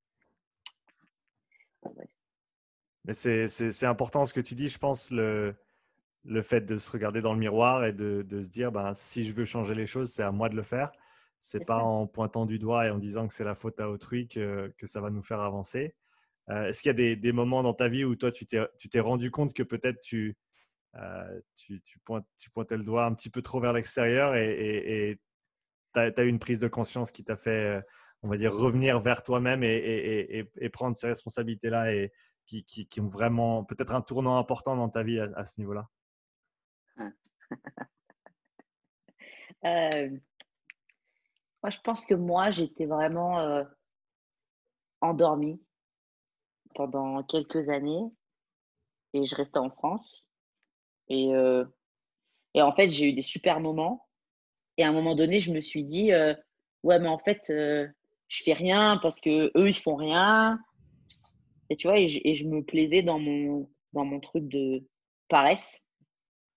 [3.04, 5.56] Mais c'est important ce que tu dis, je pense, le,
[6.24, 9.24] le fait de se regarder dans le miroir et de, de se dire, ben, si
[9.26, 10.92] je veux changer les choses, c'est à moi de le faire.
[11.40, 14.28] C'est pas en pointant du doigt et en disant que c'est la faute à autrui
[14.28, 15.96] que, que, ça va nous faire avancer.
[16.50, 19.00] Euh, est-ce qu'il y a des, des, moments dans ta vie où toi, tu t'es
[19.00, 20.36] rendu compte que peut-être tu,
[20.94, 22.00] euh, tu, tu,
[22.38, 25.18] tu, pointais le doigt un petit peu trop vers l'extérieur et
[25.92, 27.82] tu as, as, eu une prise de conscience qui t'a fait,
[28.22, 32.12] on va dire, revenir vers toi-même et, et, et, prendre ces responsabilités-là et
[32.46, 35.60] qui, qui, qui, ont vraiment peut-être un tournant important dans ta vie à, à ce
[35.60, 35.88] niveau-là?
[39.64, 40.10] euh,
[41.62, 43.64] moi, je pense que moi, j'étais vraiment euh,
[45.00, 45.60] endormie
[46.74, 48.10] pendant quelques années
[49.12, 50.24] et je restais en France.
[51.08, 51.64] Et, euh,
[52.54, 54.08] et en fait, j'ai eu des super moments.
[54.78, 56.12] Et à un moment donné, je me suis dit,
[56.82, 60.58] ouais, mais en fait, je fais rien parce que eux, ils font rien.
[61.68, 64.86] Et tu vois, et je, et je me plaisais dans mon, dans mon truc de
[65.28, 65.82] paresse.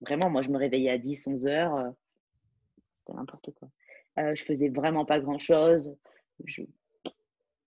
[0.02, 1.94] Vraiment, moi, je me réveillais à 10, 11 heures.
[2.96, 3.70] C'était n'importe quoi.
[4.18, 5.96] Euh, je faisais vraiment pas grand chose.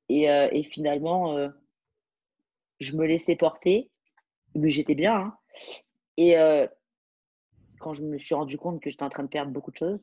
[0.08, 1.48] Et, euh, et, finalement, euh,
[2.80, 3.90] je me laissais porter,
[4.54, 5.14] mais j'étais bien.
[5.14, 5.38] Hein.
[6.16, 6.34] Et
[7.78, 10.00] quand je me suis rendu compte que j'étais en train de perdre beaucoup de choses,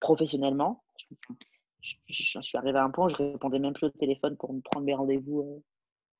[0.00, 0.82] professionnellement,
[1.80, 4.60] je, suis arrivée à un point où je répondais même plus au téléphone pour me
[4.60, 5.62] prendre mes rendez-vous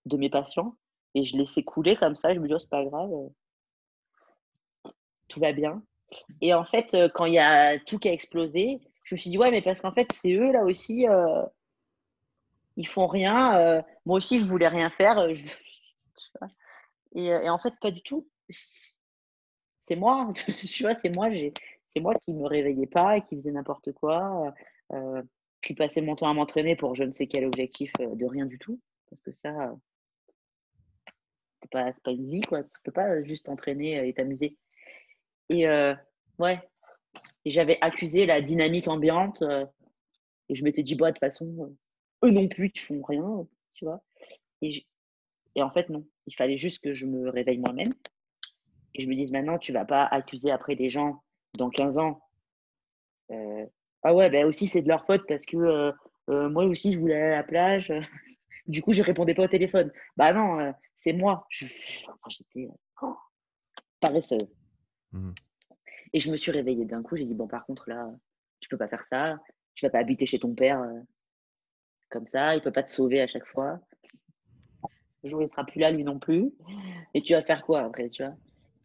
[0.06, 0.76] de mes patients.
[1.14, 2.34] Et je laissais couler comme ça.
[2.34, 3.10] Je me dis, oh, c'est pas grave,
[5.32, 5.82] tout va bien.
[6.40, 9.30] Et en fait, euh, quand il y a tout qui a explosé, je me suis
[9.30, 11.42] dit, ouais, mais parce qu'en fait, c'est eux là aussi, euh,
[12.76, 13.58] ils font rien.
[13.58, 15.26] Euh, moi aussi, je voulais rien faire.
[17.14, 18.28] et, en fait, pas du tout.
[18.50, 20.32] C'est moi,
[20.68, 21.28] tu vois, c'est moi,
[21.88, 24.52] c'est moi qui me réveillais pas et qui faisais n'importe quoi,
[25.62, 28.58] qui passais mon temps à m'entraîner pour je ne sais quel objectif de rien du
[28.58, 28.78] tout.
[29.10, 29.74] Parce que ça,
[31.62, 32.62] c'est pas, pas une vie, quoi.
[32.62, 34.58] Tu peux pas juste t'entraîner et t'amuser.
[35.48, 35.94] Et euh,
[36.38, 36.60] ouais,
[37.44, 39.42] et j'avais accusé la dynamique ambiante.
[39.42, 39.64] Euh,
[40.48, 43.46] et je m'étais dit, bah, de toute façon, euh, eux non plus, ils font rien,
[43.74, 44.02] tu vois.
[44.60, 44.84] Et,
[45.54, 46.06] et en fait, non.
[46.26, 47.90] Il fallait juste que je me réveille moi-même.
[48.94, 51.22] Et je me dise, maintenant, tu vas pas accuser après des gens
[51.58, 52.20] dans 15 ans.
[54.02, 55.92] ah ouais, ben aussi, c'est de leur faute parce que
[56.28, 57.92] moi aussi, je voulais aller à la plage.
[58.66, 59.90] Du coup, je répondais pas au téléphone.
[60.16, 61.46] Bah non, c'est moi.
[61.50, 62.68] J'étais
[63.02, 63.16] oh,
[64.00, 64.54] paresseuse.
[65.12, 65.32] Mmh.
[66.12, 67.16] Et je me suis réveillée d'un coup.
[67.16, 68.10] J'ai dit, bon, par contre, là,
[68.60, 69.38] tu peux pas faire ça.
[69.74, 71.00] Tu vas pas habiter chez ton père euh,
[72.10, 72.54] comme ça.
[72.54, 73.80] Il peut pas te sauver à chaque fois.
[75.24, 76.52] Le jour il sera plus là, lui non plus.
[77.14, 78.34] Et tu vas faire quoi après, tu vois?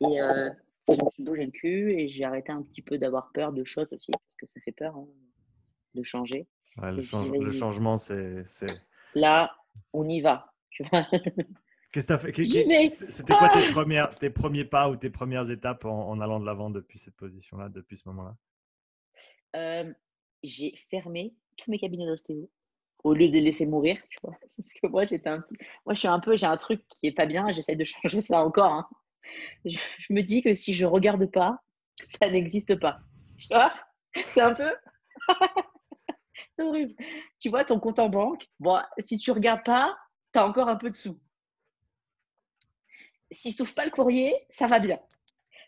[0.01, 0.49] Et euh,
[0.88, 3.63] je me suis bougé le cul et j'ai arrêté un petit peu d'avoir peur de
[3.63, 5.07] choses aussi, parce que ça fait peur hein,
[5.95, 6.47] de changer.
[6.78, 8.43] le, changement, c'est.
[9.15, 9.51] Là,
[9.93, 10.53] on y va.
[11.91, 12.88] Qu'est-ce que tu fait?
[13.09, 16.69] C'était quoi tes, premières, tes premiers pas ou tes premières étapes en, allant de l'avant
[16.69, 18.36] depuis cette position-là, depuis ce moment-là?
[19.55, 19.93] Euh,
[20.43, 22.49] J'ai fermé tous mes cabinets d'ostéo
[23.03, 24.38] au lieu de les laisser mourir, tu vois.
[24.57, 25.55] Parce que moi, j'étais un petit...
[25.86, 28.21] Moi, je suis un peu, j'ai un truc qui est pas bien, j'essaie de changer
[28.21, 28.73] ça encore.
[28.73, 28.88] Hein.
[29.65, 29.78] Je,
[30.09, 31.59] me dis que si je regarde pas,
[32.19, 32.99] ça n'existe pas.
[33.38, 33.73] Tu vois?
[34.15, 34.71] C'est un peu.
[36.60, 36.95] Horrible.
[37.39, 39.97] Tu vois, ton compte en banque, bon, si tu regardes pas,
[40.34, 41.20] tu as encore un peu de sous.
[43.32, 44.97] Si je trouve pas le courrier, ça va bien.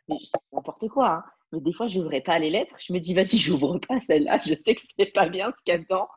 [0.07, 0.15] Mais
[0.51, 1.09] n'importe quoi.
[1.09, 1.23] Hein.
[1.51, 2.75] Mais des fois, je n'ouvrais pas les lettres.
[2.79, 4.39] Je me dis, vas-y, j'ouvre pas celle-là.
[4.45, 6.07] Je sais que c'est pas bien ce qu'il y a dedans.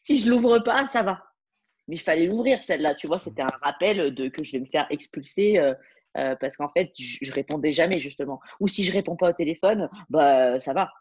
[0.00, 1.22] si je l'ouvre pas, ça va.
[1.88, 2.94] Mais il fallait l'ouvrir celle-là.
[2.94, 5.74] Tu vois, c'était un rappel de que je vais me faire expulser euh,
[6.16, 8.40] euh, parce qu'en fait, je, répondais jamais justement.
[8.60, 10.92] Ou si je réponds pas au téléphone, bah ça va.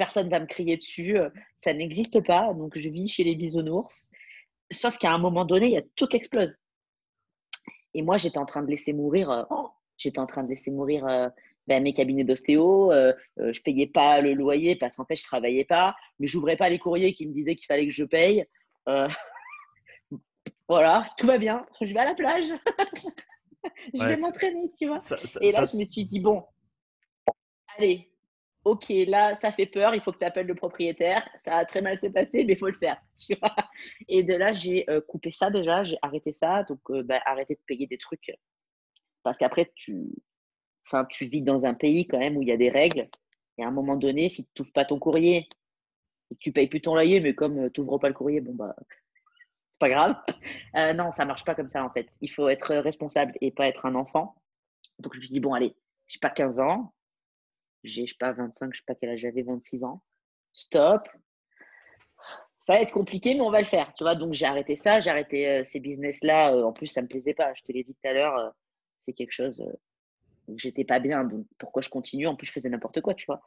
[0.00, 1.18] Personne va me crier dessus.
[1.18, 1.28] Euh,
[1.58, 2.54] ça n'existe pas.
[2.54, 4.08] Donc je vis chez les bisounours.
[4.72, 6.54] Sauf qu'à un moment donné, il y a tout qui explose.
[7.92, 9.46] Et moi, j'étais en train de laisser mourir.
[9.50, 11.04] Oh, j'étais en train de laisser mourir
[11.70, 15.22] ben, mes cabinets d'ostéo, euh, euh, je payais pas le loyer parce qu'en fait je
[15.22, 18.44] travaillais pas, mais j'ouvrais pas les courriers qui me disaient qu'il fallait que je paye.
[18.88, 19.08] Euh,
[20.68, 21.64] voilà, tout va bien.
[21.80, 22.48] Je vais à la plage.
[23.94, 24.98] je vais m'entraîner, tu vois.
[25.40, 26.44] et là, je me suis dit bon,
[27.76, 28.09] allez,
[28.64, 31.28] ok, là, ça fait peur, il faut que tu appelles le propriétaire.
[31.44, 33.00] Ça a très mal se passer, mais il faut le faire.
[34.08, 36.64] Et de là, j'ai coupé ça déjà, j'ai arrêté ça.
[36.64, 38.32] Donc, bah, arrêté de payer des trucs.
[39.22, 40.10] Parce qu'après, tu,
[40.90, 43.08] Enfin, tu vis dans un pays quand même où il y a des règles.
[43.58, 45.48] Et à un moment donné, si tu n'ouvres pas ton courrier,
[46.30, 48.40] et que tu payes plus ton loyer, mais comme euh, tu n'ouvres pas le courrier,
[48.40, 50.16] bon, bah, c'est pas grave.
[50.76, 52.16] Euh, non, ça marche pas comme ça en fait.
[52.20, 54.36] Il faut être responsable et pas être un enfant.
[55.00, 55.74] Donc, je me suis dit, bon, allez,
[56.06, 56.94] j'ai pas 15 ans,
[57.84, 60.02] j'ai, je sais pas, 25, je sais pas quel âge j'avais, 26 ans.
[60.52, 61.08] Stop.
[62.60, 63.92] Ça va être compliqué, mais on va le faire.
[63.94, 66.54] Tu vois, donc j'ai arrêté ça, j'ai arrêté euh, ces business-là.
[66.64, 67.52] en plus, ça me plaisait pas.
[67.54, 68.54] Je te l'ai dit tout à l'heure,
[69.00, 69.64] c'est quelque chose
[70.56, 72.26] j'étais pas bien, donc pourquoi je continue?
[72.26, 73.42] En plus, je faisais n'importe quoi, tu vois.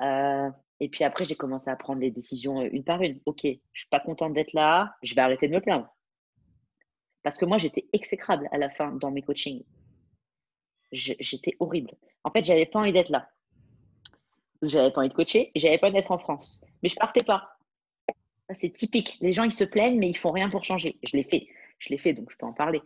[0.00, 0.50] Euh,
[0.80, 3.20] et puis après, j'ai commencé à prendre les décisions euh, une par une.
[3.26, 5.94] Ok, je suis pas contente d'être là, je vais arrêter de me plaindre.
[7.22, 9.62] Parce que moi, j'étais exécrable à la fin dans mes coachings.
[10.92, 11.92] J'étais horrible.
[12.24, 13.28] En fait, j'avais pas envie d'être là.
[14.62, 16.60] J'avais pas envie de coacher, j'avais pas envie d'être en France.
[16.82, 17.56] Mais je partais pas.
[18.52, 19.16] C'est typique.
[19.20, 20.98] Les gens, ils se plaignent, mais ils font rien pour changer.
[21.08, 21.46] Je l'ai fait.
[21.78, 22.82] Je l'ai fait, donc je peux en parler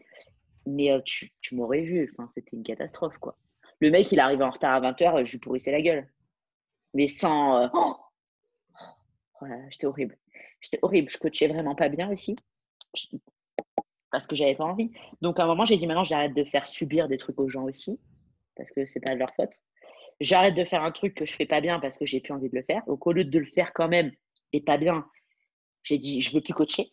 [0.67, 2.15] mais euh, tu, m'aurais vu.
[2.35, 3.37] C'était une catastrophe, quoi.
[3.81, 6.09] Le mec, il arrivait en retard à 20h, je lui pourrissais la gueule.
[6.95, 7.65] Mais sans.
[7.65, 7.97] Euh, oh
[9.41, 10.17] voilà, j'étais horrible.
[10.61, 11.11] J'étais horrible.
[11.11, 12.37] Je coachais vraiment pas bien aussi.
[14.15, 14.93] Parce que j'avais pas envie.
[15.23, 17.65] Donc, à un moment, j'ai dit maintenant, j'arrête de faire subir des trucs aux gens
[17.65, 18.01] aussi.
[18.57, 19.61] Parce que c'est pas de leur faute.
[20.21, 22.49] J'arrête de faire un truc que je fais pas bien parce que j'ai plus envie
[22.49, 22.83] de le faire.
[22.87, 24.13] Donc, au lieu de le faire quand même
[24.53, 25.07] et pas bien,
[25.83, 26.93] j'ai dit, je veux plus coacher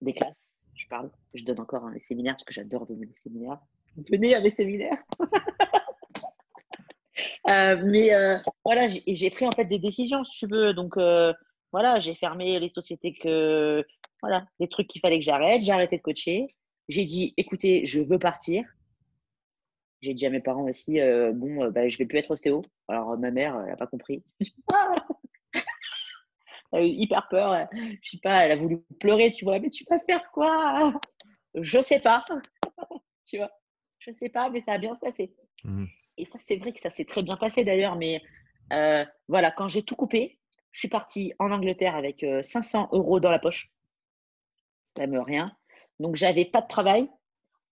[0.00, 0.46] des classes
[0.76, 1.10] je parle.
[1.34, 3.58] Je donne encore un séminaires parce que j'adore donner des séminaires.
[4.10, 5.02] Venez à mes séminaires.
[7.48, 10.74] Euh, mais euh, voilà, j'ai pris en fait des décisions, si tu veux.
[10.74, 11.32] Donc euh,
[11.70, 13.86] voilà, j'ai fermé les sociétés que
[14.22, 15.62] voilà, les trucs qu'il fallait que j'arrête.
[15.62, 16.46] J'ai arrêté de coacher.
[16.88, 18.64] J'ai dit, écoutez, je veux partir.
[20.02, 20.98] J'ai dit à mes parents aussi,
[21.34, 22.62] bon, bah, je vais plus être ostéo.
[22.88, 24.22] Alors ma mère, elle n'a pas compris.
[26.72, 27.68] elle a eu hyper peur.
[28.02, 29.58] Je sais pas, elle a voulu pleurer, tu vois.
[29.58, 30.92] Mais tu vas faire quoi?
[31.54, 32.24] Je sais pas.
[33.26, 33.50] tu vois,
[33.98, 35.34] je sais pas, mais ça a bien se passer.
[35.64, 35.86] Mmh.
[36.18, 37.96] Et ça, c'est vrai que ça s'est très bien passé d'ailleurs.
[37.96, 38.20] Mais
[38.72, 40.38] euh, voilà, quand j'ai tout coupé,
[40.72, 43.70] je suis partie en Angleterre avec 500 euh, euros dans la poche.
[44.98, 45.52] Même rien.
[46.00, 47.08] Donc, j'avais pas de travail.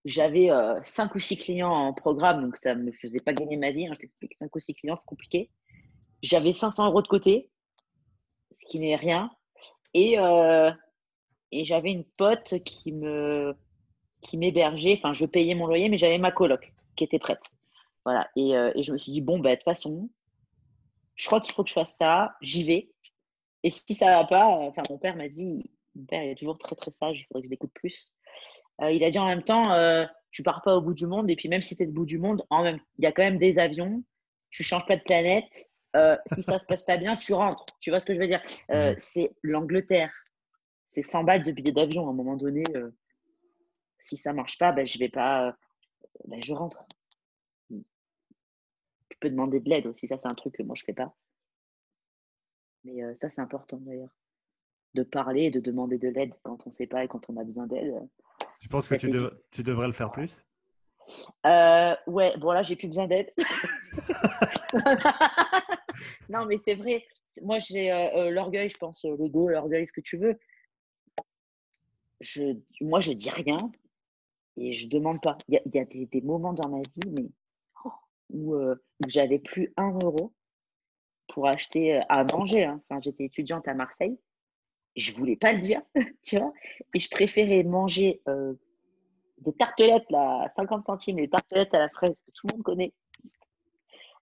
[0.05, 3.57] J'avais euh, 5 ou 6 clients en programme, donc ça ne me faisait pas gagner
[3.57, 3.87] ma vie.
[3.87, 3.93] Hein.
[3.95, 5.49] Je t'explique, 5 ou 6 clients, c'est compliqué.
[6.21, 7.49] J'avais 500 euros de côté
[8.55, 9.31] ce qui n'est rien.
[9.93, 10.71] Et, euh,
[11.51, 13.55] et j'avais une pote qui me
[14.21, 14.95] qui m'hébergeait.
[14.97, 17.43] Enfin, je payais mon loyer, mais j'avais ma coloc qui était prête.
[18.05, 18.27] Voilà.
[18.35, 20.09] Et, euh, je me suis dit, bon, bah, de toute façon,
[21.15, 22.91] je crois qu'il faut que je fasse ça, j'y vais.
[23.63, 25.63] Et si ça va pas, enfin, mon père m'a dit,
[25.95, 28.11] mon père il est toujours très très sage, il faudrait que je l'écoute plus.
[28.81, 29.63] Euh, il a dit en même temps,
[30.31, 32.05] tu pars pas au bout du monde, et puis même si tu es au bout
[32.05, 34.03] du monde, en même, il y a quand même des avions,
[34.49, 37.65] tu changes pas de planète, euh, si ça se passe pas bien, tu rentres.
[37.79, 38.41] Tu vois ce que je veux dire?
[38.71, 40.13] Euh, C'est l'Angleterre.
[40.87, 42.07] C'est 100 balles de billets d'avion.
[42.07, 42.91] À un moment donné, euh,
[43.99, 45.55] si ça marche pas, ben, je vais pas.
[46.25, 46.85] Ben, je rentre.
[47.69, 50.07] Tu peux demander de l'aide aussi.
[50.07, 51.15] Ça, c'est un truc que moi, je fais pas.
[52.83, 54.13] Mais ça, c'est important d'ailleurs.
[54.95, 57.35] De parler et de demander de l'aide quand on ne sait pas et quand on
[57.35, 57.93] a besoin d'aide.
[58.61, 59.11] Tu penses que tu,
[59.51, 60.45] tu, devrais le faire plus?
[61.45, 63.29] Euh, Ouais, bon là, j'ai plus besoin d'aide.
[66.29, 67.05] non, mais c'est vrai.
[67.41, 70.39] Moi, j'ai euh, euh, l'orgueil, je pense, l'ego, l'orgueil, ce que tu veux.
[72.21, 73.57] Je, moi, je dis rien
[74.55, 75.37] et je demande pas.
[75.49, 77.29] Il y a, des, moments dans ma vie mais,
[77.83, 77.91] oh,
[78.29, 78.75] où, où
[79.09, 80.31] j'avais plus un euro
[81.27, 82.63] pour acheter à manger.
[82.63, 82.81] Hein.
[82.87, 84.17] Enfin, j'étais étudiante à Marseille
[84.95, 85.81] je voulais pas le dire,
[86.23, 86.53] tu vois.
[86.93, 88.53] Et je préférais manger euh,
[89.39, 92.93] des tartelettes à 50 centimes, des tartelettes à la fraise que tout le monde connaît,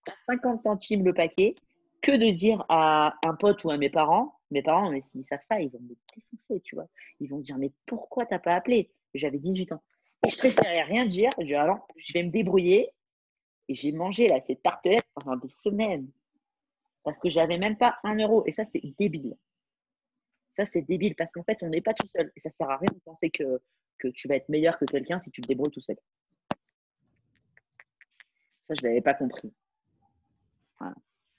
[0.09, 1.55] à 50 centimes le paquet,
[2.01, 5.43] que de dire à un pote ou à mes parents, mes parents, mais s'ils savent
[5.47, 6.87] ça, ils vont me défoncer, tu vois.
[7.19, 8.91] Ils vont se dire, mais pourquoi t'as pas appelé?
[9.15, 9.81] J'avais 18 ans.
[10.25, 11.29] Et je préférais rien dire.
[11.39, 12.89] Je dis, alors, je vais me débrouiller.
[13.69, 16.09] Et j'ai mangé là, ces tartelettes pendant des semaines.
[17.03, 18.43] Parce que j'avais même pas un euro.
[18.45, 19.35] Et ça, c'est débile.
[20.55, 22.31] Ça, c'est débile parce qu'en fait, on n'est pas tout seul.
[22.35, 23.59] Et ça sert à rien de penser que,
[24.13, 25.95] tu vas être meilleur que quelqu'un si tu te débrouilles tout seul.
[28.67, 29.53] Ça, je ne l'avais pas compris.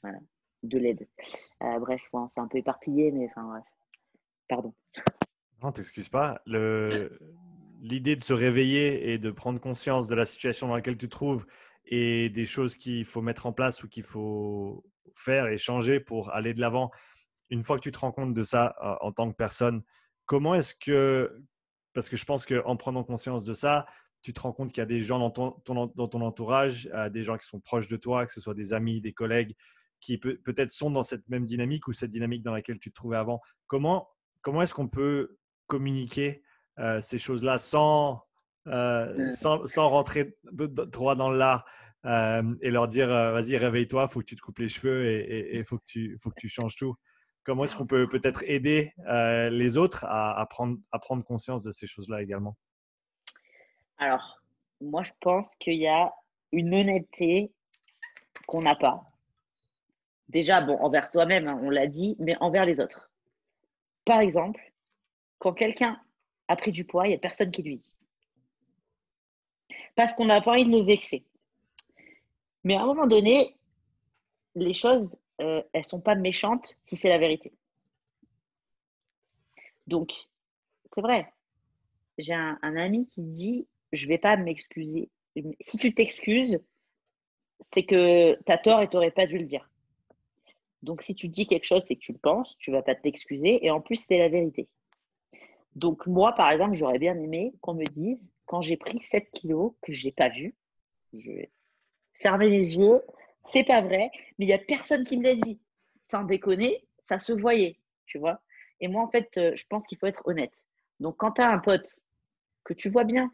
[0.02, 0.18] Voilà.
[0.62, 1.06] De l'aide.
[1.62, 3.64] Euh, bref, on s'est un peu éparpillé, mais enfin, bref.
[4.48, 4.74] Pardon.
[5.62, 6.40] Non, t'excuses pas.
[6.46, 11.10] L'idée de se réveiller et de prendre conscience de la situation dans laquelle tu te
[11.10, 11.46] trouves
[11.86, 14.84] et des choses qu'il faut mettre en place ou qu'il faut
[15.14, 16.90] faire et changer pour aller de l'avant
[17.50, 19.82] une fois que tu te rends compte de ça en tant que personne,
[20.26, 21.42] comment est-ce que,
[21.92, 23.86] parce que je pense qu'en prenant conscience de ça,
[24.22, 27.10] tu te rends compte qu'il y a des gens dans ton, dans ton entourage, euh,
[27.10, 29.54] des gens qui sont proches de toi, que ce soit des amis, des collègues,
[30.00, 32.94] qui peut, être sont dans cette même dynamique ou cette dynamique dans laquelle tu te
[32.94, 33.40] trouvais avant.
[33.66, 34.08] Comment,
[34.40, 35.36] comment est-ce qu'on peut
[35.66, 36.42] communiquer
[36.78, 38.22] euh, ces choses-là sans,
[38.66, 41.64] euh, sans, sans, rentrer droit dans l'art
[42.06, 45.64] et leur dire vas-y, réveille-toi, il faut que tu te coupes les cheveux et il
[45.64, 46.94] faut, que tu, faut que tu changes tout?
[47.44, 52.22] Comment est-ce qu'on peut peut-être aider euh, les autres à, prendre, conscience de ces choses-là
[52.22, 52.56] également?
[53.98, 54.42] Alors,
[54.80, 56.12] moi, je pense qu'il y a
[56.52, 57.52] une honnêteté
[58.46, 59.02] qu'on n'a pas.
[60.28, 63.10] Déjà, bon, envers soi-même, hein, on l'a dit, mais envers les autres.
[64.04, 64.60] Par exemple,
[65.38, 66.00] quand quelqu'un
[66.48, 67.92] a pris du poids, il n'y a personne qui lui dit.
[69.94, 71.24] Parce qu'on n'a pas envie de le vexer.
[72.64, 73.56] Mais à un moment donné,
[74.54, 77.52] les choses, euh, elles sont pas méchantes si c'est la vérité.
[79.86, 80.12] Donc,
[80.92, 81.32] c'est vrai.
[82.18, 85.10] J'ai un, ami qui dit Je vais pas m'excuser.
[85.60, 86.60] Si tu t'excuses,
[87.60, 89.68] c'est que tu as tort et tu n'aurais pas dû le dire.
[90.82, 93.64] Donc, si tu dis quelque chose, c'est que tu le penses, tu vas pas t'excuser
[93.64, 94.68] et en plus, c'est la vérité.
[95.74, 99.72] Donc, moi, par exemple, j'aurais bien aimé qu'on me dise quand j'ai pris 7 kilos
[99.82, 100.54] que je n'ai pas vu,
[101.12, 101.50] je vais
[102.20, 103.02] fermer les yeux,
[103.44, 105.60] c'est pas vrai, mais il n'y a personne qui me l'a dit.
[106.02, 108.42] Sans déconner, ça se voyait, tu vois.
[108.80, 110.52] Et moi, en fait, euh, je pense qu'il faut être honnête.
[111.00, 111.96] Donc, quand tu as un pote
[112.64, 113.32] que tu vois bien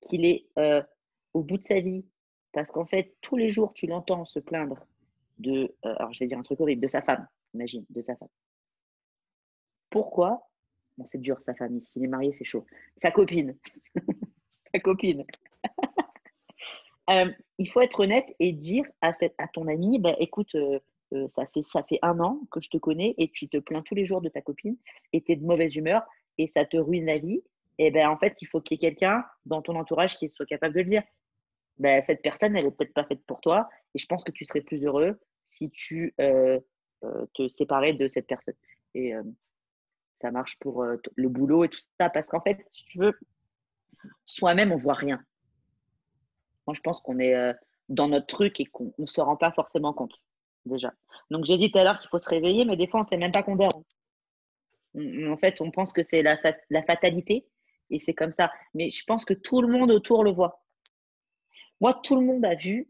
[0.00, 0.82] qu'il est euh,
[1.32, 2.04] au bout de sa vie,
[2.52, 4.86] parce qu'en fait, tous les jours, tu l'entends se plaindre
[5.38, 8.14] de, euh, alors je vais dire un truc horrible, de sa femme, imagine, de sa
[8.16, 8.28] femme.
[9.90, 10.48] Pourquoi?
[10.96, 11.82] Bon, c'est dur, sa famille.
[11.82, 12.64] S'il est marié, c'est chaud.
[13.02, 13.56] Sa copine.
[14.72, 15.24] sa copine.
[17.10, 20.78] Euh, il faut être honnête et dire à, à ton ami, bah, écoute, euh,
[21.12, 23.82] euh, ça, fait, ça fait un an que je te connais et tu te plains
[23.82, 24.76] tous les jours de ta copine
[25.12, 26.02] et tu es de mauvaise humeur
[26.38, 27.42] et ça te ruine la vie.
[27.78, 30.46] Et ben en fait, il faut qu'il y ait quelqu'un dans ton entourage qui soit
[30.46, 31.02] capable de le dire.
[31.78, 34.44] Ben, cette personne, elle n'est peut-être pas faite pour toi et je pense que tu
[34.44, 38.54] serais plus heureux si tu te séparais de cette personne.
[38.94, 39.12] Et
[40.20, 43.12] ça marche pour le boulot et tout ça parce qu'en fait, si tu veux,
[44.24, 45.20] soi-même, on voit rien.
[46.66, 47.52] Moi, je pense qu'on est euh,
[47.88, 50.14] dans notre truc et qu'on ne se rend pas forcément compte,
[50.64, 50.92] déjà.
[51.30, 53.08] Donc, j'ai dit tout à l'heure qu'il faut se réveiller, mais des fois, on ne
[53.08, 53.82] sait même pas qu'on dort.
[54.96, 56.36] En fait, on pense que c'est la,
[56.86, 57.46] fatalité
[57.90, 58.52] et c'est comme ça.
[58.74, 60.64] Mais je pense que tout le monde autour le voit.
[61.80, 62.88] Moi, tout le monde a vu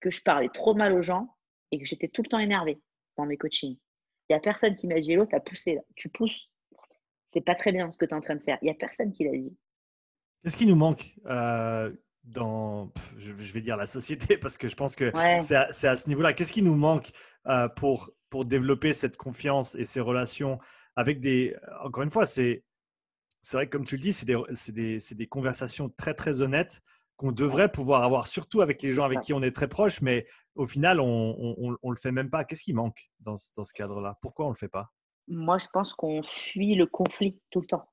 [0.00, 1.34] que je parlais trop mal aux gens
[1.72, 2.78] et que j'étais tout le temps énervée
[3.16, 3.78] dans mes coachings.
[4.28, 6.50] Il n'y a personne qui m'a dit Hello, tu as poussé, tu pousses.
[7.32, 8.58] C'est pas très bien ce que tu es en train de faire.
[8.60, 9.56] Il n'y a personne qui l'a dit.
[10.42, 11.92] Qu'est-ce qui nous manque euh,
[12.26, 16.32] dans, je vais dire la société, parce que je pense que c'est à, ce niveau-là.
[16.32, 17.10] Qu'est-ce qui nous manque
[17.46, 20.58] euh, pour, pour développer cette confiance et ces relations
[20.96, 21.56] avec des...
[21.82, 22.64] Encore une fois, c'est
[23.52, 24.36] vrai que comme tu le dis, c'est des,
[24.68, 26.82] des, des, conversations très, très honnêtes
[27.16, 30.26] qu'on devrait pouvoir avoir, surtout avec les gens avec qui on est très proche, mais
[30.54, 32.44] au final, on ne le fait même pas.
[32.44, 34.18] Qu'est-ce qui manque dans, dans ce cadre-là?
[34.20, 34.92] Pourquoi on ne le fait pas?
[35.28, 37.88] Moi, je pense qu'on fuit le conflit tout le temps.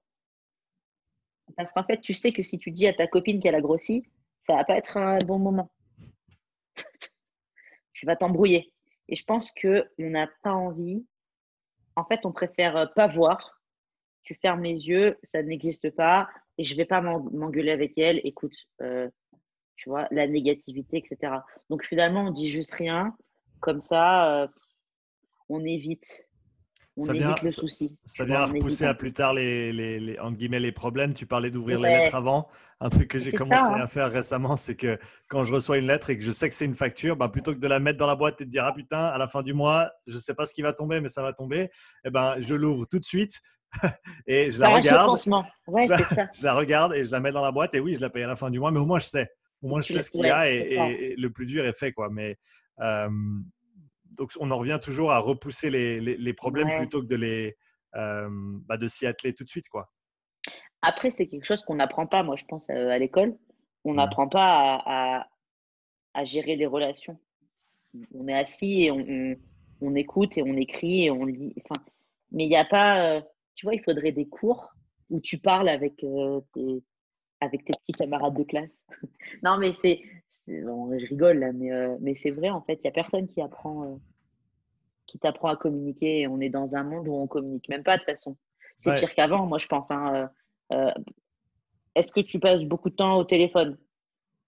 [1.55, 4.03] Parce qu'en fait, tu sais que si tu dis à ta copine qu'elle a grossi,
[4.45, 5.71] ça va pas être un bon moment.
[7.93, 8.73] tu vas t'embrouiller.
[9.09, 11.05] Et je pense qu'on n'a pas envie.
[11.95, 13.63] En fait, on préfère pas voir
[14.23, 18.21] tu fermes les yeux, ça n'existe pas et je vais pas m'engueuler avec elle.
[18.23, 19.09] Écoute, euh,
[19.75, 21.33] tu vois, la négativité, etc.
[21.69, 23.15] Donc finalement, on dit juste rien.
[23.59, 24.47] Comme ça, euh,
[25.49, 26.27] on évite
[26.95, 27.97] on ça vient, le souci.
[28.05, 31.13] Ça, vient repousser à plus tard les, les, les, guillemets, les problèmes.
[31.13, 32.47] Tu parlais d'ouvrir les lettres avant.
[32.79, 33.81] Un truc que j'ai commencé hein.
[33.81, 36.55] à faire récemment, c'est que quand je reçois une lettre et que je sais que
[36.55, 38.65] c'est une facture, bah, plutôt que de la mettre dans la boîte et de dire
[38.65, 41.01] Ah putain, à la fin du mois, je ne sais pas ce qui va tomber,
[41.01, 41.69] mais ça va tomber,
[42.05, 43.41] eh ben, je l'ouvre tout de suite
[44.27, 45.17] et je la regarde.
[45.67, 46.27] Ouais, je, la, ça.
[46.33, 47.73] je la regarde et je la mets dans la boîte.
[47.73, 49.29] Et oui, je la paye à la fin du mois, mais au moins je sais.
[49.63, 51.91] Au moins je sais ce qu'il y a et, le plus dur est fait.
[51.91, 52.09] Quoi.
[52.11, 52.37] Mais.
[52.81, 53.09] Euh,
[54.17, 57.57] donc on en revient toujours à repousser les, problèmes plutôt que de les
[57.95, 58.27] euh,
[58.67, 59.91] bah, de s'y atteler tout de suite quoi.
[60.81, 63.37] Après c'est quelque chose qu'on n'apprend pas moi je pense euh, à, l'école
[63.83, 63.97] on mmh.
[63.97, 64.81] n'apprend pas
[66.13, 67.19] à, gérer les relations.
[68.13, 71.53] On est assis et on, écoute et on écrit et on lit.
[71.57, 71.83] Enfin,
[72.31, 73.21] mais il n'y a pas, euh,
[73.55, 74.73] tu vois, il faudrait des cours
[75.09, 76.83] où tu parles avec tes,
[77.41, 78.71] avec tes petits camarades de classe.
[79.43, 80.01] non, mais c'est,
[80.47, 83.41] je rigole là, mais, euh, mais c'est vrai en fait, il n'y a personne qui
[83.41, 83.95] apprend, euh,
[85.07, 86.27] qui t'apprend à communiquer.
[86.27, 88.35] On est dans un monde où on communique même pas de toute façon.
[88.77, 89.91] C'est pire qu'avant, moi je pense.
[89.91, 90.29] Hein,
[90.71, 90.91] euh,
[91.95, 93.77] est-ce que tu passes beaucoup de temps au téléphone?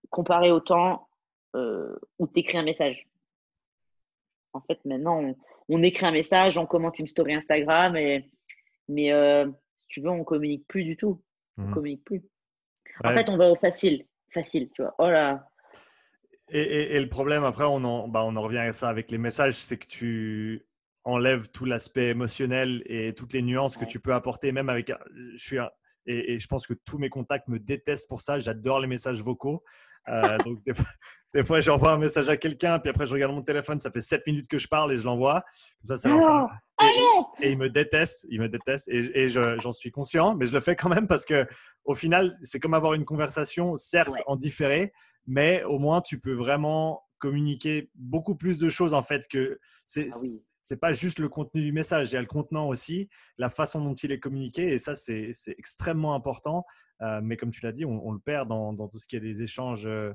[0.09, 1.07] Comparé au temps
[1.53, 3.07] où tu écris un message
[4.51, 5.33] En fait, maintenant,
[5.69, 8.29] on, écrit un message, on commente une story Instagram, et,
[8.89, 9.11] mais
[9.85, 11.21] si tu veux, on communique plus du tout.
[11.57, 11.71] On mmh.
[11.71, 12.21] communique plus.
[13.05, 14.05] En fait, on va au facile.
[14.33, 14.93] Facile, tu vois.
[14.99, 15.47] Oh là,
[16.49, 19.55] et, le problème, après, on en, bah, on en revient à ça avec les messages,
[19.55, 20.65] c'est que tu
[21.03, 24.91] enlèves tout l'aspect émotionnel et toutes les nuances que tu peux apporter, même avec.
[25.35, 25.57] Je suis
[26.07, 28.39] et, je pense que tous mes contacts me détestent pour ça.
[28.39, 29.63] J'adore les messages vocaux.
[30.07, 30.59] Euh, donc,
[31.33, 34.01] des fois, j'envoie un message à quelqu'un, puis après, je regarde mon téléphone, ça fait
[34.01, 35.43] 7 minutes que je parle et je l'envoie.
[35.79, 36.47] Comme ça, ça
[36.81, 40.53] et, et, il me déteste, il me déteste, et, et j'en suis conscient, mais je
[40.53, 41.47] le fais quand même parce que,
[41.85, 44.91] au final, c'est comme avoir une conversation, certes en différé,
[45.27, 50.09] mais au moins tu peux vraiment communiquer beaucoup plus de choses en fait que c'est
[50.11, 50.17] ah
[50.65, 53.07] c'est pas juste le contenu du message, il y a le contenant aussi,
[53.37, 56.65] la façon dont il est communiqué et ça c'est extrêmement important.
[57.03, 59.19] Euh, mais comme tu l'as dit, on, le perd dans, dans, tout ce qui est
[59.19, 59.85] des échanges.
[59.85, 60.11] Euh,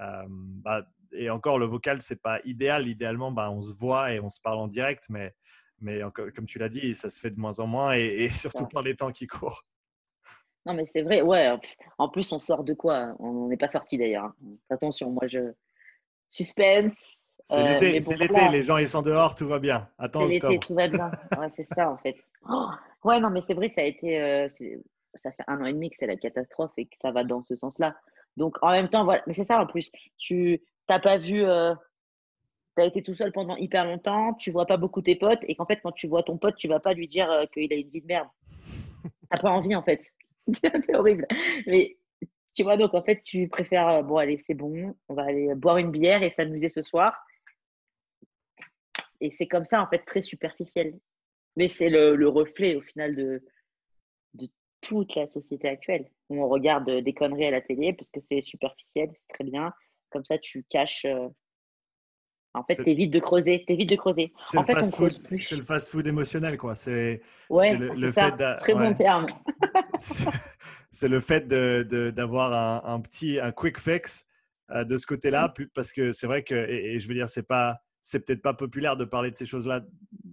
[0.00, 2.86] euh, bah, et encore le vocal c'est pas idéal.
[2.86, 5.34] Idéalement, bah, on se voit et on se parle en direct, mais
[5.82, 6.00] mais
[6.34, 8.82] comme tu l'as dit, ça se fait de moins en moins et, et surtout par
[8.82, 9.64] les temps qui courent.
[10.64, 11.52] Non, mais c'est vrai, ouais.
[11.98, 14.26] En plus, on sort de quoi On n'est pas sorti d'ailleurs.
[14.26, 14.34] Hein.
[14.70, 15.52] Attention, moi, je.
[16.28, 17.18] Suspense.
[17.44, 19.88] C'est euh, l'été, c'est l'été, les gens ils sont dehors, tout va bien.
[19.98, 21.10] Attends, c'est l'été, tout va bien.
[21.38, 22.16] Ouais, c'est ça en fait.
[22.48, 22.68] Oh,
[23.04, 24.20] ouais, non, mais c'est vrai, ça a été.
[24.20, 24.48] Euh,
[25.14, 27.42] ça fait un an et demi que c'est la catastrophe et que ça va dans
[27.42, 27.96] ce sens-là.
[28.36, 29.22] Donc en même temps, voilà.
[29.26, 29.90] Mais c'est ça en plus.
[30.18, 31.44] Tu n'as pas vu.
[31.44, 31.74] Euh,
[32.76, 35.54] tu as été tout seul pendant hyper longtemps, tu vois pas beaucoup tes potes et
[35.54, 37.90] qu'en fait, quand tu vois ton pote, tu vas pas lui dire qu'il a une
[37.90, 38.28] vie de merde.
[39.30, 40.00] T'as pas envie en fait.
[40.54, 41.26] c'est horrible.
[41.66, 41.96] Mais
[42.54, 45.54] tu vois, donc en fait, tu préfères, euh, bon, allez, c'est bon, on va aller
[45.54, 47.14] boire une bière et s'amuser ce soir.
[49.20, 50.98] Et c'est comme ça, en fait, très superficiel.
[51.56, 53.42] Mais c'est le, reflet, au final, de,
[54.34, 54.48] de
[54.80, 56.10] toute la société actuelle.
[56.28, 59.72] On regarde des conneries à la télé parce que c'est superficiel, c'est très bien.
[60.10, 61.28] Comme ça, tu caches euh,
[62.54, 64.32] en fait, t'évites de creuser, t'évites de creuser.
[64.38, 66.74] C'est le, fast food, c'est le fast food émotionnel, quoi.
[66.74, 69.26] C'est ouais, le, fait très bon terme.
[70.90, 74.26] c'est le fait d'avoir un, petit, un quick fix
[74.70, 77.78] euh, de ce côté-là, parce que c'est vrai que, et, je veux dire, c'est pas,
[78.02, 79.80] c'est peut-être pas populaire de parler de ces choses-là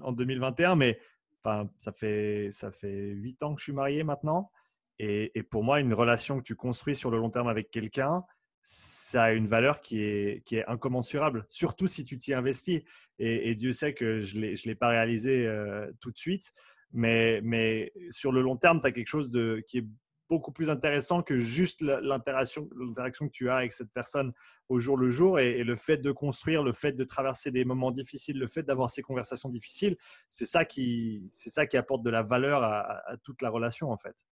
[0.01, 0.99] en 2021, mais
[1.41, 4.51] enfin, ça fait ça fait huit ans que je suis marié maintenant,
[4.97, 8.25] et, et pour moi, une relation que tu construis sur le long terme avec quelqu'un
[8.61, 12.81] ça a une valeur qui est, incommensurable, surtout si tu t'y investis.
[13.17, 16.51] Et, Dieu sait que je ne l'ai pas réalisé euh, tout de suite,
[16.91, 19.85] mais, sur le long terme, tu as quelque chose de, qui est
[20.27, 24.31] beaucoup plus intéressant que juste l'interaction que tu as avec cette personne
[24.67, 27.91] au jour le jour et, le fait de construire, le fait de traverser des moments
[27.91, 29.97] difficiles, le fait d'avoir ces conversations difficiles,
[30.29, 31.27] c'est ça qui,
[31.73, 34.27] apporte de la valeur à toute la relation en fait.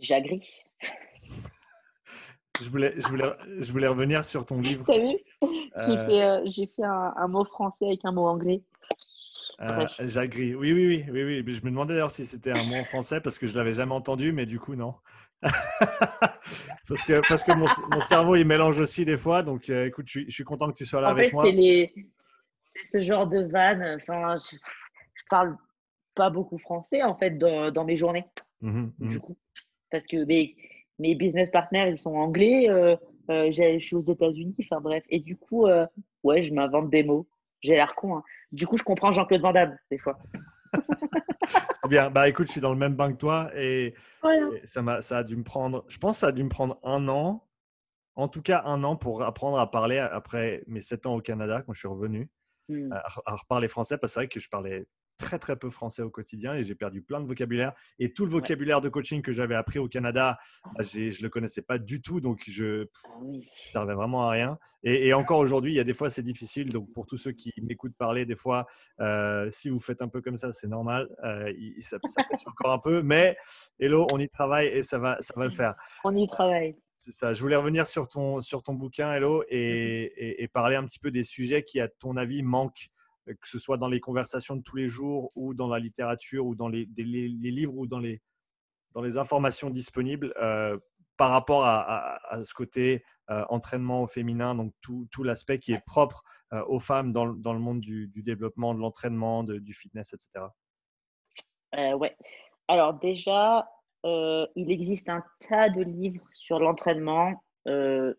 [0.00, 0.64] J'agris.
[2.60, 4.84] je, voulais, je, voulais, je voulais revenir sur ton livre.
[4.86, 5.16] T'as vu?
[5.42, 8.62] J'ai euh, fait, euh, j'ai fait un, mot français avec un mot anglais.
[9.60, 10.54] Euh, J'agris.
[10.54, 11.52] Oui, oui, oui, oui, oui.
[11.52, 13.94] Je me demandais d'ailleurs si c'était un mot en français parce que je l'avais jamais
[13.94, 14.94] entendu, mais du coup, non.
[15.42, 19.42] parce que, parce que mon, mon, cerveau, il mélange aussi des fois.
[19.42, 21.44] Donc, euh, écoute, je, je, suis content que tu sois là avec moi.
[21.44, 23.98] C'est ce genre de vanne.
[24.00, 25.56] Enfin, je, je, parle
[26.14, 28.26] pas beaucoup français, en fait, dans, dans mes journées.
[28.62, 29.20] Mmh du mmh.
[29.20, 29.36] coup
[29.96, 30.56] parce que mes,
[30.98, 32.68] mes business partners, ils sont anglais.
[32.68, 32.96] Euh,
[33.30, 34.54] euh, je suis aux États-Unis.
[34.60, 35.04] Enfin bref.
[35.08, 35.86] Et du coup, euh,
[36.22, 37.28] ouais, je m'invente des mots.
[37.60, 38.18] J'ai l'air con.
[38.18, 38.22] Hein.
[38.52, 40.18] Du coup, je comprends Jean-Claude Van Damme, des fois.
[41.88, 42.10] Bien.
[42.10, 43.94] Bah écoute, je suis dans le même bain que toi et,
[44.64, 46.80] ça, a, ça a dû me prendre, je pense que ça a dû me prendre
[46.82, 47.46] un an,
[48.16, 51.62] en tout cas un an pour apprendre à parler après mes sept ans au Canada
[51.64, 52.28] quand je suis revenu,
[52.68, 52.90] mmh.
[52.92, 54.84] à, à, reparler français parce que c'est vrai que je parlais
[55.16, 57.72] très très peu français au quotidien et j'ai perdu plein de vocabulaire.
[57.98, 61.28] Et tout le vocabulaire de coaching que j'avais appris au Canada, bah, je ne le
[61.28, 64.58] connaissais pas du tout, donc je ne ah servais vraiment à rien.
[64.82, 66.70] Et, encore aujourd'hui, il y a des fois c'est difficile.
[66.70, 68.66] Donc pour tous ceux qui m'écoutent parler, des fois,
[69.00, 71.08] euh, si vous faites un peu comme ça, c'est normal.
[71.24, 73.36] Euh, ça, ça encore un peu, mais
[73.80, 75.74] hello, on y travaille et ça va, ça va le faire.
[76.04, 76.76] On y travaille.
[76.96, 77.32] C'est ça.
[77.32, 81.10] Je voulais revenir sur ton, sur ton bouquin, Hello, et, et, parler un petit peu
[81.10, 82.88] des sujets qui, à ton avis, manquent
[83.26, 86.54] que ce soit dans les conversations de tous les jours ou dans la littérature ou
[86.54, 88.22] dans les, livres ou dans les,
[88.92, 90.78] dans les informations disponibles euh,
[91.16, 95.84] par rapport à, ce côté euh, entraînement au féminin, donc tout, tout l'aspect qui est
[95.86, 96.22] propre
[96.68, 100.46] aux femmes dans, dans, le monde du, développement, de l'entraînement, du fitness, etc.
[101.96, 102.16] ouais.
[102.68, 103.68] Alors déjà,
[104.04, 107.42] il existe un tas de livres sur l'entraînement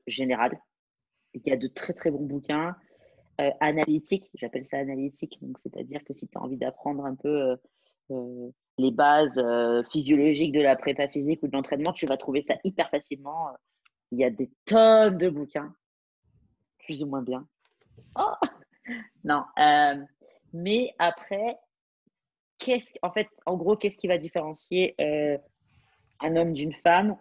[0.08, 0.60] général.
[1.36, 2.76] Il y a de très très bons bouquins.
[3.40, 7.30] Euh, analytique, j'appelle ça analytique, donc c'est-à-dire que si tu as envie d'apprendre un peu
[7.30, 7.56] euh,
[8.10, 9.40] euh, les bases
[9.92, 13.50] physiologiques de la prépa physique ou de l'entraînement, tu vas trouver ça hyper facilement.
[14.12, 15.72] Il y a des tonnes de bouquins,
[16.80, 17.48] plus ou moins bien.
[18.16, 18.34] Oh
[19.24, 19.44] non,
[20.54, 21.60] mais après,
[22.58, 24.96] qu'est-ce, en fait, en gros, qu'est-ce qui va différencier
[26.20, 27.18] un homme d'une femme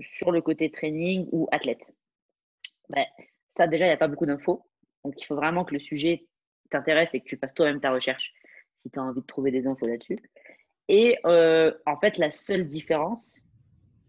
[0.00, 1.94] sur le côté training ou athlète?
[2.90, 3.06] Ben,
[3.50, 4.65] Ça, déjà, il n'y a pas beaucoup d'infos.
[5.06, 6.26] Donc, il faut vraiment que le sujet
[6.68, 8.32] t'intéresse et que tu fasses toi-même ta recherche
[8.74, 10.18] si tu as envie de trouver des infos là-dessus.
[10.88, 13.36] Et euh, en fait, la seule différence,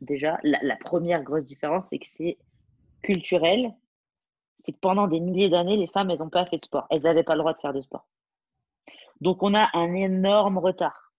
[0.01, 2.39] déjà, la, première grosse différence, c'est que c'est
[3.03, 3.75] culturel.
[4.57, 6.87] C'est que pendant des milliers d'années, les femmes, elles n'ont pas fait de sport.
[6.89, 8.07] Elles n'avaient pas le droit de faire de sport.
[9.21, 11.13] Donc, on a un énorme retard.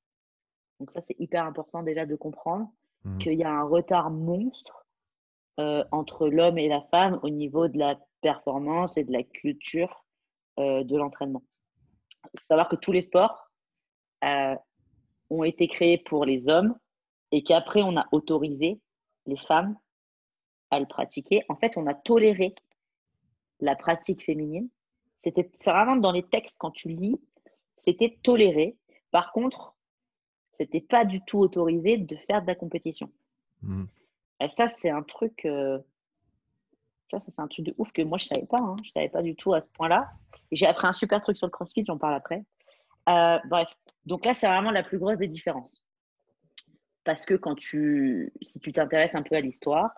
[0.81, 2.69] Donc, ça, c'est hyper important déjà de comprendre
[3.05, 3.19] mmh.
[3.19, 4.88] qu'il y a un retard monstre
[5.59, 10.05] euh, entre l'homme et la femme au niveau de la performance et de la culture
[10.59, 11.43] euh, de l'entraînement.
[12.25, 13.51] Il faut savoir que tous les sports
[14.25, 14.55] euh,
[15.31, 16.77] ont été créés pour les hommes
[17.33, 18.81] et qu'après, on a autorisé
[19.27, 19.77] les femmes
[20.71, 21.45] à le pratiquer.
[21.49, 22.55] En fait, on a toléré
[23.61, 24.69] la pratique féminine.
[25.25, 27.21] C'était vraiment dans les textes, quand tu lis,
[27.85, 28.77] c'était toléré.
[29.11, 29.75] Par contre,
[30.57, 33.11] c'était pas du tout autorisé de faire de la compétition.
[33.63, 33.85] Mmh.
[34.41, 35.79] Et ça, c'est un truc euh,
[37.11, 38.61] ça, c'est un truc de ouf que moi, je ne savais pas.
[38.61, 38.77] Hein.
[38.83, 40.11] Je ne savais pas du tout à ce point-là.
[40.53, 42.45] J'ai appris un super truc sur le crossfit, j'en parle après.
[43.09, 43.69] Euh, bref,
[44.05, 45.83] donc là, c'est vraiment la plus grosse des différences.
[47.05, 49.91] Parce que quand tu, si tu t'intéresses un peu à l'histoire,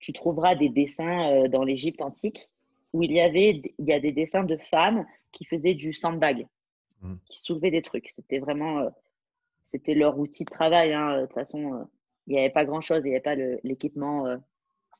[0.00, 2.48] tu trouveras des dessins euh, dans l'Égypte antique
[2.92, 6.48] où il y avait il y a des dessins de femmes qui faisaient du sandbag,
[7.02, 7.14] mmh.
[7.26, 8.08] qui soulevaient des trucs.
[8.08, 8.88] C'était vraiment euh,
[9.66, 10.94] c'était leur outil de travail.
[10.94, 11.20] Hein.
[11.20, 11.86] De toute façon,
[12.28, 14.26] il n'y avait pas grand-chose, il n'y avait pas l'équipement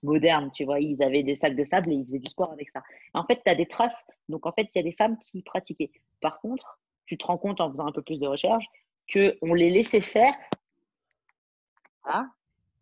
[0.02, 0.80] moderne, tu vois.
[0.80, 2.82] Ils avaient des sacs de sable et ils faisaient du sport avec ça.
[3.14, 4.04] En fait, tu as des traces.
[4.28, 5.92] Donc, en fait, il y a des femmes qui pratiquaient.
[6.20, 8.66] Par contre, tu te rends compte en faisant un peu plus de recherche
[9.12, 10.32] qu'on les laissait faire.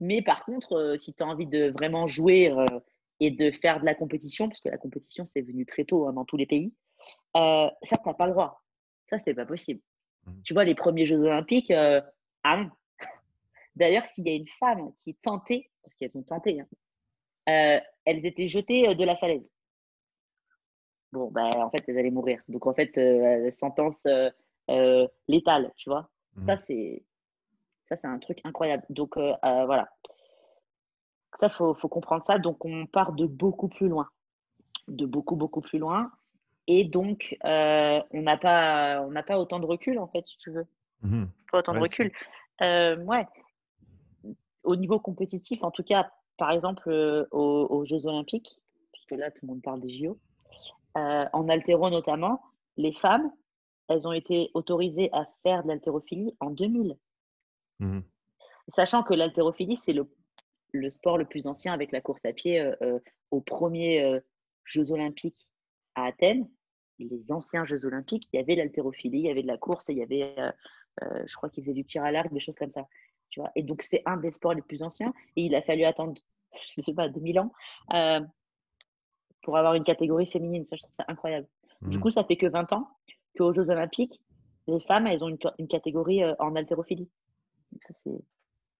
[0.00, 2.64] Mais par contre, euh, si tu as envie de vraiment jouer euh,
[3.20, 6.12] et de faire de la compétition, parce que la compétition, c'est venu très tôt hein,
[6.12, 6.74] dans tous les pays,
[7.36, 8.62] euh, ça, tu n'as pas le droit.
[9.08, 9.80] Ça, c'est pas possible.
[10.26, 10.32] Mmh.
[10.44, 12.70] Tu vois, les premiers Jeux Olympiques, ah non.
[13.76, 16.66] D'ailleurs, s'il y a une femme qui est tentée, parce qu'elles ont tenté, hein,
[17.48, 19.48] euh, elles étaient jetées euh, de la falaise.
[21.12, 22.42] Bon, ben, en fait, elles allaient mourir.
[22.48, 24.06] Donc, en fait, euh, sentence
[25.28, 26.10] létale, tu vois.
[26.46, 26.58] Ça, mmh.
[26.58, 27.04] c'est
[27.88, 28.84] ça, c'est un truc incroyable.
[28.90, 29.88] Donc, voilà.
[31.38, 32.38] Ça, il faut, faut, comprendre ça.
[32.38, 34.08] Donc, on part de beaucoup plus loin.
[34.88, 36.10] De beaucoup, beaucoup plus loin.
[36.66, 40.66] Et donc, on n'a pas, on pas autant de recul, en fait, si tu veux.
[41.02, 42.10] Mmh pas autant de recul.
[42.60, 43.26] ouais.
[44.66, 48.60] Au niveau compétitif, en tout cas, par exemple, euh, aux, Jeux Olympiques,
[48.92, 50.18] puisque là, tout le monde parle des JO,
[50.98, 52.42] euh, en altéro notamment,
[52.76, 53.30] les femmes,
[53.88, 56.98] elles ont été autorisées à faire de l'haltérophilie en 2000.
[57.78, 58.00] Mmh
[58.68, 60.10] Sachant que l'haltérophilie, c'est le,
[60.72, 62.98] le, sport le plus ancien avec la course à pied euh,
[63.30, 64.20] aux premiers
[64.64, 65.48] Jeux Olympiques
[65.94, 66.50] à Athènes.
[66.98, 69.92] Les anciens Jeux Olympiques, il y avait l'haltérophilie, il y avait de la course et
[69.92, 70.34] il y avait,
[71.00, 72.88] je crois qu'ils faisaient du tir à l'arc, des choses comme ça
[73.54, 75.12] et donc, c'est un des sports les plus anciens.
[75.36, 76.14] Et il a fallu attendre,
[76.52, 77.52] je ne sais pas, 2000 ans
[77.92, 78.20] euh,
[79.42, 80.64] pour avoir une catégorie féminine.
[80.64, 81.46] Ça, je trouve ça incroyable.
[81.82, 82.00] Du mmh.
[82.00, 82.88] coup, ça fait que 20 ans
[83.36, 84.20] qu'aux Jeux Olympiques,
[84.66, 87.08] les femmes, elles ont une, catégorie euh, en haltérophilie.
[87.80, 88.18] ça, c'est,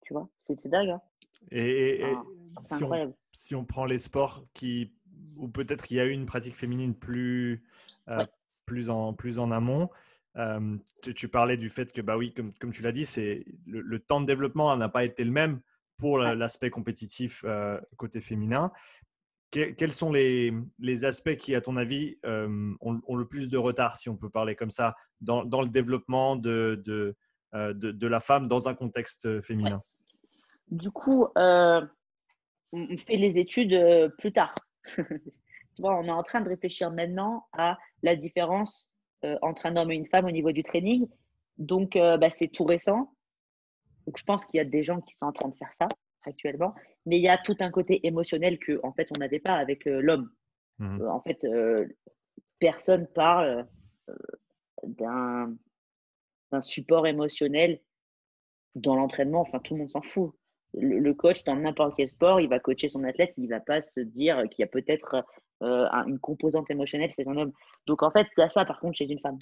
[0.02, 0.90] tu vois, c'est dingue.
[0.90, 1.01] Hein.
[1.51, 2.02] et,
[2.64, 4.93] si, on, si, on, prend les sports qui,
[5.36, 7.62] ou peut-être il y a eu une pratique féminine plus,
[8.09, 8.24] euh,
[8.64, 9.90] plus en, plus en amont.
[11.14, 14.20] Tu, parlais du fait que, bah oui, comme, comme tu l'as dit, c'est le, temps
[14.20, 15.60] de développement n'a pas été le même
[15.98, 17.44] pour l'aspect compétitif
[17.96, 18.70] côté féminin.
[19.50, 24.08] quels sont les, les, aspects qui, à ton avis, ont, le plus de retard, si
[24.08, 27.16] on peut parler comme ça, dans, dans le développement de, de,
[27.72, 29.82] de, la femme dans un contexte féminin?
[30.70, 34.54] Du coup, on fait les études plus tard.
[35.78, 38.88] on est en train de réfléchir maintenant à la différence
[39.43, 41.09] entre un homme et une femme au niveau du training.
[41.59, 43.12] Donc, euh, bah, c'est tout récent.
[44.06, 45.88] Donc, je pense qu'il y a des gens qui sont en train de faire ça
[46.24, 46.74] actuellement.
[47.06, 49.86] Mais il y a tout un côté émotionnel que, en fait, on n'avait pas avec
[49.86, 50.30] euh, l'homme.
[50.78, 51.09] Mmh.
[51.09, 51.47] en fait,
[52.59, 53.66] personne parle
[54.82, 55.56] d'un
[56.60, 57.80] support émotionnel
[58.74, 59.40] dans l'entraînement.
[59.40, 60.34] Enfin, tout le monde s'en fout
[60.78, 63.82] le coach dans n'importe quel sport, il va coacher son athlète, il ne va pas
[63.82, 65.24] se dire qu'il y a peut-être
[65.62, 67.53] euh, une composante émotionnelle chez un homme.
[67.87, 69.39] Donc en fait, il y a ça par contre chez une femme,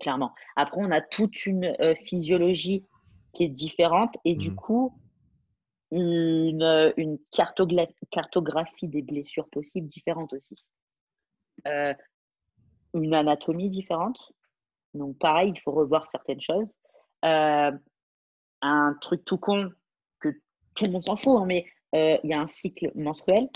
[0.00, 0.32] clairement.
[0.56, 2.86] Après, on a toute une euh, physiologie
[3.34, 4.56] qui est différente et du mmh.
[4.56, 4.98] coup,
[5.90, 10.56] une, euh, une cartographie des blessures possibles différente aussi.
[12.94, 14.32] une anatomie différente.
[14.94, 16.70] Donc pareil, il faut revoir certaines choses.
[17.22, 19.70] un truc tout con
[20.20, 20.30] que
[20.74, 23.50] tout le monde s'en fout, hein, mais il y a un cycle menstruel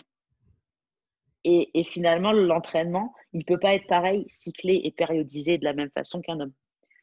[1.44, 5.90] et, finalement, l'entraînement, il ne peut pas être pareil, cyclé et périodisé de la même
[5.90, 6.52] façon qu'un homme.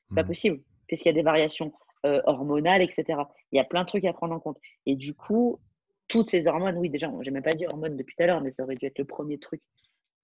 [0.07, 0.27] C'est pas mmh.
[0.27, 1.73] possible, puisqu'il y a des variations
[2.05, 3.19] euh, hormonales, etc.
[3.51, 4.57] Il y a plein de trucs à prendre en compte.
[4.85, 5.59] Et du coup,
[6.07, 8.51] toutes ces hormones, oui, déjà, j'ai même pas dit hormones depuis tout à l'heure, mais
[8.51, 9.61] ça aurait dû être le premier truc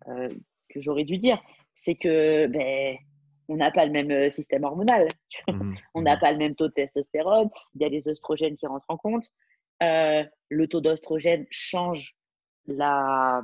[0.07, 0.29] euh,
[0.69, 1.41] que j'aurais dû dire.
[1.75, 2.95] C'est que ben,
[3.49, 5.07] on n'a pas le même euh, système hormonal.
[5.47, 5.75] Mmh.
[5.93, 6.19] on n'a mmh.
[6.19, 7.49] pas le même taux de testostérone.
[7.75, 9.25] Il y a les oestrogènes qui rentrent en compte.
[9.81, 12.15] le taux d'oestrogène change
[12.67, 13.43] la,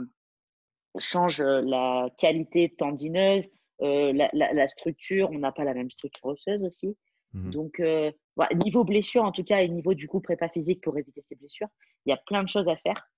[1.00, 3.50] change euh, la qualité tendineuse,
[3.82, 5.30] euh, la, structure.
[5.32, 6.98] On n'a pas la même structure osseuse aussi.
[7.34, 8.12] Mmh Donc, euh,
[8.64, 11.70] niveau blessure, en tout cas, et niveau du coup prépa physique pour éviter ces blessures,
[12.06, 13.10] il y a plein de choses à faire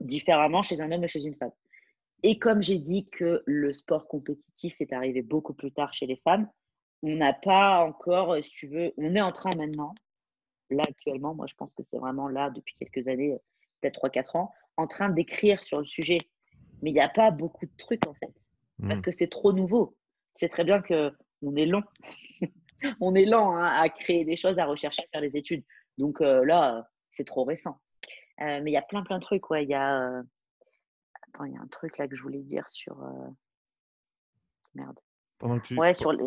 [0.00, 1.52] différemment chez un homme et chez une femme.
[2.22, 6.16] Et comme j'ai dit que le sport compétitif est arrivé beaucoup plus tard chez les
[6.16, 6.48] femmes,
[7.02, 9.92] on n'a pas encore, si tu veux, on est en train maintenant,
[10.70, 13.36] là actuellement, moi je pense que c'est vraiment là depuis quelques années,
[13.80, 16.18] peut-être 3-4 ans, en train d'écrire sur le sujet
[16.82, 18.34] mais il n'y a pas beaucoup de trucs en fait,
[18.86, 19.02] parce hmm.
[19.02, 19.96] que c'est trop nouveau.
[20.34, 21.82] C'est très bien qu'on est lent.
[23.00, 25.64] on est lent hein, à créer des choses, à rechercher, à faire des études.
[25.98, 27.80] Donc euh, là, c'est trop récent.
[28.40, 29.48] Euh, mais il y a plein, plein de trucs.
[29.50, 29.64] Ouais.
[29.64, 30.00] Y a.
[30.00, 30.22] Euh,
[31.28, 32.96] attends, il y a un truc là que je voulais dire sur.
[34.74, 34.98] Merde.
[35.38, 35.78] Pendant que tu...
[35.78, 36.24] Ouais, sur les.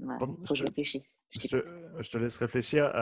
[0.00, 1.14] Ouais, faut que je réfléchisse.
[1.30, 2.92] Je te, je te, laisse réfléchir.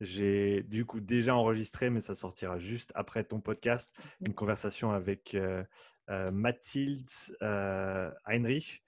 [0.00, 3.96] J'ai du coup déjà enregistré, mais ça sortira juste après ton podcast,
[4.26, 5.64] une conversation avec euh,
[6.08, 7.08] euh, Mathilde
[7.42, 8.84] euh, Heinrich,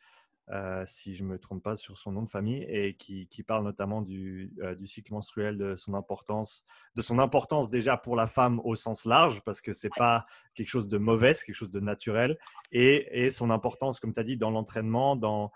[0.85, 4.03] si je ne me trompe pas sur son nom de famille, et qui, parle notamment
[4.03, 4.53] du,
[4.85, 6.65] cycle menstruel, de son importance,
[6.97, 10.67] de son importance déjà pour la femme au sens large, parce que c'est pas quelque
[10.67, 12.37] chose de mauvais, c'est quelque chose de naturel,
[12.73, 15.53] et, et son importance, comme tu as dit, dans l'entraînement, dans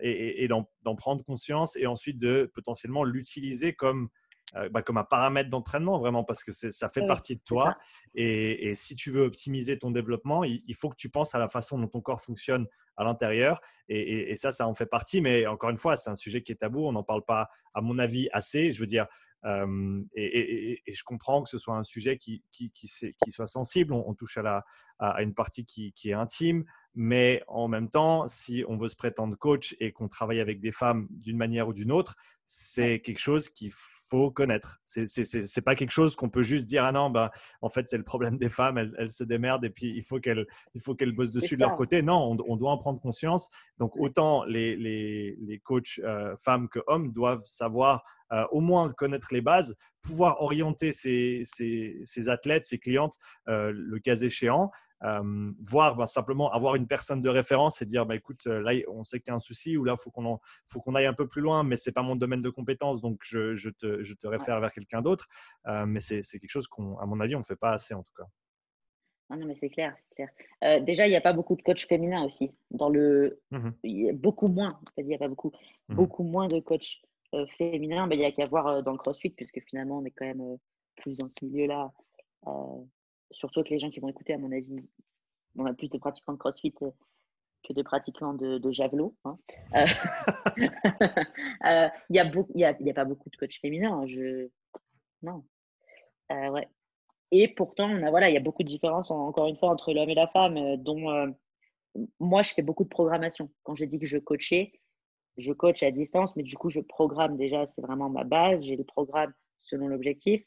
[0.00, 4.08] et, d'en prendre conscience, et ensuite de potentiellement l'utiliser comme
[4.54, 7.76] euh, bah, comme un paramètre d'entraînement vraiment parce que ça fait partie de toi.
[8.14, 11.78] Et, si tu veux optimiser ton développement, il, faut que tu penses à la façon
[11.78, 12.66] dont ton corps fonctionne
[12.96, 13.60] à l'intérieur.
[13.88, 15.20] Et, ça, ça en fait partie.
[15.20, 16.86] Mais encore une fois, c'est un sujet qui est tabou.
[16.86, 18.72] On n'en parle pas, à mon avis, assez.
[18.72, 19.06] Je veux dire,
[19.46, 22.88] euh, et, je comprends que ce soit un sujet qui, qui, qui,
[23.30, 23.92] soit sensible.
[23.92, 24.64] On, touche à, la,
[24.98, 26.64] à, une partie qui, est intime.
[26.94, 30.72] Mais en même temps, si on veut se prétendre coach et qu'on travaille avec des
[30.72, 32.16] femmes d'une manière ou d'une autre,
[32.46, 34.80] c'est quelque chose qu'il faut connaître.
[34.84, 37.98] C'est n'est pas quelque chose qu'on peut juste dire ah non, bah, en fait, c'est
[37.98, 41.56] le problème des femmes, elles, se démerdent et puis il faut qu'elles qu bossent dessus
[41.56, 42.02] de leur côté.
[42.02, 43.50] Non, on, doit en prendre conscience.
[43.78, 48.92] Donc, autant les, les, les coachs euh, femmes que hommes doivent savoir euh, au moins
[48.92, 51.42] connaître les bases, pouvoir orienter ses,
[52.28, 53.14] athlètes, ses clientes,
[53.48, 54.70] euh, le cas échéant,
[55.04, 59.04] euh, voir bah, simplement avoir une personne de référence et dire bah, écoute, là, on
[59.04, 61.12] sait qu'il y a un souci ou là, il faut qu'on faut qu'on aille un
[61.12, 64.14] peu plus loin, mais ce n'est pas mon domaine de compétence, donc je, te, je
[64.14, 65.28] te, réfère vers quelqu'un d'autre.
[65.86, 68.26] mais c'est quelque chose qu'à mon avis, on ne fait pas assez en tout cas.
[69.28, 72.24] Ah non, mais c'est clair, c'est déjà, il n'y a pas beaucoup de coachs féminins
[72.24, 72.52] aussi.
[72.70, 75.52] Dans le, mmh il y a beaucoup moins, il n'y a pas beaucoup,
[75.88, 77.15] mmh beaucoup moins de coachs euh,
[77.58, 80.10] féminin, ben, il n'y a qu'à voir euh, dans le crossfit, puisque finalement, on est
[80.10, 80.56] quand même euh,
[80.96, 81.92] plus dans ce milieu-là.
[83.30, 84.76] surtout que les gens qui vont écouter, à mon avis,
[85.58, 86.86] on a plus de pratiquants de crossfit que
[87.68, 89.14] de pratiquants de, javelot.
[89.24, 89.36] Hein.
[92.08, 93.92] Il n'y a, a, pas beaucoup de coachs féminins.
[93.92, 94.48] Hein, je...
[95.22, 95.44] Non.
[96.30, 96.68] ouais.
[97.32, 99.92] Et pourtant, on a, voilà, il y a beaucoup de différences, encore une fois, entre
[99.92, 101.34] l'homme et la femme, dont
[102.20, 103.50] moi, je fais beaucoup de programmation.
[103.62, 104.72] Quand je dis que je coachais,
[105.36, 108.64] je coach à distance, mais du coup, je programme déjà, c'est vraiment ma base.
[108.64, 109.32] J'ai le programme
[109.62, 110.42] selon l'objectif.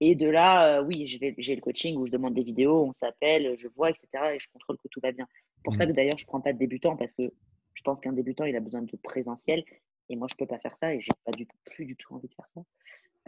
[0.00, 3.54] Et de là, euh, oui, j'ai le coaching où je demande des vidéos, on s'appelle,
[3.58, 4.08] je vois, etc.
[4.34, 5.26] Et je contrôle que tout va bien.
[5.62, 5.88] Pour ça mmh.
[5.88, 7.32] que d'ailleurs, je ne prends pas de débutant parce que
[7.74, 9.64] je pense qu'un débutant, il a besoin de présentiel.
[10.08, 11.96] Et moi, je ne peux pas faire ça et je n'ai pas du plus du
[11.96, 12.60] tout envie de faire ça.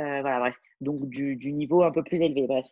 [0.01, 0.57] Euh, voilà, bref.
[0.81, 2.67] Donc, du, du, niveau un peu plus élevé, bref.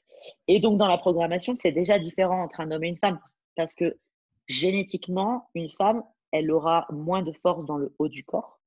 [0.49, 3.21] Et donc, dans la programmation, c'est déjà différent entre un homme et une femme.
[3.57, 3.97] Parce que
[4.49, 6.03] génétiquement, une femme,
[6.33, 8.61] elle aura moins de force dans le haut du corps,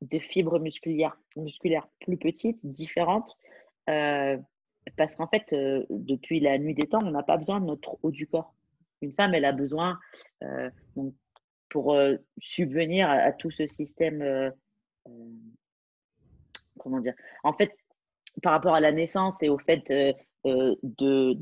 [0.00, 1.18] des fibres musculaires,
[2.00, 3.36] plus petites, différentes.
[3.88, 4.36] Euh,
[4.96, 7.98] parce qu'en fait, euh, depuis la nuit des temps, on n'a pas besoin de notre
[8.02, 8.54] haut du corps.
[9.02, 9.98] Une femme, elle a besoin,
[11.68, 11.94] pour
[12.38, 14.52] subvenir à, tout ce système
[16.78, 17.76] comment dire En fait,
[18.42, 20.12] par rapport à la naissance et au fait euh,
[20.46, 21.34] euh,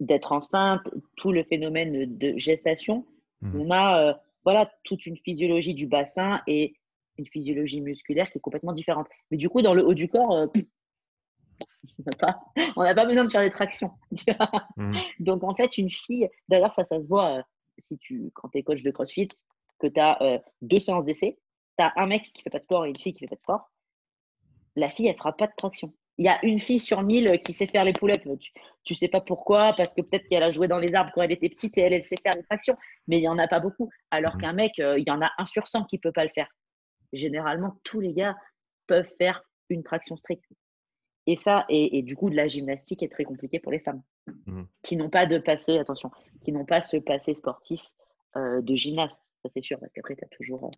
[0.00, 0.82] d'être enceinte,
[1.16, 3.06] tout le phénomène de gestation,
[3.42, 3.60] mmh.
[3.60, 4.14] on a euh,
[4.44, 6.76] voilà toute une physiologie du bassin et
[7.18, 9.06] une physiologie musculaire qui est complètement différente.
[9.30, 10.48] Mais du coup, dans le haut du corps,
[12.76, 13.92] on n'a pas, besoin de faire des tractions.
[14.76, 14.96] Mmh.
[15.20, 17.44] Donc en fait, une fille, d'ailleurs ça, ça se voit
[17.76, 19.28] si tu, quand tu es coach de CrossFit,
[19.78, 21.38] que tu as deux séances d'essai,
[21.78, 23.36] tu as un mec qui fait pas de sport et une fille qui fait pas
[23.36, 23.72] de sport
[24.76, 25.92] la fille, elle fera pas de traction.
[26.18, 28.22] Il y a une fille sur mille qui sait faire les pull-ups.
[28.84, 31.22] Tu, ne sais pas pourquoi, parce que peut-être qu'elle a joué dans les arbres quand
[31.22, 32.76] elle était petite et elle, elle sait faire les tractions.
[33.08, 33.90] Mais il y en a pas beaucoup.
[34.10, 34.38] Alors mmh.
[34.38, 36.48] qu'un mec, euh, il y en a un sur 100 qui peut pas le faire.
[37.12, 38.36] Généralement, tous les gars
[38.86, 40.44] peuvent faire une traction stricte.
[41.26, 44.02] Et ça, et, du coup, de la gymnastique est très compliqué pour les femmes
[44.46, 44.62] mmh.
[44.82, 46.10] qui n'ont pas de passé, attention,
[46.42, 47.80] qui n'ont pas ce passé sportif
[48.36, 49.22] euh, de gymnaste.
[49.42, 50.70] Ça, c'est sûr, parce qu'après, tu as toujours euh,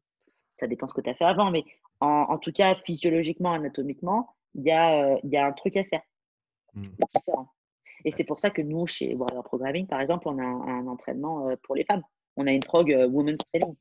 [0.57, 1.65] ça dépend ce que tu as fait avant, mais
[2.01, 6.03] en, tout cas, physiologiquement, anatomiquement, il y, a, y a un truc à faire.
[6.75, 7.49] Différent.
[8.05, 11.49] Et c'est pour ça que nous, chez Warrior Programming, par exemple, on a un, entraînement
[11.49, 12.03] euh, pour les femmes.
[12.37, 13.77] On a une prog euh, Women's Training.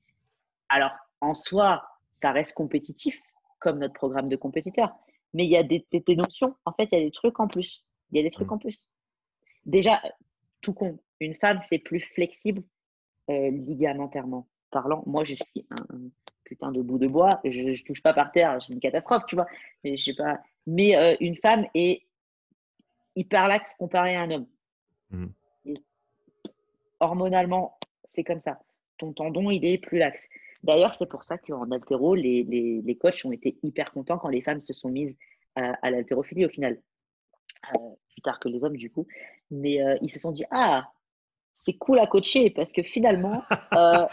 [0.70, 0.92] Alors,
[1.22, 3.20] en soi, ça reste compétitif,
[3.60, 4.96] comme notre programme de compétiteurs.
[5.34, 5.86] Mais il y a des,
[6.16, 6.56] notions.
[6.66, 7.84] En fait, il y a des trucs en plus.
[8.12, 8.54] Il y a des trucs hmm.
[8.54, 8.84] en plus.
[9.66, 10.02] Déjà,
[10.62, 12.62] tout con, une femme, c'est plus flexible
[13.30, 15.04] euh, ligamentairement parlant.
[15.06, 16.00] Moi, je suis un,
[16.44, 19.36] putain de bout de bois, je, ne touche pas par terre, c'est une catastrophe, tu
[19.36, 19.48] vois.
[19.84, 20.40] Mais je sais pas.
[20.68, 22.04] Mais euh, une femme est
[23.16, 24.48] hyper laxe comparée à un homme.
[25.12, 25.28] Mmh.
[27.00, 28.60] hormonalement, c'est comme ça.
[28.98, 30.28] Ton tendon, il est plus laxe.
[30.64, 34.30] D'ailleurs, c'est pour ça qu'en altéro, les, les, les, coachs ont été hyper contents quand
[34.30, 35.16] les femmes se sont mises
[35.56, 36.82] à, à l'haltérophilie au final.
[37.78, 39.06] Euh, plus tard que les hommes, du coup.
[39.52, 40.92] Mais euh, ils se sont dit Ah,
[41.64, 43.42] c'est cool à coacher parce que finalement,
[43.74, 44.06] euh,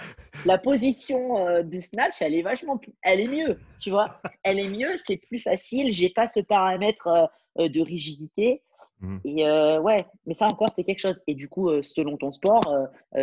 [0.44, 4.20] la position euh, du snatch, elle est vachement, elle est mieux, tu vois.
[4.44, 5.92] Elle est mieux, c'est plus facile.
[5.92, 8.62] J'ai pas ce paramètre euh, de rigidité.
[9.00, 9.18] Mmh.
[9.24, 9.44] Et
[9.80, 11.20] ouais, mais ça encore, c'est quelque chose.
[11.26, 12.62] Et du coup, selon ton sport,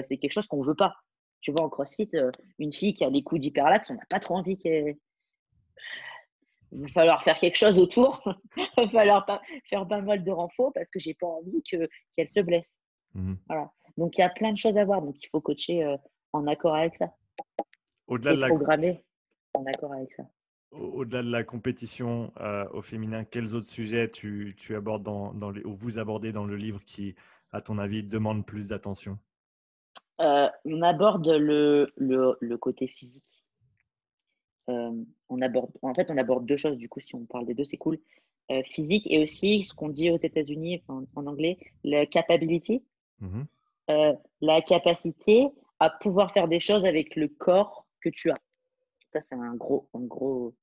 [0.03, 0.93] c'est quelque chose qu'on veut pas.
[1.41, 2.11] Tu vois, en CrossFit,
[2.59, 4.97] une fille qui a les coups d'hyperlax, on n'a pas trop envie qu'elle.
[6.73, 8.21] Il va falloir faire quelque chose autour.
[8.57, 12.29] Il va falloir pas faire pas mal de renfort parce que j'ai pas envie qu'elle
[12.29, 12.71] se blesse.
[13.15, 13.33] Mmh.
[13.47, 13.71] Voilà.
[13.97, 15.01] Donc, il y a plein de choses à voir.
[15.01, 15.97] Donc, il faut coacher euh,
[16.31, 17.11] en accord avec ça.
[18.07, 19.03] Au-delà de la programmer
[19.53, 20.23] en accord avec ça.
[20.71, 25.75] Au-delà de la compétition euh, au féminin, quels autres sujets tu, abordes dans, les, ou
[25.75, 27.15] vous abordez dans le livre qui,
[27.51, 29.17] à ton avis, demandent plus d'attention?
[30.19, 33.43] Euh, On aborde le, le, côté physique.
[34.67, 36.77] on aborde, en fait, on aborde deux choses.
[36.77, 37.97] Du coup, si on parle des deux, c'est cool.
[38.65, 42.83] physique et aussi ce qu'on dit aux États-Unis, en anglais, le capability.
[43.19, 43.43] Mmh
[43.89, 45.47] euh, la capacité
[45.79, 48.35] à pouvoir faire des choses avec le corps que tu as.
[49.07, 50.53] Ça, c'est un gros, un gros,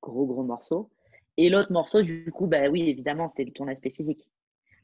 [0.00, 0.90] gros, gros morceau.
[1.36, 4.30] Et l'autre morceau, du coup, bah oui, évidemment, c'est ton aspect physique.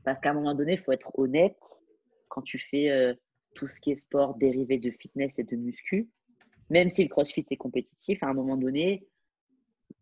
[0.05, 1.59] Parce qu'à un moment donné, il faut être honnête.
[2.29, 3.15] Quand tu fais euh,
[3.55, 6.09] tout ce qui est sport dérivé de fitness et de muscu,
[6.71, 9.07] même si le crossfit c'est compétitif, à un moment donné,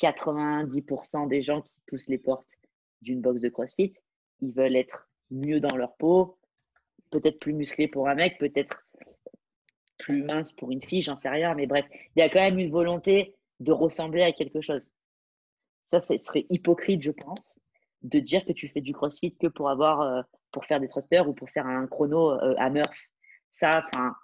[0.01, 2.49] 90% des gens qui poussent les portes
[3.03, 3.93] d'une box de crossfit,
[4.41, 6.39] ils veulent être mieux dans leur peau,
[7.21, 8.85] peut-être plus musclé pour un mec, peut-être
[9.99, 11.55] plus mince pour une fille, j'en sais rien.
[11.55, 11.87] Mais bref,
[12.17, 14.89] il y a quand même une volonté de ressembler à quelque chose.
[15.87, 17.59] Ça, ce serait hypocrite, je pense,
[18.03, 21.29] de dire que tu fais du crossfit que pour avoir, euh, pour faire des thrusters
[21.29, 23.09] ou pour faire un chrono euh, à Murph.
[23.53, 24.15] Ça, enfin,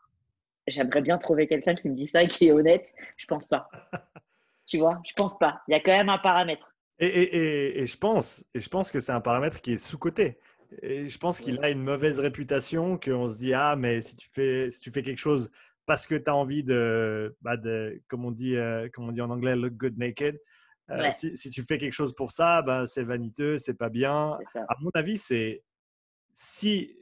[0.67, 2.93] j'aimerais bien trouver quelqu'un qui me dit ça, qui est honnête.
[3.17, 3.71] Je pense pas.
[4.67, 5.63] tu vois, je pense pas.
[5.69, 6.75] Il y a quand même un paramètre.
[6.99, 10.39] Et, et, et, je pense, et je pense que c'est un paramètre qui est sous-coté.
[10.83, 14.29] Et je pense qu'il a une mauvaise réputation, qu'on se dit, ah, mais si tu
[14.33, 15.51] fais, si tu fais quelque chose
[15.87, 19.21] parce que tu as envie de, bah de comme, on dit, euh, comme on dit
[19.21, 20.39] en anglais, look good naked,
[20.91, 24.39] euh, si, si, tu fais quelque chose pour ça, bah, c'est vaniteux, c'est pas bien.
[24.55, 25.63] À mon avis, c'est
[26.33, 26.97] si,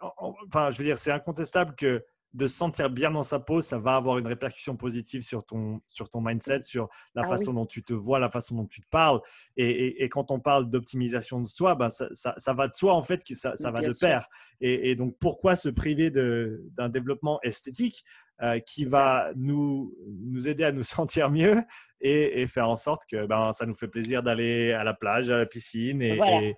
[0.00, 2.04] enfin, je veux dire, c'est incontestable que
[2.34, 5.80] de se sentir bien dans sa peau, ça va avoir une répercussion positive sur ton,
[5.86, 7.56] sur ton mindset, sur la Ah façon oui.
[7.56, 9.20] dont tu te vois, la façon dont tu te parles.
[9.56, 12.74] Et, et- et quand on parle d'optimisation de soi, ben ça, ça- ça va de
[12.74, 14.00] soi en fait, que ça, ça va Bien de sûr.
[14.08, 14.26] pair.
[14.60, 18.04] Et, et donc pourquoi se priver d'un développement esthétique
[18.42, 20.82] euh, qui va nous, nous aider à nous
[21.22, 21.62] sentir mieux
[22.00, 25.38] et, faire en sorte que ben, ça nous fait plaisir d'aller à la plage, à
[25.38, 26.02] la piscine.
[26.02, 26.36] Et, Voilà.
[26.38, 26.52] euh,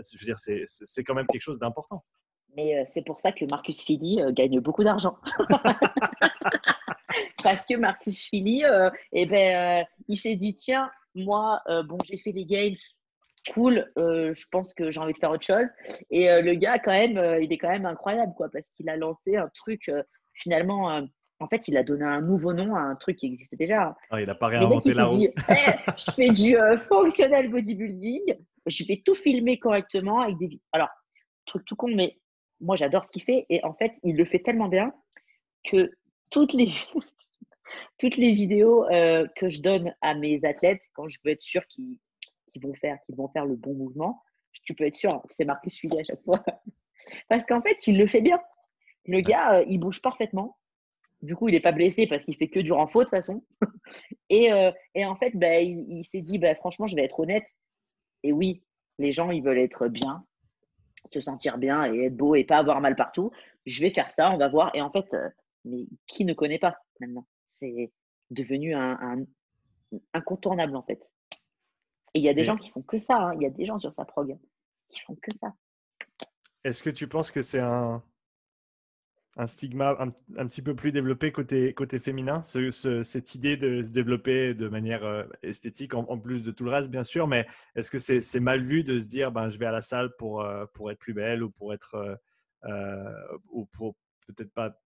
[0.00, 2.04] je veux dire, c'est quand même quelque chose d'important.
[2.56, 5.18] Mais euh, c'est pour ça que Marcus Philly euh, gagne beaucoup d'argent.
[7.42, 12.32] Parce que Marcus Philly, euh, eh ben, il s'est dit tiens, moi, bon, j'ai fait
[12.32, 12.76] les games,
[13.52, 15.68] cool, euh, je pense que j'ai envie de faire autre chose.
[16.10, 18.88] Et euh, le gars, quand même, euh, il est quand même incroyable, quoi, parce qu'il
[18.88, 19.90] a lancé un truc,
[20.34, 21.02] finalement,
[21.40, 23.96] en fait, il a donné un nouveau nom à un truc qui existait déjà.
[24.10, 25.16] Ah, il n'a pas réinventé la roue.
[25.16, 26.56] dit Eh, je fais du
[26.88, 30.60] functional bodybuilding, je vais tout filmer correctement avec des.
[30.72, 30.88] Alors,
[31.46, 32.18] truc tout con, mais
[32.60, 34.92] moi j'adore ce qu'il fait et en fait, il le fait tellement bien
[35.64, 35.90] que
[36.30, 36.68] toutes les,
[37.98, 41.66] toutes les vidéos euh, que je donne à mes athlètes, quand je veux être sûr
[41.66, 41.98] qu'ils
[42.62, 44.22] vont, faire, qu'ils vont faire le bon mouvement,
[44.64, 46.42] tu peux être sûr, hein, c'est Marcus Philly à chaque fois.
[47.28, 48.40] Parce qu'en fait, il le fait bien.
[49.06, 50.58] Le gars, euh, il bouge parfaitement.
[51.22, 53.42] Du coup, il n'est pas blessé parce qu'il fait que du renfort de toute façon.
[54.30, 57.18] Et, euh, et en fait, bah, il, il s'est dit, bah, franchement, je vais être
[57.18, 57.46] honnête.
[58.22, 58.62] Et oui,
[58.98, 60.24] les gens, ils veulent être bien,
[61.12, 63.30] se sentir bien et être beau et pas avoir mal partout.
[63.66, 64.74] Je vais faire ça, on va voir.
[64.74, 65.28] Et en fait, euh,
[65.64, 67.26] mais qui ne connaît pas maintenant?
[67.54, 67.92] C'est
[68.30, 69.24] devenu un, un-
[70.14, 71.00] incontournable en fait.
[72.14, 73.16] Et il y a des gens qui font que ça.
[73.18, 73.34] hein.
[73.34, 74.36] Il y a des gens sur sa prog
[74.88, 75.54] qui font que ça.
[76.64, 78.02] Est-ce que tu penses que c'est un,
[79.38, 83.56] un stigma un, un petit peu plus développé côté, côté féminin, ce- ce- cette idée
[83.56, 87.28] de se développer de manière euh, esthétique, en, plus de tout le reste, bien sûr,
[87.28, 87.46] mais
[87.76, 90.42] est-ce que c'est mal vu de se dire, ben, je vais à la salle pour,
[90.42, 92.18] euh, pour être plus belle ou pour être,
[92.64, 93.94] euh, ou pour
[94.26, 94.76] peut-être pas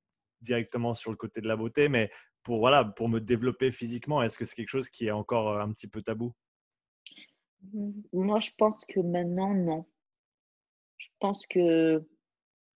[0.43, 2.11] directement sur le côté de la beauté, mais
[2.43, 5.73] pour, voilà, pour me développer physiquement, est-ce que c'est quelque chose qui est encore un
[5.73, 6.35] petit peu tabou?
[8.13, 9.87] Moi, je pense que maintenant, non.
[10.99, 12.05] Je pense que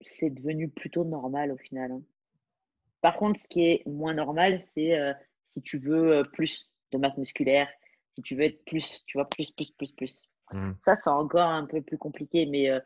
[0.02, 1.92] c'est devenu plutôt normal au final.
[1.92, 2.02] hein.
[3.00, 5.12] Par contre, ce qui est moins normal, c'est euh,
[5.44, 7.68] si tu veux euh, plus de masse musculaire,
[8.14, 10.28] si tu veux être plus, tu vois, plus, plus, plus, plus.
[10.52, 10.76] Mhm.
[10.84, 12.80] Ça, c'est encore un peu plus compliqué, mais euh,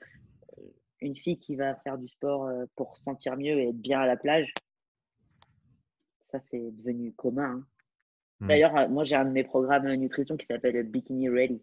[1.00, 4.06] une fille qui va faire du sport pour se sentir mieux et être bien à
[4.06, 4.52] la plage,
[6.30, 7.44] ça, c'est devenu commun.
[7.60, 7.66] hein.
[8.40, 8.48] Mhm.
[8.48, 11.62] D'ailleurs, moi, j'ai un de mes programmes nutrition qui s'appelle Bikini Ready,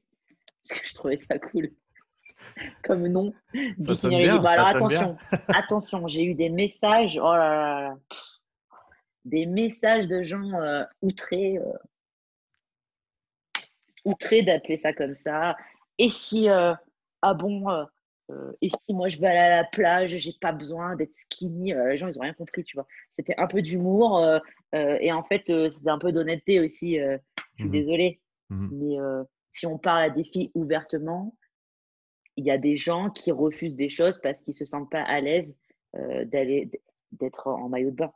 [0.67, 1.71] parce que je trouvais ça cool.
[2.83, 3.33] Comme nom,
[3.79, 4.37] Ça sonne Bikini bien, Ready.
[4.39, 4.97] Bon, ça alors sonne bien.
[5.01, 5.17] attention,
[5.49, 8.19] attention, j'ai eu des messages, oh là là là, pff,
[9.25, 11.73] des messages de gens euh, outrés, euh,
[14.05, 15.55] outrés d'appeler ça comme ça.
[15.97, 16.73] Et si, euh,
[17.21, 17.65] ah bon,
[18.61, 21.73] et si moi je vais aller à la plage, j'ai pas besoin d'être skinny.
[21.73, 22.85] Les gens, ils ont rien compris, tu vois.
[23.17, 24.23] C'était un peu d'humour
[24.73, 26.97] et en fait, c'était un peu d'honnêteté aussi.
[26.99, 27.17] je
[27.55, 27.71] suis Mhm.
[27.71, 28.19] désolée,
[28.51, 28.69] Mhm.
[28.71, 28.97] mais
[29.51, 31.33] si on parle à des filles ouvertement,
[32.37, 35.19] il y a des gens qui refusent des choses parce qu'ils se sentent pas à
[35.19, 35.57] l'aise
[35.95, 36.69] euh, d'aller
[37.11, 38.13] d'être en maillot de bain.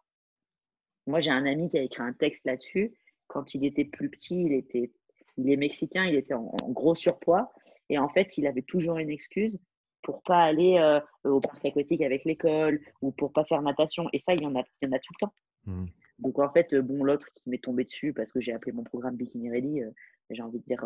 [1.08, 2.94] Moi, j'ai un ami qui a écrit un texte là-dessus.
[3.28, 4.92] Quand il était plus petit, il était,
[5.38, 7.52] il est mexicain, il était en, en gros surpoids
[7.90, 9.58] et en fait, il avait toujours une excuse
[10.04, 14.08] pour pas aller euh, au parc aquatique avec l'école ou pour pas faire natation.
[14.14, 15.34] Et ça, il y en a, il y en a tout le temps.
[15.66, 15.88] Mhm.
[16.20, 18.84] Donc en fait, euh, bon, l'autre qui m'est tombé dessus parce que j'ai appelé mon
[18.84, 19.92] programme Bikini Ready, euh,
[20.30, 20.84] j'ai envie de dire,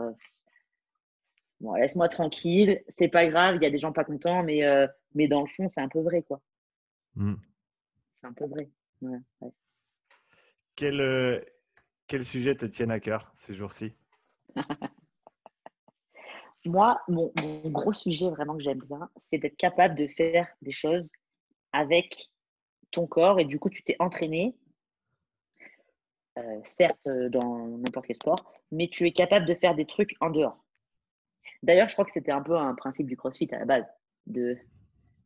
[1.60, 4.88] bon, laisse-moi tranquille, c'est pas grave, il y a des gens pas contents, mais, euh,
[5.14, 6.41] mais dans le fond, c'est un peu vrai, quoi.
[7.15, 7.40] Mhm.
[8.22, 8.69] C'est un peu vrai.
[9.02, 9.52] Ouais, ouais.
[10.76, 11.40] Quel, euh,
[12.07, 13.94] quel sujet te tiennent à cœur ces jours-ci?
[16.65, 20.72] Moi, mon, mon gros sujet vraiment que j'aime bien, c'est d'être capable de faire des
[20.72, 21.11] choses
[21.72, 22.32] avec
[22.91, 24.56] ton corps et du coup, tu t'es entraîné,
[26.38, 30.15] euh, certes euh, dans n'importe quel sport, mais tu es capable de faire des trucs
[30.19, 30.64] en dehors.
[31.65, 33.91] D'ailleurs, je crois que c'était un peu un principe du CrossFit à la base,
[34.27, 34.55] de,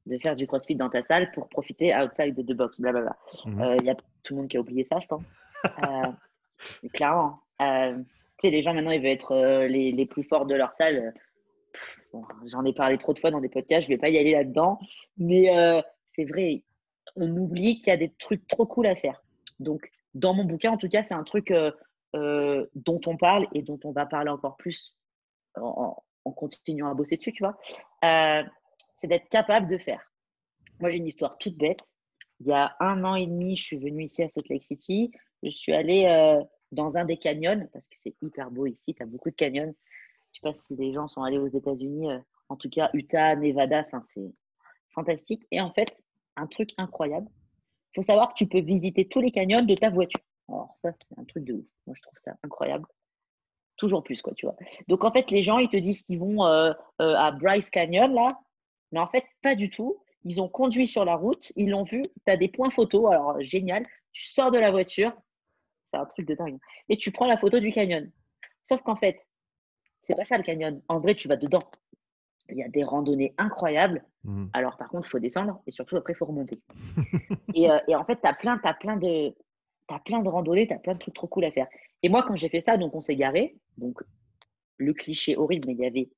[0.05, 3.17] de faire du CrossFit dans ta salle pour profiter outside de the box, blablabla.
[3.45, 3.61] Mhm.
[3.61, 5.35] Euh, Il y a tout le monde qui a oublié ça, je pense.
[5.83, 7.41] Euh, clairement.
[7.61, 10.55] Euh, tu sais, les gens maintenant, ils veulent être euh, les, les plus forts de
[10.55, 11.13] leur salle.
[12.13, 14.31] Bon, J'en ai parlé trop de fois dans des podcasts, je vais pas y aller
[14.31, 14.79] là-dedans.
[15.17, 15.81] Mais euh,
[16.15, 16.63] c'est vrai,
[17.17, 19.21] on oublie qu'il y a des trucs trop cool à faire.
[19.59, 21.71] Donc, dans mon bouquin, en tout cas, c'est un truc euh,
[22.15, 24.95] euh, dont on parle et dont on va parler encore plus
[25.55, 25.95] en,
[26.29, 27.57] en- continuant à bosser dessus, tu vois.
[28.03, 28.43] Euh,
[28.97, 30.01] c'est d'être capable de faire.
[30.79, 31.81] Moi, j'ai une histoire toute bête.
[32.39, 35.11] Il y a un an et demi, je suis venue ici à Salt Lake City.
[35.43, 36.41] Je suis allée euh,
[36.71, 38.93] dans un des canyons parce que c'est hyper beau ici.
[38.93, 39.73] Tu as beaucoup de canyons.
[40.31, 42.11] Je sais pas si les gens sont allés aux États-Unis.
[42.11, 42.19] euh,
[42.49, 44.31] en tout cas, Utah, Nevada, c'est
[44.93, 45.45] fantastique.
[45.51, 45.95] Et en fait,
[46.35, 47.27] un truc incroyable,
[47.95, 50.21] faut savoir que tu peux visiter tous les canyons de ta voiture.
[50.47, 51.65] Alors ça, c'est un truc de ouf.
[51.85, 52.85] Moi, je trouve ça incroyable.
[53.79, 54.55] Toujours plus, quoi, tu vois.
[54.89, 58.13] Donc, en fait, les gens, ils te disent qu'ils vont euh, euh, à Bryce Canyon,
[58.13, 58.27] là.
[58.91, 59.97] Mais en fait, pas du tout.
[60.25, 62.01] Ils ont conduit sur la route, ils l'ont vu.
[62.01, 63.09] Tu as des points photos.
[63.09, 63.85] Alors, génial.
[64.11, 65.13] Tu sors de la voiture.
[65.91, 66.57] C'est un truc de dingue.
[66.89, 68.11] Et tu prends la photo du canyon.
[68.65, 69.25] Sauf qu'en fait,
[70.03, 70.81] c'est pas ça le canyon.
[70.89, 71.59] En vrai, tu vas dedans.
[72.49, 74.03] Il y a des randonnées incroyables.
[74.25, 74.47] Mmh.
[74.51, 76.59] Alors, par contre, il faut descendre et surtout, après, il faut remonter.
[77.53, 79.33] et, euh, et, en fait, tu as plein, as plein de,
[79.93, 81.67] as plein de randonnées, tu as plein de trucs trop cool à faire.
[82.03, 83.57] Et moi, quand j'ai fait ça, donc on s'est garé.
[83.77, 84.01] Donc,
[84.77, 86.09] le cliché horrible, mais il y avait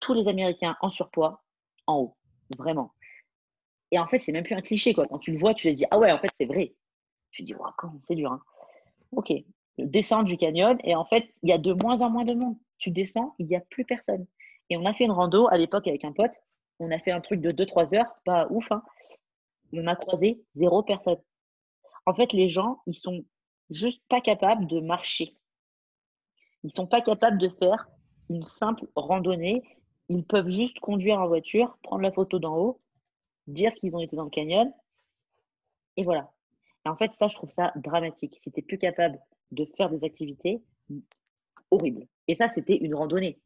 [0.00, 1.42] tous les Américains en surpoids
[1.86, 2.16] en haut.
[2.58, 2.92] Vraiment.
[3.90, 4.94] Et en fait, c'est même plus un cliché.
[4.94, 5.04] Quoi.
[5.04, 6.74] Quand tu le vois, tu te dis Ah ouais, en fait, c'est vrai.
[7.30, 8.32] Tu dis wow, quand c'est dur.
[8.32, 8.42] Hein.
[9.12, 9.32] Ok.
[9.78, 10.78] Descendre du canyon.
[10.84, 12.56] Et en fait, il y a de moins en moins de monde.
[12.78, 14.26] Tu descends, il n'y a plus personne.
[14.70, 16.42] Et on a fait une rando à l'époque avec un pote.
[16.78, 18.70] On a fait un truc de 2-3 heures, pas ouf.
[18.70, 18.82] Hein.
[19.72, 21.18] On a croisé zéro personne.
[22.06, 23.24] En fait, les gens, ils sont
[23.70, 25.36] juste pas capables de marcher.
[26.62, 27.88] Ils sont pas capables de faire
[28.30, 29.62] une simple randonnée.
[30.08, 32.80] Ils peuvent juste conduire en voiture, prendre la photo d'en haut,
[33.46, 34.72] dire qu'ils ont été dans le canyon,
[35.96, 36.32] et voilà.
[36.84, 38.36] Et en fait, ça, je trouve ça dramatique.
[38.40, 39.18] Si tu plus capable
[39.50, 40.62] de faire des activités,
[41.70, 42.06] horrible.
[42.28, 43.40] Et ça, c'était une randonnée.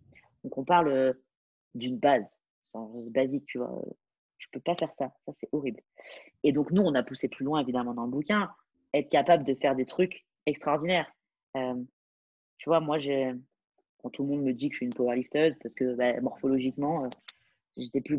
[0.44, 1.12] Donc, on parle euh,
[1.74, 2.38] d'une base,
[2.68, 2.78] c'est
[3.10, 3.82] basique, tu vois.
[4.40, 5.12] Tu peux pas faire ça.
[5.26, 5.80] Ça, c'est horrible.
[6.42, 8.50] Et donc, nous, on a poussé plus loin, évidemment, dans le bouquin,
[8.94, 11.12] être capable de faire des trucs extraordinaires.
[11.56, 11.74] Euh,
[12.58, 12.98] tu vois, moi,
[13.98, 17.04] quand tout le monde me dit que je suis une powerlifteuse, parce que bah, morphologiquement,
[17.04, 17.08] euh,
[17.76, 18.18] j'étais plus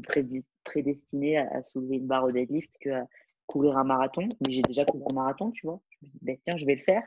[0.64, 3.08] prédestinée à, soulever une barre au deadlift qu'à
[3.48, 4.30] courir un marathon.
[4.46, 5.82] Mais j'ai déjà couru un marathon, tu vois.
[5.90, 7.04] Je me dis, bah, tiens, je vais le faire.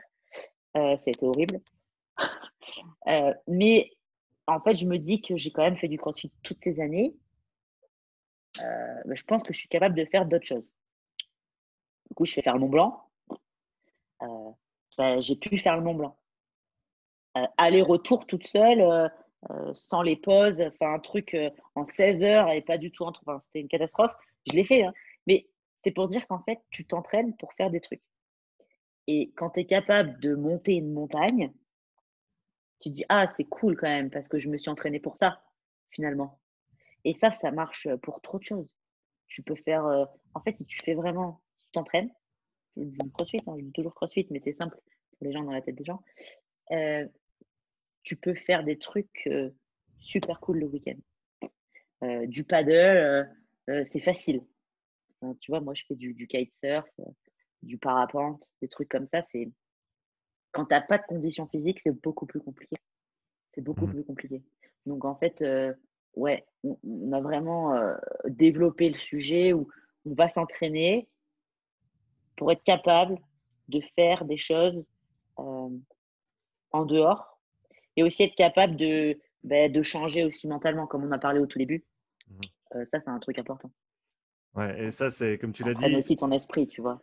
[0.75, 1.61] Euh, ça a été horrible.
[3.47, 3.91] mais
[4.47, 7.15] en fait, je me dis que j'ai quand même fait du crossfit toutes ces années.
[8.57, 10.71] Je pense que je suis capable de faire d'autres choses.
[12.09, 13.09] Du coup, je fais faire le Mont Blanc.
[14.21, 14.51] Euh,
[14.97, 16.17] ben, j'ai pu faire le Mont Blanc.
[17.37, 21.35] Euh, aller-retour toute seule, euh, sans les pauses, enfin un truc
[21.75, 23.21] en 16 heures et pas du tout entre.
[23.25, 24.13] Enfin, c'était une catastrophe.
[24.47, 24.93] Je l'ai fait, hein.
[25.27, 25.47] mais
[25.83, 28.01] c'est pour dire qu'en fait, tu t'entraînes pour faire des trucs.
[29.07, 31.51] Et quand tu es capable de monter une montagne,
[32.79, 35.41] tu dis Ah, c'est cool quand même, parce que je me suis entraîné pour ça,
[35.91, 36.39] finalement.
[37.05, 38.67] Et ça, ça marche pour trop de choses.
[39.27, 39.85] Tu peux faire.
[40.33, 42.11] en fait, si tu fais vraiment, si tu t'entraînes,
[43.13, 44.77] crossfit, hein, je dis toujours crossfit, mais c'est simple
[45.17, 46.01] pour les gens dans la tête des gens.
[46.71, 47.07] Euh,
[48.03, 49.49] tu peux faire des trucs euh,
[49.99, 50.97] super cool le week-end.
[52.03, 53.29] Euh, du paddle,
[53.85, 54.41] c'est facile.
[55.39, 56.87] tu vois, moi, je fais du, du kitesurf,
[57.63, 59.25] du parapente, des trucs comme ça.
[59.31, 59.49] C'est
[60.51, 62.75] quand tu n'as pas de conditions physiques, c'est beaucoup plus compliqué.
[63.53, 63.91] C'est beaucoup mmh.
[63.91, 64.43] plus compliqué.
[64.85, 65.43] Donc, en fait,
[66.15, 67.75] ouais, on, a vraiment
[68.25, 69.67] développé le sujet où
[70.05, 71.07] on va s'entraîner
[72.35, 73.17] pour être capable
[73.69, 74.83] de faire des choses
[75.39, 75.69] euh,
[76.71, 77.39] en dehors
[77.95, 81.45] et aussi être capable de, ben, de changer aussi mentalement, comme on a parlé au
[81.45, 81.83] tout début.
[82.29, 82.39] Mmh
[82.75, 83.71] euh, ça, c'est un truc important.
[84.55, 85.95] Ouais, et ça, c'est comme tu l'as dit.
[85.95, 87.01] aussi ton esprit, tu vois.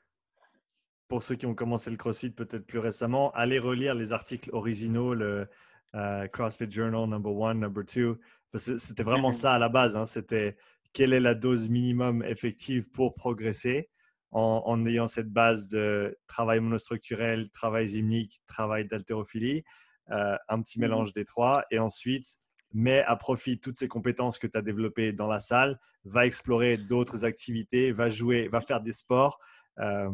[1.09, 5.15] Pour ceux qui ont commencé le CrossFit peut-être plus récemment, allez relire les articles originaux,
[5.15, 5.49] le
[5.95, 8.19] euh, CrossFit Journal number one, number two.
[8.55, 9.97] C'était vraiment mmh ça à la base.
[9.97, 10.07] Hein.
[10.07, 10.57] C'était
[10.93, 13.89] quelle est la dose minimum effective pour progresser
[14.31, 19.63] en, ayant cette base de travail monostructurel, travail gymnique, travail d'haltérophilie,
[20.11, 21.65] euh, un petit mmh mélange des trois.
[21.71, 22.39] Et ensuite,
[22.73, 26.79] mets à profit toutes ces compétences que tu as développées dans la salle, va explorer
[26.79, 29.39] d'autres activités, va jouer, va faire des sports.
[29.79, 30.11] Euh,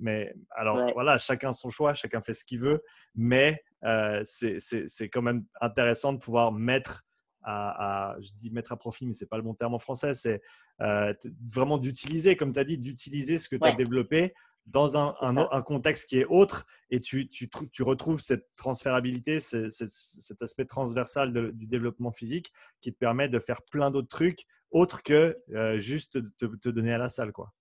[0.00, 2.82] mais alors voilà, chacun son choix, chacun fait ce qu'il veut,
[3.14, 7.04] mais euh, c'est quand même intéressant de pouvoir mettre
[7.42, 10.42] à, je dis mettre à profit, mais c'est pas le bon terme en français, c'est
[10.82, 11.14] euh,
[11.48, 14.34] vraiment d'utiliser, comme tu as dit, d'utiliser ce que tu as développé
[14.66, 20.42] dans un, un, contexte qui est autre et tu, tu, tu retrouves cette transférabilité, cet
[20.42, 25.36] aspect transversal du développement physique qui te permet de faire plein d'autres trucs autres que
[25.54, 27.32] euh, juste te, te, donner à la salle.
[27.32, 27.52] quoi.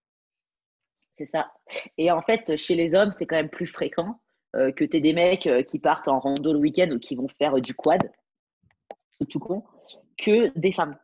[1.19, 1.51] C'est ça.
[1.97, 4.21] Et en fait, chez les hommes, c'est quand même plus fréquent
[4.55, 7.27] euh, que tu aies des mecs qui partent en rando le week-end ou qui vont
[7.37, 8.09] faire du quad
[9.25, 9.65] tout con,
[10.17, 10.95] que des femmes.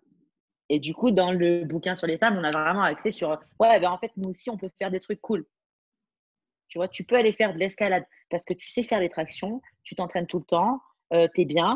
[0.69, 3.29] Et du coup, dans le bouquin sur les femmes, on a vraiment axé sur
[3.59, 5.45] ouais, ben en fait, nous aussi, on peut faire des trucs cool.
[6.69, 9.61] Tu vois, tu peux aller faire de l'escalade parce que tu sais faire les tractions,
[9.83, 10.79] tu t'entraînes tout le temps,
[11.11, 11.69] euh, tu es bien,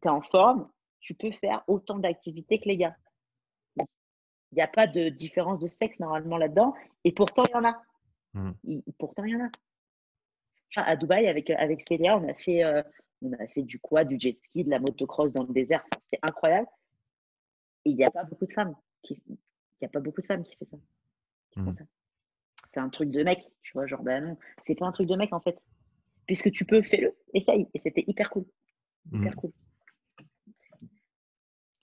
[0.00, 0.70] tu en forme,
[1.00, 2.96] tu peux faire autant d'activités que les gars.
[4.52, 7.64] Il n'y a pas de différence de sexe normalement là-dedans, et pourtant, il y en
[7.64, 7.82] a.
[8.34, 8.52] Mmh.
[8.98, 10.82] pourtant, il y en a.
[10.82, 12.82] à Dubaï, avec, avec Célia, on a fait, euh,
[13.22, 15.84] on a fait du quad, du jet ski, de la motocross dans le désert.
[16.02, 16.68] C'était incroyable.
[17.84, 19.36] Et il n'y a pas beaucoup de femmes qui, il
[19.82, 20.76] y a pas beaucoup de femmes qui font ça.
[21.56, 21.70] Mmh.
[22.68, 23.40] c'est un truc de mec.
[23.62, 25.58] Tu vois, genre, ben non, c'est pas un truc de mec en fait.
[26.26, 27.66] Puisque tu peux, fais-le, essaye.
[27.74, 28.44] Et c'était hyper cool.
[29.12, 29.34] Hyper Mm.
[29.36, 29.52] cool.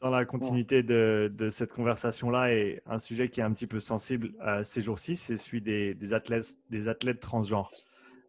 [0.05, 3.79] Dans la continuité de, de cette conversation-là, et un sujet qui est un petit peu
[3.79, 7.71] sensible euh, ces jours-ci, c'est celui des, des athlètes, des athlètes transgenres.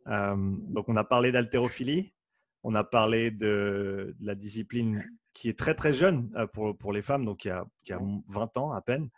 [0.07, 2.15] Euh, donc, on a parlé d'haltérophilie,
[2.63, 5.05] on a parlé de, de la discipline
[5.35, 8.01] qui est très très jeune euh, pour, pour les femmes, donc qui a, qui a
[8.29, 9.11] 20 ans à peine.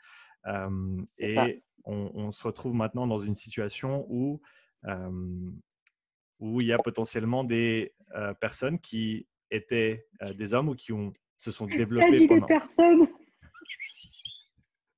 [0.48, 4.40] Euh, et on, on se retrouve maintenant dans une situation où,
[6.40, 7.94] où il y a potentiellement des
[8.40, 12.46] personnes qui étaient des hommes ou qui ont, se sont T'as développés dit des pendant.
[12.46, 13.06] personnes.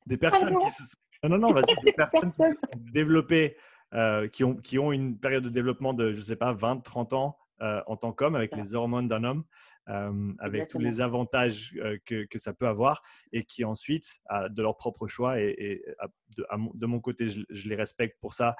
[0.06, 0.96] des personnes qui se sont...
[1.22, 3.56] Non, non, non, vas-y, des personnes qui se sont développées,
[3.94, 7.12] euh, qui, ont, qui ont une période de développement de, je sais pas, 20, 30
[7.12, 9.44] ans euh, en tant qu'homme, avec les hormones d'un homme,
[9.90, 13.02] euh, avec tous les avantages que, que ça peut avoir,
[13.32, 15.84] et qui ensuite, de leur propre choix, et,
[16.38, 18.56] de, mon, de mon côté, je, je les respecte pour ça,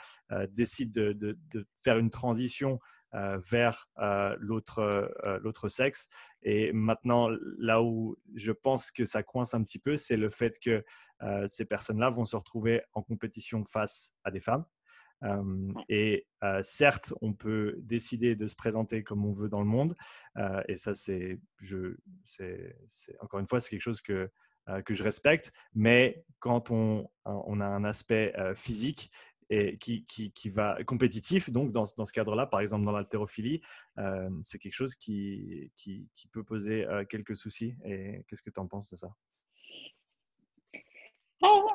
[0.51, 2.78] décident de, de- de faire une transition
[3.12, 4.78] vers euh, l'autre
[5.24, 6.09] euh, l'autre sexe.
[6.43, 7.28] Et maintenant,
[7.59, 10.85] là où je pense que ça coince un petit peu, c'est le fait que
[11.23, 14.65] euh, ces personnes-là vont se retrouver en compétition face à des femmes.
[15.23, 19.66] Euh, et euh, certes, on peut décider de se présenter comme on veut dans le
[19.66, 19.97] monde.
[20.39, 24.31] euh, et ça, c'est, je, c'est, c'est- encore une fois, c'est quelque chose que,
[24.69, 25.53] euh, que je respecte.
[25.74, 29.11] Mais quand on, on a un aspect euh, physique
[29.51, 33.60] et qui, qui, qui va compétitif, donc dans, dans ce cadre-là, par exemple dans l'haltérophilie,
[33.98, 37.74] euh, c'est quelque chose qui, qui, qui peut poser euh, quelques soucis.
[37.85, 39.09] Et qu'est-ce que tu en penses de ça?
[41.43, 41.66] Ah,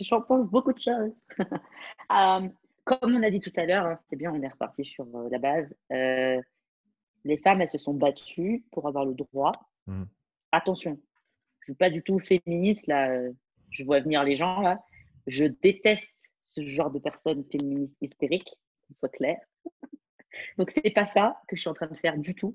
[0.00, 1.22] J'en pense beaucoup de choses.
[2.10, 2.48] Euh,
[2.84, 5.28] comme on a dit tout à l'heure, hein, c'est bien, on est reparti sur euh,
[5.30, 5.76] la base.
[5.90, 9.52] Les femmes, elles se sont battues pour avoir le droit.
[9.86, 10.08] Mhm.
[10.50, 13.28] Attention, je ne suis pas du tout féministe, là.
[13.68, 14.80] Je vois venir les gens, là.
[15.26, 16.17] Je déteste
[16.48, 19.38] ce genre de personnes féministes hystériques, qu'on soit clair.
[20.58, 22.54] Donc, c'est pas ça que je suis en train de faire du tout.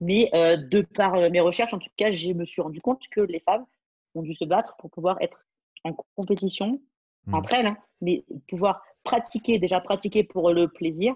[0.00, 3.02] Mais euh, de par euh, mes recherches, en tout cas, je me suis rendu compte
[3.10, 3.66] que les femmes
[4.14, 5.44] ont dû se battre pour pouvoir être
[5.84, 6.80] en compétition
[7.26, 7.34] Mhm.
[7.34, 11.14] entre elles, hein, mais pouvoir pratiquer, déjà pratiquer pour le plaisir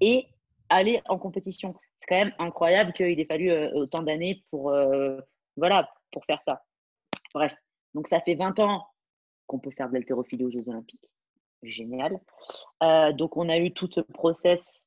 [0.00, 0.26] et
[0.68, 1.74] aller en compétition.
[1.98, 5.20] C'est quand même incroyable qu'il ait fallu euh, autant d'années pour, euh,
[5.56, 6.64] voilà, pour faire ça.
[7.34, 7.54] Bref,
[7.94, 8.86] donc ça fait 20 ans
[9.46, 11.10] qu'on peut faire de l'haltérophilie aux Jeux Olympiques.
[11.62, 12.18] Génial.
[12.82, 14.86] Euh, donc on a eu tout ce process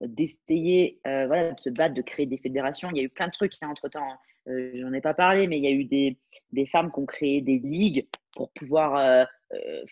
[0.00, 2.90] d'essayer euh, voilà, de se battre, de créer des fédérations.
[2.90, 4.02] Il y a eu plein de trucs hein, entre-temps.
[4.02, 4.18] hein.
[4.48, 6.18] Euh, J'en ai pas parlé, mais il y a eu des,
[6.52, 9.24] des femmes qui ont créé des ligues pour pouvoir euh,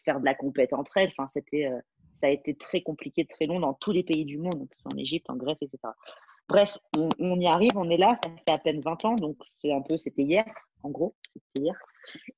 [0.05, 1.11] faire de la compète entre elles.
[1.17, 1.69] Enfin, c'était,
[2.15, 5.29] ça a été très compliqué, très long dans tous les pays du monde, en Égypte,
[5.31, 5.79] en Grèce, etc.
[6.49, 6.79] Bref,
[7.19, 9.81] on, y arrive, on est là, ça fait à peine 20 ans, donc c'est un
[9.83, 10.45] peu, c'était hier,
[10.85, 11.75] en gros, c'était hier.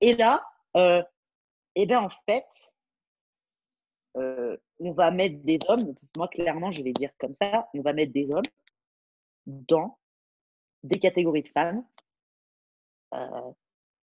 [0.01, 0.43] Et là,
[0.75, 2.47] eh ben en fait,
[4.19, 7.93] euh, on va mettre des hommes, moi clairement je vais dire comme ça, on va
[7.93, 8.43] mettre des hommes
[9.47, 9.99] dans
[10.83, 11.85] des catégories de femmes.
[13.15, 13.51] Euh,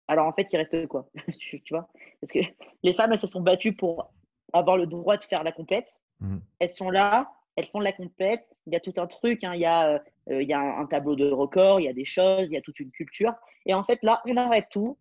[0.07, 1.09] alors en fait, il reste quoi?
[1.39, 1.87] Tu vois?
[2.21, 2.39] Parce que
[2.83, 4.11] les femmes, elles se sont battues pour
[4.53, 5.97] avoir le droit de faire la compète.
[6.19, 6.41] Mhm.
[6.59, 8.45] Elles sont là, elles font de la compète.
[8.67, 10.81] Il y a tout un truc, hein, il y a, euh, il y a un,
[10.81, 13.33] un tableau de record, il y a des choses, il y a toute une culture.
[13.65, 14.97] Et en fait, là, on arrête tout.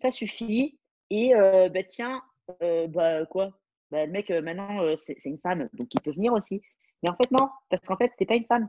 [0.00, 0.78] Ça suffit.
[1.10, 2.22] Et euh, bah, tiens,
[2.62, 3.50] euh, bah, quoi?
[3.90, 6.60] Bah, Le mec, euh, maintenant, euh, c'est une femme, donc il peut venir aussi.
[7.02, 8.68] Mais en fait, non, parce qu'en fait, c'est pas une femme.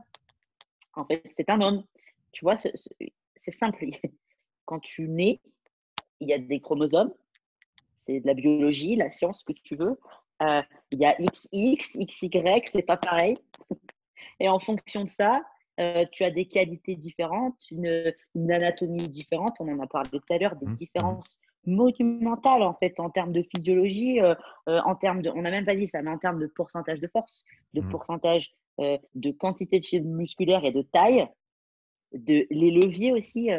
[0.94, 1.84] En fait, c'est un homme.
[2.32, 2.88] Tu vois, ce- ce-
[3.36, 3.84] c'est simple.
[4.64, 5.40] Quand tu nais,
[6.20, 7.12] il y a des chromosomes.
[8.06, 9.98] C'est de la biologie, la science, ce que tu veux.
[10.42, 13.36] Euh, il y a XX, XY, c'est pas pareil.
[14.40, 15.42] Et en fonction de ça,
[15.80, 19.56] euh, tu as des qualités différentes, une, une anatomie différente.
[19.60, 20.74] On en a parlé tout à l'heure, des Mhm.
[20.74, 24.34] différences monumentales en fait en termes de physiologie, euh,
[24.68, 27.00] euh, en termes de, on n'a même pas dit ça, mais en termes de pourcentage
[27.00, 27.88] de force, de Mhm.
[27.90, 31.24] pourcentage euh, de quantité de fibre musculaire et de taille,
[32.12, 33.50] de les leviers aussi.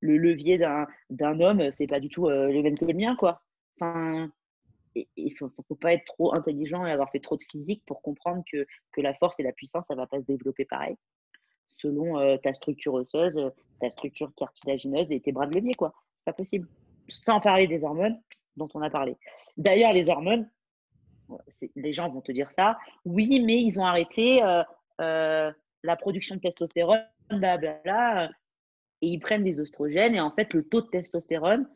[0.00, 3.16] le levier d'un d'un homme, c'est pas du tout euh, le même que le mien,
[3.16, 3.42] quoi.
[3.80, 4.30] Enfin,
[4.94, 8.42] il faut, faut pas être trop intelligent et avoir fait trop de physique pour comprendre
[8.50, 10.96] que, que la force et la puissance, ça va pas se développer pareil,
[11.72, 13.38] selon ta structure osseuse,
[13.80, 15.92] ta structure cartilagineuse et tes bras de levier, quoi.
[16.16, 16.66] C'est pas possible.
[17.08, 18.20] Sans parler des hormones
[18.56, 19.16] dont on a parlé.
[19.56, 20.48] D'ailleurs, les hormones,
[21.76, 22.78] les gens vont te dire ça.
[23.04, 24.62] Oui, mais ils ont arrêté euh,
[25.00, 25.52] euh,
[25.82, 28.28] la production de testostérone, blablabla, euh,
[29.00, 30.14] et ils prennent des oestrogènes.
[30.14, 31.68] Et en fait, le taux de testostérone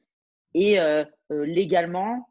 [0.55, 0.77] est
[1.31, 2.29] légalement,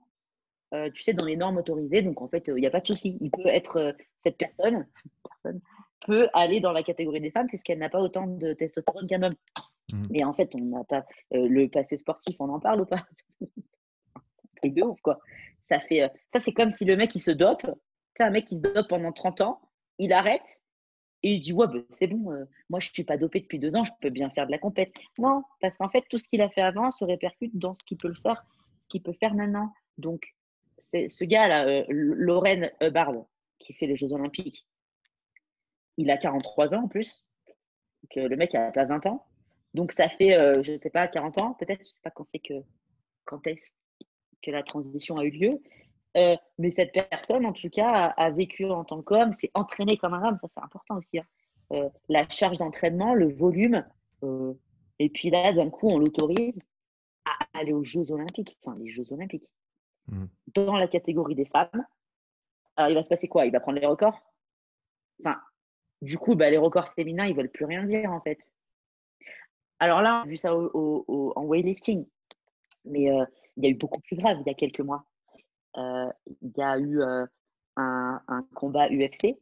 [0.94, 2.02] tu sais, dans les normes autorisées.
[2.02, 3.18] Donc, en fait, il n'y a pas de souci.
[3.22, 4.86] Il peut être, cette personne,
[5.24, 5.62] personne
[6.06, 9.34] peut aller dans la catégorie des femmes puisqu'elle n'a pas autant de testostérone qu'un homme.
[9.94, 10.04] Mhm.
[10.12, 13.06] Mais en fait, on n'a pas euh, le passé sportif, on en parle ou pas?
[13.40, 13.48] C'est
[14.16, 14.22] un
[14.62, 15.20] truc de ouf, quoi.
[15.70, 17.66] Ça fait, ça c'est comme si le mec il se dope,
[18.16, 19.62] c'est un mec qui se dope pendant 30 ans,
[20.00, 20.64] il arrête
[21.24, 23.86] et il dit ouais ben, c'est bon, moi je suis pas dopé depuis deux ans,
[23.86, 24.94] je peux bien faire de la compète.
[25.18, 27.98] Non, parce qu'en fait tout ce qu'il a fait avant se répercute dans ce qu'il
[27.98, 28.44] peut le faire,
[28.84, 29.72] ce qu'il peut faire maintenant.
[29.98, 30.36] Donc
[30.80, 33.14] c'est ce gars là, Lorraine Hubbard,
[33.60, 34.68] qui fait les Jeux Olympiques,
[35.98, 37.24] il a 43 ans en plus.
[38.10, 39.26] que le mec a pas 20 ans.
[39.74, 42.26] Donc ça fait, je ne sais pas, 40 ans peut-être, je ne sais pas quand
[42.26, 42.54] c'est que
[43.26, 43.72] quand est-ce
[44.42, 45.62] que la transition a eu lieu.
[46.18, 50.14] Euh, mais cette personne, en tout cas, a, vécu en tant qu'homme, s'est entraîné comme
[50.14, 51.20] un homme, ça c'est important aussi.
[51.20, 51.26] Hein.
[51.72, 53.86] Euh, la charge d'entraînement, le volume,
[54.24, 54.54] euh,
[55.00, 56.60] et puis là, d'un coup, on l'autorise
[57.26, 59.50] à aller aux Jeux Olympiques, enfin les Jeux Olympiques,
[60.08, 60.26] mmh.
[60.54, 61.86] dans la catégorie des femmes.
[62.76, 63.46] Alors, il va se passer quoi?
[63.46, 64.20] Il va prendre les records?
[65.22, 65.38] Enfin,
[66.02, 68.40] du coup, bah, les records féminins, ils veulent plus rien dire en fait.
[69.82, 72.06] Alors là, on a vu ça en weightlifting,
[72.86, 73.02] mais
[73.58, 75.06] il y a eu beaucoup plus grave il y a quelques mois.
[75.78, 77.26] Euh, il y a eu euh,
[77.78, 79.40] un, combat UFC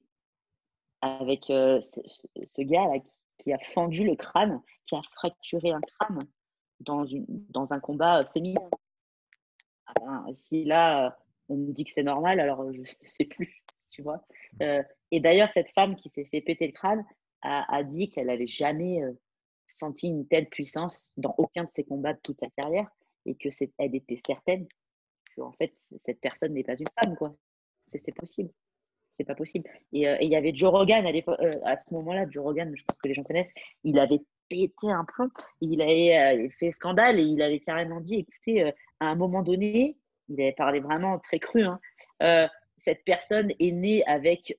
[1.02, 3.00] avec euh, ce, gars là
[3.38, 6.20] qui, a fendu le crâne, qui a fracturé un crâne
[6.82, 8.70] dans, une, dans un combat féminin.
[10.34, 11.18] si là,
[11.48, 14.24] on me dit que c'est normal, alors je ne sais plus, tu vois.
[14.60, 17.04] et d'ailleurs, cette femme qui s'est fait péter le crâne
[17.42, 19.02] a, a dit qu'elle n'avait jamais
[19.74, 22.90] senti une telle puissance dans aucun de ses combats de toute sa carrière
[23.26, 24.68] et que elle était certaine
[25.42, 25.74] en fait,
[26.06, 27.36] cette personne n'est pas une femme, quoi.
[27.88, 28.50] C'est possible.
[29.18, 29.70] C'est pas possible.
[29.70, 32.84] Euh, et il y avait Joe Rogan à, euh, à ce moment-là, Joe Rogan, je
[32.86, 33.52] pense que les gens connaissent,
[33.84, 35.30] il avait pété un plomb,
[35.62, 39.98] il avait euh, fait scandale et il avait carrément dit, écoutez, à un moment donné,
[40.30, 41.80] il avait parlé vraiment très cru, hein,
[42.78, 44.56] cette personne est née avec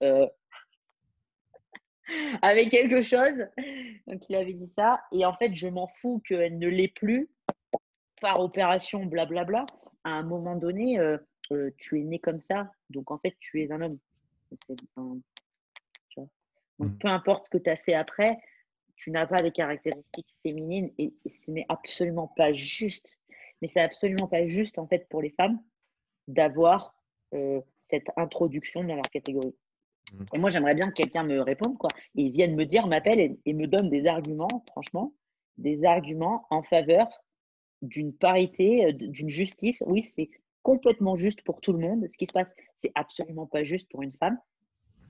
[2.42, 3.46] avec quelque chose.
[4.06, 5.00] Donc il avait dit ça.
[5.12, 7.28] Et en fait, je m'en fous qu'elle ne l'ait plus
[8.20, 9.64] par opération, blablabla
[10.04, 11.18] à un moment donné, euh,
[11.52, 13.98] euh, tu es né comme ça, donc en fait, tu es un homme.
[14.96, 15.22] donc,
[16.78, 16.98] mmh.
[16.98, 18.38] peu importe ce que tu as fait après,
[18.96, 23.18] tu n'as pas les caractéristiques féminines et, ce n'est absolument pas juste.
[23.60, 25.60] Mais c'est absolument pas juste, en fait, pour les femmes
[26.28, 26.94] d'avoir
[27.34, 27.60] euh,
[27.90, 29.54] cette introduction dans leur catégorie.
[30.12, 30.24] Mmh.
[30.34, 31.90] Et moi, j'aimerais bien que quelqu'un me réponde, quoi.
[32.16, 35.14] Et vienne me dire, m'appelle et, me donne des arguments, franchement,
[35.58, 37.06] des arguments en faveur
[37.82, 39.82] d'une parité, euh, d'une justice.
[39.86, 40.30] Oui, c'est
[40.62, 42.06] complètement juste pour tout le monde.
[42.08, 44.38] Ce qui se passe, c'est absolument pas juste pour une femme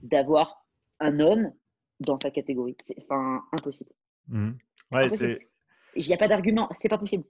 [0.03, 0.67] d'avoir
[1.01, 1.53] un homme
[2.01, 2.77] dans sa catégorie.
[2.85, 3.91] C'est enfin impossible.
[4.29, 4.53] Mmh.
[4.93, 5.49] Ouais, c'est.
[5.97, 7.25] Il n'y a pas d'argument, c'est pas possible.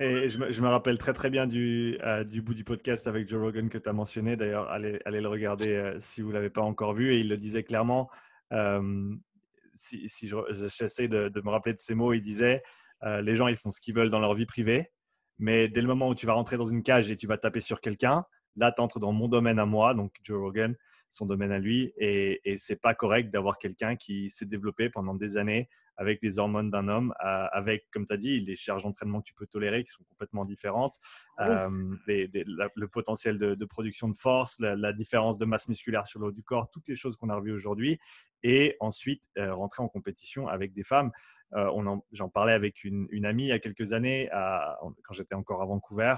[0.00, 3.42] Et je me, rappelle très très bien du, euh, du bout du podcast avec Joe
[3.42, 4.36] Rogan que tu as mentionné.
[4.36, 7.14] D'ailleurs, allez, le regarder euh, si vous ne l'avez pas encore vu.
[7.14, 8.08] Et il le disait clairement.
[9.74, 12.62] si, si j'essaie de, me rappeler de ces mots, il disait
[13.02, 14.92] euh, les gens, ils font ce qu'ils veulent dans leur vie privée.
[15.38, 17.60] Mais dès le moment où tu vas rentrer dans une cage et tu vas taper
[17.60, 18.24] sur quelqu'un,
[18.56, 20.74] là, tu entres dans mon domaine à moi, donc Joe Rogan,
[21.08, 21.92] son domaine à lui.
[21.96, 25.68] Et, et c'est pas correct d'avoir quelqu'un qui s'est développé pendant des années
[25.98, 29.34] avec des hormones d'un homme, avec, comme tu as dit, les charges d'entraînement que tu
[29.34, 30.98] peux tolérer qui sont complètement différentes,
[31.40, 31.68] euh,
[32.06, 36.44] le potentiel de, production de force, la, différence de masse musculaire sur le haut du
[36.44, 37.98] corps, toutes les choses qu'on a revues aujourd'hui.
[38.44, 41.10] Et ensuite, euh, rentrer en compétition avec des femmes.
[41.54, 41.68] Euh,
[42.12, 46.14] j'en parlais avec une, amie il y a quelques années, quand j'étais encore à Vancouver,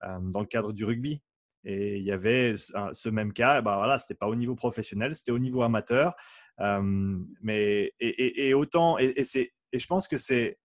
[0.00, 1.20] dans le cadre du rugby.
[1.64, 5.14] Et il y avait ce même cas, bah voilà, ce n'était pas au niveau professionnel,
[5.14, 6.14] c'était au niveau amateur.
[6.60, 10.58] mais, et, autant, et, et, je pense que c'est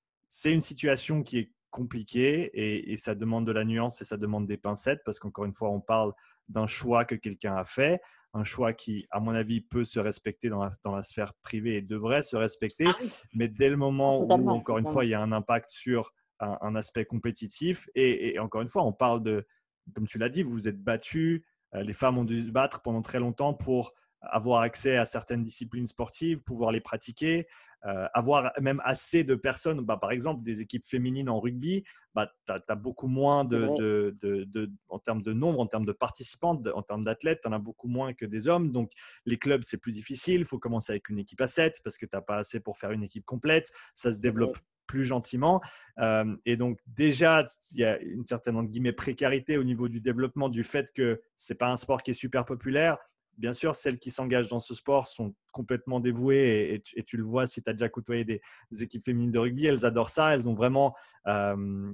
[0.46, 4.58] une situation qui est compliquée et, ça demande de la nuance et ça demande des
[4.58, 6.14] pincettes parce qu'encore une fois, on parle
[6.48, 8.02] d'un choix que quelqu'un a fait,
[8.34, 11.78] un choix qui, à mon avis, peut se respecter dans la, dans la sphère privée
[11.78, 12.88] et devrait se respecter.
[12.90, 12.96] Ah
[13.34, 16.58] mais dès le moment où, encore une fois, il y a un impact sur un,
[16.62, 19.46] un aspect compétitif, et, encore une fois, on parle de,
[19.94, 21.46] comme tu l'as dit, vous vous êtes battu.
[21.76, 25.44] Euh, les femmes ont dû se battre pendant très longtemps pour avoir accès à certaines
[25.44, 27.48] disciplines sportives, pouvoir les pratiquer,
[27.86, 32.30] euh, avoir même assez de personnes, bah, par exemple des équipes féminines en rugby, bah,
[32.46, 36.82] tu as, beaucoup moins de, de, en termes de nombre, en termes de participants, en
[36.82, 38.72] termes d'athlètes, tu en as beaucoup moins que des hommes.
[38.72, 38.92] Donc
[39.26, 42.06] les clubs, c'est plus difficile, il faut commencer avec une équipe à 7 parce que
[42.06, 44.58] tu n'as pas assez pour faire une équipe complète, ça se développe
[44.90, 45.62] plus gentiment.
[46.00, 50.02] Euh, et donc déjà, il y a une certaine entre guillemets, précarité au niveau du
[50.02, 52.98] développement du fait que ce n'est pas un sport qui est super populaire.
[53.38, 57.46] Bien sûr, celles qui s'engagent dans ce sport sont complètement dévouées et, tu, le vois
[57.46, 58.42] si tu as déjà côtoyé des,
[58.82, 60.94] équipes féminines de rugby, elles adorent ça, elles ont vraiment,
[61.28, 61.94] euh,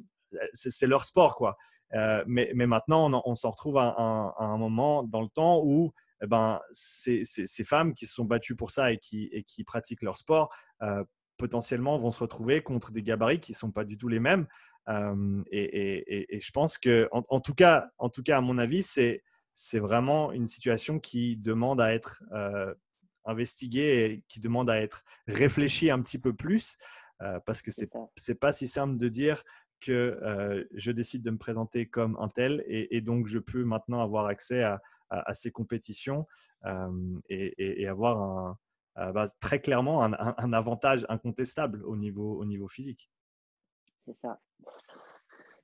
[0.53, 1.57] c'est leur sport quoi.
[1.93, 3.93] Euh, mais, maintenant, on, s'en retrouve à,
[4.39, 5.91] un moment dans le temps où
[6.23, 7.23] eh ben, ces,
[7.63, 10.49] femmes qui se sont battues pour ça et qui, et qui pratiquent leur sport
[11.37, 14.47] potentiellement vont se retrouver contre des gabarits qui ne sont pas du tout les mêmes.
[15.51, 19.23] et, je pense que, en, tout cas, en tout cas, à mon avis, c'est
[19.57, 22.21] c'est vraiment une situation qui demande à être
[23.25, 26.77] investiguée et qui demande à être réfléchie un petit peu plus
[27.45, 29.43] parce que c'est n'est pas si simple de dire
[29.79, 34.25] que je décide de me présenter comme un tel et, donc je peux maintenant avoir
[34.27, 34.81] accès à,
[35.33, 36.27] ces compétitions
[37.29, 38.57] et, avoir un,
[39.39, 43.09] très clairement un, avantage incontestable au niveau, au niveau physique.
[44.05, 44.39] C'est ça.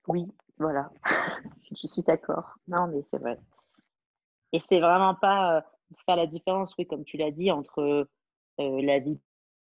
[0.07, 0.27] Oui,
[0.57, 0.91] voilà.
[1.71, 2.55] je suis d'accord.
[2.67, 3.39] Non, mais c'est vrai.
[4.51, 5.65] Et c'est vraiment pas
[6.05, 8.07] faire la différence, oui, comme tu l'as dit, entre
[8.57, 9.19] la vie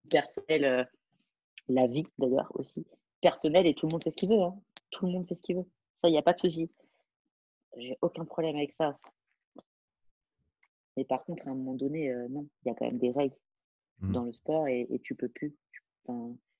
[0.10, 0.90] personnelle,
[1.68, 2.86] la vie d'ailleurs aussi,
[3.22, 4.42] personnelle et tout le monde fait ce qu'il veut.
[4.42, 4.60] Hein.
[4.92, 5.68] Tout le monde fait ce qu'il veut.
[6.02, 6.72] Ça, il n'y a pas de souci.
[7.78, 8.96] J'ai aucun problème avec ça.
[10.98, 13.36] Mais par contre, à un moment donné, non, il y a quand même des règles
[14.02, 14.12] mmh.
[14.12, 15.56] dans le sport et, tu peux plus.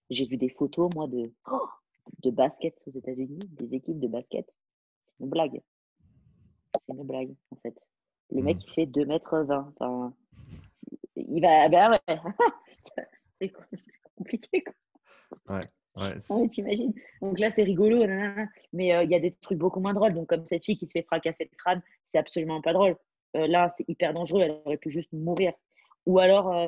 [0.10, 1.68] J'ai vu des photos, moi, de, oh,
[2.24, 4.52] de basket aux États-Unis, des équipes de basket.
[5.06, 5.62] C'est une blague.
[6.88, 7.76] C'est une blague, en fait.
[8.32, 8.62] Le mec, mmh.
[8.68, 9.74] il fait 2 mètres 20.
[9.80, 10.14] Enfin,
[11.16, 11.68] il va.
[11.70, 12.20] Ben ouais.
[13.42, 13.54] c'est
[14.16, 15.56] compliqué, quoi.
[15.56, 15.70] Ouais.
[15.96, 16.18] Ouais,
[16.50, 18.06] t'imagines Donc là, c'est rigolo,
[18.74, 20.14] mais euh, il y a des trucs beaucoup moins drôles.
[20.14, 22.96] Donc, comme cette fille qui se fait fracasser le crâne, c'est absolument pas drôle.
[23.36, 25.54] Euh, là, c'est hyper dangereux, elle aurait pu juste mourir.
[26.06, 26.68] Ou alors, euh,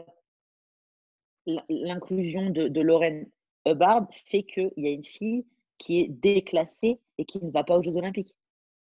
[1.69, 3.29] l'inclusion de, de Lorraine
[3.65, 5.45] Hubbard fait qu'il y a une fille
[5.77, 8.35] qui est déclassée et qui ne va pas aux Jeux Olympiques.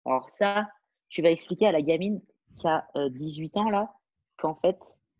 [0.05, 0.67] Alors, ça,
[1.09, 2.21] tu vas expliquer à la gamine
[2.57, 3.93] qui a 18 ans, là,
[4.37, 4.77] qu'en fait,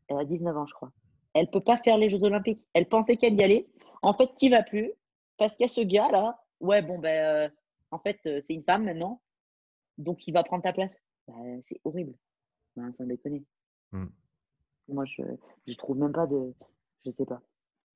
[0.08, 0.92] elle a 19 ans, je crois.
[1.34, 2.64] Elle ne peut pas faire les Jeux Olympiques.
[2.74, 3.68] Elle pensait qu'elle y allait.
[4.02, 4.92] En fait, tu vas plus?
[5.38, 6.40] Parce qu'il y a ce gars-là.
[6.60, 7.52] Ouais, bon, ben,
[7.92, 9.22] en fait, c'est une femme maintenant.
[9.98, 10.96] Donc, il va prendre ta place.
[11.28, 11.34] Bah,
[11.68, 12.14] c'est horrible.
[12.76, 13.44] Ben, sans déconner.
[13.92, 14.06] Mmh.
[14.90, 16.54] Moi, je ne trouve même pas de.
[17.06, 17.42] Je sais pas.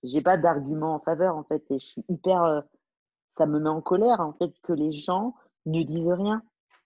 [0.04, 1.64] J'ai pas d'argument en faveur, en fait.
[1.72, 2.64] Et je suis hyper.
[3.38, 6.42] ça me met en colère, en fait, que les gens ne disent rien.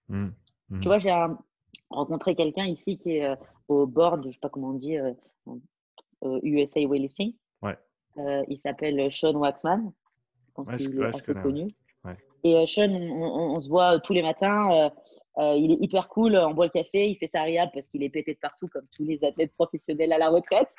[0.10, 0.30] Mmh.
[0.70, 0.84] Tu mmh.
[0.84, 1.16] vois, j'ai
[1.90, 3.38] rencontré quelqu'un ici qui est
[3.68, 4.98] au board, je sais pas comment on dit,
[6.44, 7.34] USA Weightlifting.
[7.62, 7.78] Ouais.
[8.48, 9.92] il s'appelle Sean Waxman.
[10.48, 11.76] Je pense qu'il est assez connu.
[12.44, 14.92] Et Sean, on, se voit tous les matins.
[15.38, 18.10] Il est hyper cool, on boit le café, il fait ça agréable parce qu'il est
[18.10, 20.70] pété de partout comme tous les athlètes professionnels à la retraite.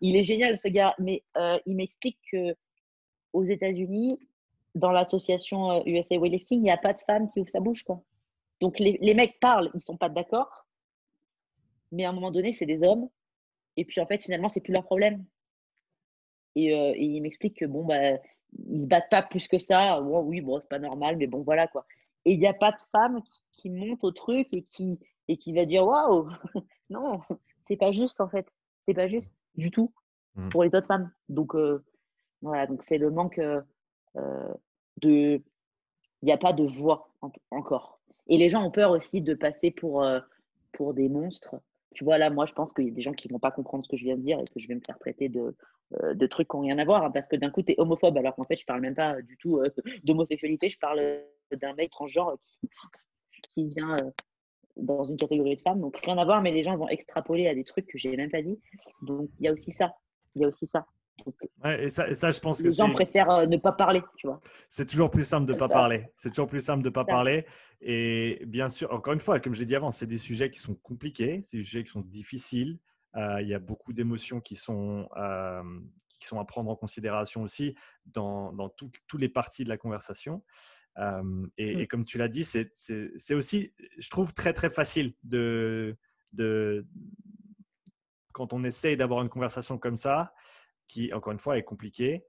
[0.00, 1.22] il est génial ce gars, mais
[1.66, 2.54] il m'explique que
[3.32, 4.18] aux États-Unis,
[4.74, 7.82] dans l'association USA Weightlifting, il n'y a pas de femme qui ouvre sa bouche.
[7.82, 8.02] Quoi.
[8.60, 10.66] Donc les, les mecs parlent, ils sont pas d'accord,
[11.92, 13.08] mais à un moment donné, c'est des hommes.
[13.76, 15.24] Et puis en fait, finalement, c'est plus leur problème.
[16.54, 18.18] Et, euh, il m'explique que bon, bah,
[18.68, 20.00] ils se battent pas plus que ça.
[20.00, 21.86] oui, bon, c'est pas normal, mais bon, voilà quoi.
[22.26, 23.22] Et il n'y a pas de femme
[23.52, 24.98] qui, monte au truc et qui,
[25.28, 26.28] et qui va dire waouh,
[26.90, 27.20] non,
[27.66, 28.46] c'est pas juste en fait.
[28.84, 29.92] C'est pas juste du tout
[30.34, 30.48] mmh.
[30.50, 31.10] pour les autres femmes.
[31.28, 31.82] Donc euh,
[32.42, 33.62] voilà, donc c'est le manque euh,
[34.98, 35.42] de.
[36.22, 37.10] Il n'y a pas de voix
[37.50, 38.00] encore.
[38.26, 40.04] Et les gens ont peur aussi de passer pour,
[40.72, 41.54] pour des monstres
[41.96, 43.50] tu vois, là, moi, je pense qu'il y a des gens qui ne vont pas
[43.50, 45.56] comprendre ce que je viens de dire et que je vais me faire traiter de,
[45.94, 47.02] euh, trucs qui n'ont rien à voir.
[47.02, 48.94] Hein, parce que d'un coup, tu es homophobe, alors qu'en fait, je ne parle même
[48.94, 49.70] pas du tout euh,
[50.04, 50.68] d'homosexualité.
[50.68, 52.36] Je parle euh, d'un mec transgenre
[53.48, 53.96] qui, vient
[54.76, 55.80] dans une catégorie de femmes.
[55.80, 58.18] Donc, rien à voir, mais les gens vont extrapoler à des trucs que je n'ai
[58.18, 58.60] même pas dit.
[59.00, 59.94] Donc, il y a aussi ça.
[60.34, 60.86] Il y a aussi ça
[61.64, 64.40] et, ça, ça, je pense les gens préfèrent euh, ne pas parler, tu vois.
[64.68, 66.10] C'est toujours plus simple de ne pas parler.
[66.16, 67.46] C'est toujours plus simple de ne pas parler.
[67.80, 70.60] Et bien sûr, encore une fois, comme je l'ai dit avant, c'est des sujets qui
[70.60, 72.78] sont compliqués, c'est des sujets qui sont difficiles.
[73.16, 75.62] Euh, il y a beaucoup d'émotions qui, sont euh,
[76.20, 77.74] qui sont à prendre en considération aussi
[78.04, 80.42] dans, dans toutes les parties de la conversation.
[81.56, 85.96] et, et, comme tu l'as dit, c'est aussi, je trouve, très, très facile de,
[86.32, 86.86] de
[88.36, 90.34] quand on essaye d'avoir une conversation comme ça,
[90.88, 92.24] qui, encore une fois, est compliqué.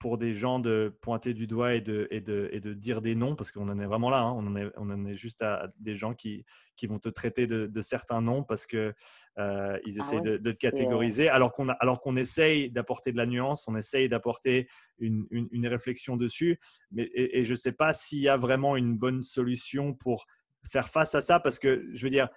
[0.00, 3.14] pour des gens de pointer du doigt et de, et de, et de dire des
[3.14, 5.42] noms, parce qu'on en est vraiment là, hein, on, en est, on en est juste
[5.42, 6.44] à, des gens qui,
[6.76, 8.94] qui vont te traiter de, certains noms parce qu'ils
[9.38, 13.26] euh, ils ah essayent de, te catégoriser, alors qu'on alors qu'on essaye d'apporter de la
[13.26, 14.68] nuance, on essaye d'apporter
[14.98, 16.58] une, une, réflexion dessus,
[16.90, 20.26] mais, et, je ne sais pas s'il y a vraiment une bonne solution pour
[20.68, 22.28] faire face à ça, parce que je veux dire,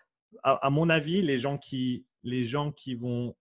[0.43, 3.35] à, à mon avis, les gens qui, les gens qui vont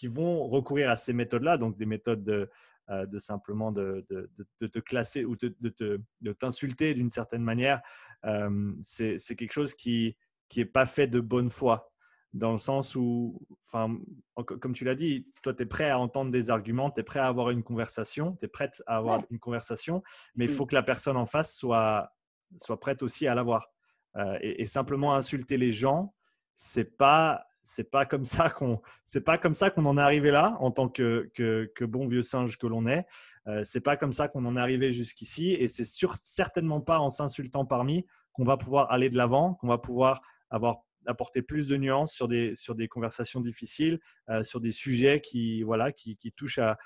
[0.00, 2.48] qui vont recourir à ces méthodes-là, donc des méthodes de,
[2.88, 7.82] euh, de simplement de, de, de, te classer ou de, t'insulter d'une certaine manière,
[8.24, 10.16] euh, c'est quelque chose qui
[10.56, 11.92] n'est pas fait de bonne foi,
[12.32, 13.94] dans le sens où, enfin,
[14.42, 17.20] comme tu l'as dit, toi, tu es prêt à entendre des arguments, tu es prêt
[17.20, 20.02] à avoir une conversation, tu es prête à avoir une conversation,
[20.34, 22.10] mais il faut que la personne en face soit,
[22.56, 23.68] soit prête aussi à l'avoir.
[24.16, 26.14] Euh, et, et, simplement insulter les gens,
[26.54, 30.30] c'est pas c'est pas comme ça qu'on c'est pas comme ça qu'on en est arrivé
[30.30, 33.06] là en tant que, que, bon vieux singe que l'on est.
[33.46, 35.86] Euh, c'est pas comme ça qu'on en est arrivé jusqu'ici et c'est
[36.22, 40.82] certainement pas en s'insultant parmi qu'on va pouvoir aller de l'avant, qu'on va pouvoir avoir
[41.06, 45.62] apporter plus de nuances sur des, sur des conversations difficiles, euh, sur des sujets qui,
[45.62, 46.78] voilà, qui, qui touchent à,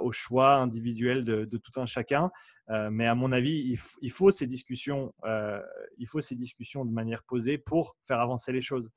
[0.00, 2.30] au choix individuel de, tout un chacun.
[2.68, 5.62] Euh, mais à mon avis, il, faut ces discussions, euh,
[5.96, 8.90] il faut ces discussions de manière posée pour faire avancer les choses.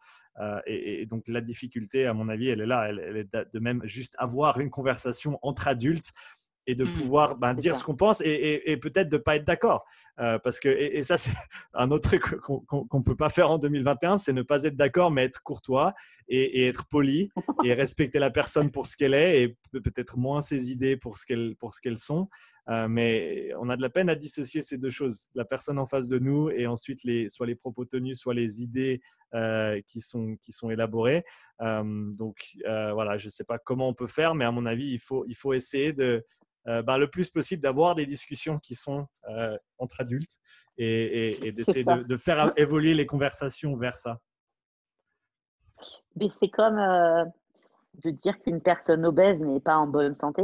[0.67, 2.89] Et, donc la difficulté, à mon avis, elle est là.
[2.89, 6.11] Elle est de même juste avoir une conversation entre adultes
[6.67, 6.91] et de mmh.
[6.93, 9.85] pouvoir ben, dire ce qu'on pense et, peut-être de ne pas être d'accord.
[10.19, 11.31] Euh, parce que, et, ça, c'est
[11.73, 12.63] un autre truc qu'on
[12.93, 15.93] ne peut pas faire en 2021, c'est ne pas être d'accord, mais être courtois
[16.27, 17.29] et, être poli
[17.63, 21.25] et respecter la personne pour ce qu'elle est et peut-être moins ses idées pour ce
[21.25, 22.29] qu'elles, qu'elles sont.
[22.67, 25.85] Euh, mais on a de la peine à dissocier ces deux choses, la personne en
[25.85, 29.01] face de nous et ensuite les, soit les propos tenus, soit les idées
[29.35, 31.23] euh, qui, sont, qui sont élaborées.
[31.59, 34.99] donc voilà, je ne sais pas comment on peut faire, mais à mon avis, il
[34.99, 36.25] faut, il faut essayer de,
[36.65, 40.37] ben, le plus possible d'avoir des discussions qui sont euh, entre adultes
[40.77, 44.19] et, d'essayer de, faire évoluer les conversations vers ça.
[46.15, 47.23] Mais c'est comme euh,
[48.03, 50.43] de dire qu'une personne obèse n'est pas en bonne santé.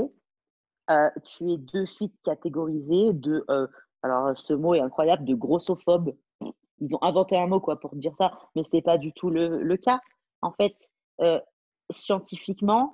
[1.25, 3.45] tu es de suite catégorisé de,
[4.03, 6.15] alors ce mot est incroyable, de grossophobe.
[6.79, 9.29] Ils ont inventé un mot quoi pour dire ça, mais ce n'est pas du tout
[9.29, 9.99] le, le cas.
[10.41, 10.75] En fait,
[11.89, 12.89] scientifiquement,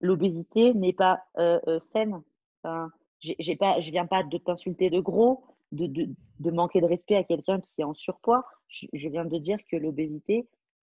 [0.00, 2.22] l'obésité n'est pas euh, euh, saine.
[2.62, 2.90] Enfin,
[3.20, 6.08] j'ai pas, je viens pas de t'insulter de gros, de, de,
[6.40, 8.44] de, manquer de respect à quelqu'un qui est en surpoids.
[8.68, 10.48] Je, viens de dire que l'obésité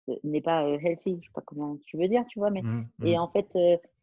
[0.09, 1.17] euh, n'est pas healthy.
[1.21, 3.19] Je sais pas comment tu veux dire, tu vois, mais mmh, et mmh.
[3.19, 3.55] en fait,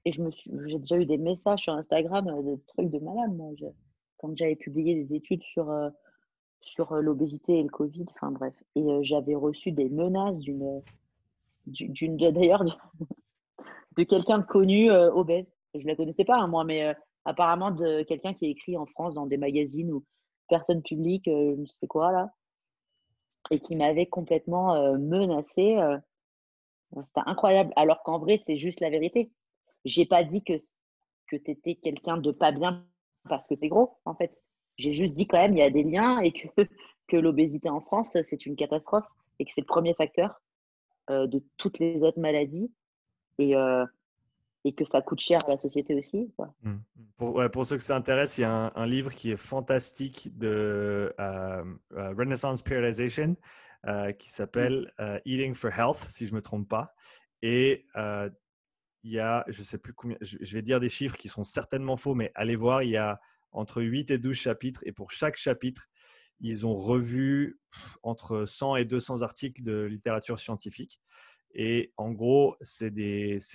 [0.04, 0.30] et je me
[0.66, 3.34] j'ai déjà eu des messages sur Instagram de trucs de malade.
[3.34, 3.52] Moi,
[4.18, 5.72] quand j'avais publié des études sur
[6.60, 10.82] sur l'obésité et le Covid, enfin bref, et j'avais reçu des menaces d'une
[11.66, 12.64] d'une d'ailleurs
[13.98, 15.52] de quelqu'un de connu euh, obèse.
[15.74, 16.94] Je ne la connaissais pas, hein, moi, mais euh,
[17.24, 20.04] apparemment de quelqu'un qui écrit en France dans des magazines ou
[20.48, 22.30] personne publique, euh, je ne sais quoi, là,
[23.50, 25.78] et qui m'avait complètement menacé.
[26.92, 27.72] C'était incroyable.
[27.76, 29.32] Alors qu'en vrai, c'est juste la vérité.
[29.84, 30.54] J'ai pas dit que,
[31.28, 32.84] que tu étais quelqu'un de pas bien
[33.28, 34.36] parce que tu es gros, en fait.
[34.76, 36.48] J'ai juste dit quand même, il y a des liens et que,
[37.08, 39.06] que l'obésité en France, c'est une catastrophe
[39.38, 40.42] et que c'est le premier facteur
[41.08, 42.70] de toutes les autres maladies
[43.38, 43.84] et, euh,
[44.64, 46.30] et que ça coûte cher à la société aussi.
[46.62, 46.74] Mmh.
[47.16, 51.14] Pour, pour, ceux que ça intéresse, il y a un, livre qui est fantastique de
[51.18, 53.36] euh, euh, Renaissance Periodization
[54.18, 55.16] qui s'appelle mmh.
[55.24, 56.94] Eating for Health, si je ne me trompe pas.
[57.42, 57.86] Et
[59.04, 61.44] il y a, je ne sais plus combien, je, vais dire des chiffres qui sont
[61.44, 63.20] certainement faux, mais allez voir, il y a
[63.52, 64.80] entre 8 et 12 chapitres.
[64.84, 65.88] Et pour chaque chapitre,
[66.40, 67.58] ils ont revu
[68.02, 71.00] entre 100 et 200 articles de littérature scientifique.
[71.54, 72.92] Et en gros, c'est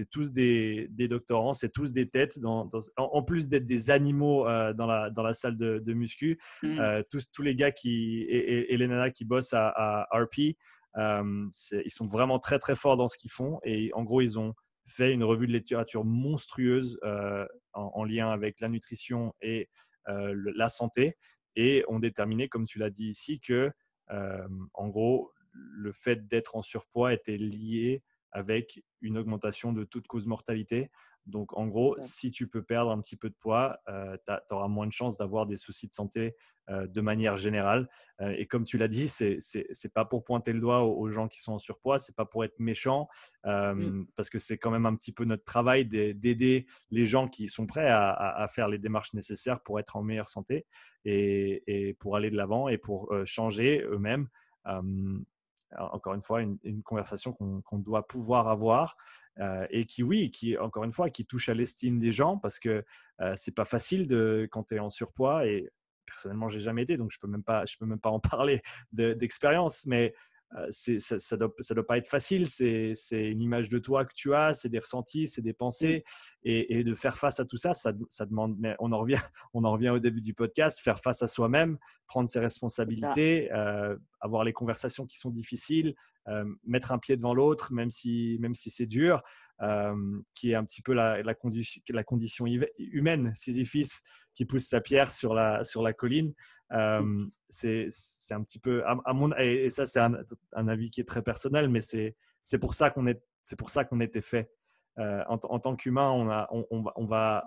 [0.10, 5.10] tous des, doctorants, c'est tous des têtes, en, plus d'être des animaux euh, dans, la,
[5.10, 6.40] dans la salle de, muscu.
[6.64, 6.80] Mmh.
[6.80, 10.58] Euh, tous, tous les gars qui, et, les nanas qui bossent à, RP,
[10.98, 11.50] euh,
[11.86, 13.60] ils sont vraiment très très forts dans ce qu'ils font.
[13.64, 14.54] Et en gros, ils ont
[14.86, 17.00] fait une revue de littérature monstrueuse
[17.74, 19.70] en, lien avec la nutrition et
[20.08, 21.16] la santé.
[21.56, 23.72] Et ont déterminé, comme tu l'as dit ici, que
[24.10, 28.04] en gros, le fait d'être en surpoids était lié
[28.34, 30.90] avec une augmentation de toute cause mortalité.
[31.26, 34.68] Donc, en gros, si tu peux perdre un petit peu de poids, euh, tu auras
[34.68, 36.36] moins de chances d'avoir des soucis de santé
[36.70, 37.88] euh, de manière générale.
[38.20, 41.30] Euh, et comme tu l'as dit, ce n'est pas pour pointer le doigt aux, gens
[41.30, 43.08] qui sont en surpoids, c'est pas pour être méchant,
[43.46, 44.04] mmh.
[44.16, 47.68] parce que c'est quand même un petit peu notre travail d'aider les gens qui sont
[47.68, 50.66] prêts à, faire les démarches nécessaires pour être en meilleure santé
[51.06, 54.28] et, pour aller de l'avant et pour changer eux-mêmes
[55.78, 58.98] encore une fois, une, conversation qu'on doit pouvoir avoir
[59.40, 62.60] euh, et qui, oui, qui, encore une fois, qui touche à l'estime des gens parce
[62.60, 62.84] que
[63.22, 65.70] euh, c'est pas facile de, quand tu es en surpoids et
[66.06, 68.62] personnellement, j'ai jamais été, donc je peux même pas, je peux même pas en parler
[68.92, 70.14] d'expérience, mais
[70.58, 72.48] euh, ça ne doit, ça doit, pas être facile.
[72.48, 76.04] C'est une image de toi que tu as, c'est des ressentis, c'est des pensées.
[76.44, 79.18] Et, de faire face à tout ça, ça, ça, demande, mais on en, revient,
[79.54, 81.78] on en revient au début du podcast, faire face à soi-même,
[82.08, 85.96] prendre ses responsabilités, euh, avoir les conversations qui sont difficiles,
[86.28, 89.22] euh, mettre un pied devant l'autre, même si, même si c'est dur,
[90.34, 92.46] qui est un petit peu la, la, condition, la condition
[92.78, 94.02] humaine, Sisyphus
[94.34, 96.34] qui pousse sa pierre sur la, sur la colline.
[96.72, 97.28] Mmh.
[97.50, 97.88] c'est
[98.32, 100.16] un petit peu, à, mon, et, ça c'est un,
[100.54, 102.16] un, avis qui est très personnel, mais c'est
[102.60, 104.50] pour ça qu'on est, c'est pour ça qu'on était fait.
[104.98, 107.44] en, en, tant qu'humain, on, a, on, on, va, on, va,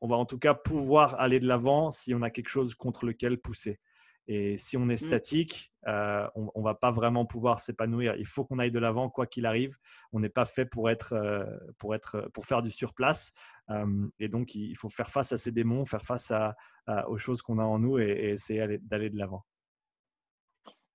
[0.00, 3.04] on va en tout cas pouvoir aller de l'avant si on a quelque chose contre
[3.04, 3.80] lequel pousser.
[4.28, 5.06] Et si on est Mmh.
[5.06, 8.16] statique, euh, on ne va pas vraiment pouvoir s'épanouir.
[8.16, 9.76] Il faut qu'on aille de l'avant, quoi qu'il arrive.
[10.12, 11.44] On n'est pas fait pour, être, euh,
[11.78, 13.32] pour, être, pour faire du surplace.
[13.70, 17.18] Euh, et donc, il faut faire face à ces démons, faire face à, à- aux
[17.18, 19.44] choses qu'on a en nous et, et essayer d'aller- de l'avant.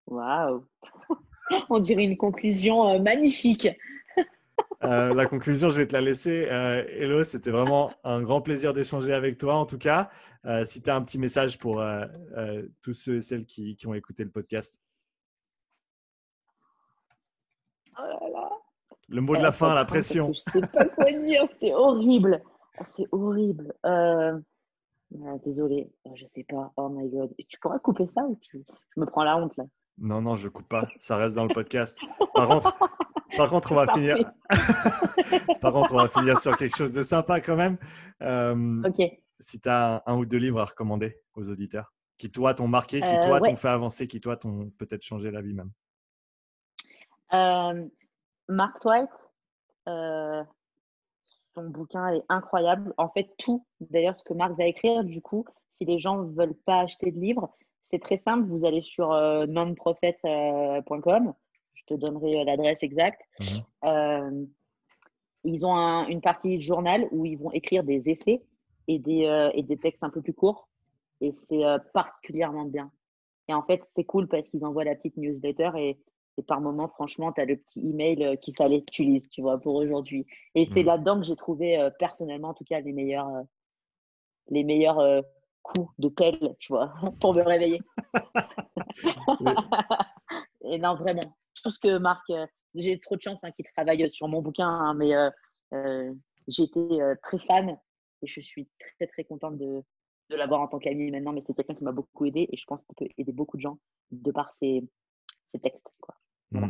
[0.07, 0.65] Waouh!
[1.69, 3.67] On dirait une conclusion euh, magnifique.
[4.83, 6.47] Euh, la conclusion, je vais te la laisser.
[6.49, 9.55] Euh, Hello, c'était vraiment un grand plaisir d'échanger avec toi.
[9.55, 10.09] En tout cas,
[10.45, 12.03] Euh, si tu as un petit message pour euh,
[12.35, 14.81] euh, tous ceux et celles qui, qui ont écouté le podcast.
[17.95, 18.49] Oh là là.
[19.09, 20.33] Le mot de la fin, la pression.
[20.33, 22.41] Je sais pas quoi dire, c'est horrible.
[22.95, 23.71] C'est horrible.
[23.85, 24.39] Euh,
[25.45, 26.73] désolée, Oh, je sais pas.
[26.75, 27.31] Oh my god.
[27.47, 28.63] Tu pourrais couper ça ou tu...
[28.95, 29.65] je me prends la honte là?
[29.99, 30.87] Non, non, je coupe pas.
[30.97, 31.99] Ça reste dans le podcast.
[32.33, 32.75] Par contre,
[33.37, 34.01] par contre, on va Parfait.
[34.01, 34.31] finir.
[35.61, 37.77] par contre, on va finir sur quelque chose de sympa quand même.
[38.21, 39.01] Euh, Ok.
[39.39, 42.67] Si tu as un, un ou deux livres à recommander aux auditeurs, qui toi t'ont
[42.67, 43.49] marqué, qui Euh, toi ouais.
[43.49, 45.71] t'ont fait avancer, qui toi t'ont peut-être changé la vie même.
[47.33, 47.87] Euh,
[48.47, 49.09] Mark Twight,
[49.87, 50.43] euh,
[51.55, 52.93] son bouquin est incroyable.
[52.97, 56.31] En fait, tout, d'ailleurs, ce que Marc va écrire, du coup, si les gens ne
[56.35, 57.55] veulent pas acheter de livres,
[57.89, 58.45] c'est très simple.
[58.47, 59.09] Vous allez sur
[59.47, 61.33] nonprofit.com.
[61.73, 63.21] Je te donnerai euh, l'adresse exacte.
[63.39, 63.63] Mhm.
[63.85, 64.45] Euh,
[65.43, 68.43] ils ont un- une partie journal où ils vont écrire des essais
[68.87, 70.67] et des, euh, et des textes un peu plus courts.
[71.21, 72.91] Et c'est euh, particulièrement bien.
[73.47, 75.97] Et en fait, c'est cool parce qu'ils envoient la petite newsletter et,
[76.37, 79.41] et par moment, franchement, tu as le petit email qu'il fallait que tu lises, tu
[79.41, 80.25] vois, pour aujourd'hui.
[80.55, 80.85] Et c'est Mhm.
[80.87, 83.29] là-dedans que j'ai trouvé, personnellement, en tout cas, les meilleurs,
[84.49, 85.23] les meilleurs
[85.63, 87.81] coups de pelle, tu vois, pour me réveiller.
[90.63, 92.45] et non, vraiment, tout ce que Marc, euh,
[92.75, 95.29] j'ai trop de chance hein, qu'il travaille sur mon bouquin, hein, mais euh,
[95.73, 96.13] euh,
[96.47, 97.69] j'étais euh, très fan
[98.21, 99.81] et je suis très, très contente de,
[100.29, 101.33] de l'avoir en tant qu'ami maintenant.
[101.33, 103.61] Mais c'est quelqu'un qui m'a beaucoup aidé et je pense qu'il peut aider beaucoup de
[103.61, 103.79] gens
[104.11, 104.87] de par ses,
[105.53, 105.87] ses textes.
[105.99, 106.15] Quoi.
[106.51, 106.67] Voilà.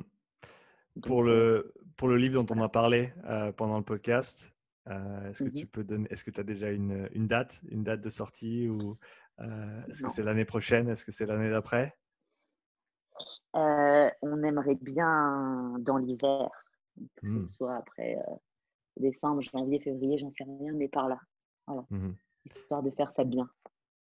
[0.95, 3.14] Donc, Pour le, pour le livre dont on a parlé
[3.58, 4.53] pendant le podcast,
[4.88, 5.53] euh, est-ce que Mhm.
[5.53, 8.68] tu peux donner, est-ce que tu as déjà une, une date, une date de sortie
[8.68, 8.98] ou
[9.40, 11.95] euh, est-ce que c'est l'année prochaine, est-ce que c'est l'année d'après?
[13.56, 16.49] Euh, on aimerait bien dans l'hiver,
[17.15, 18.34] que ce soit après euh,
[18.98, 21.19] décembre, janvier, février, j'en sais rien, mais par là,
[21.89, 22.15] Mhm.
[22.45, 23.49] histoire de faire ça bien.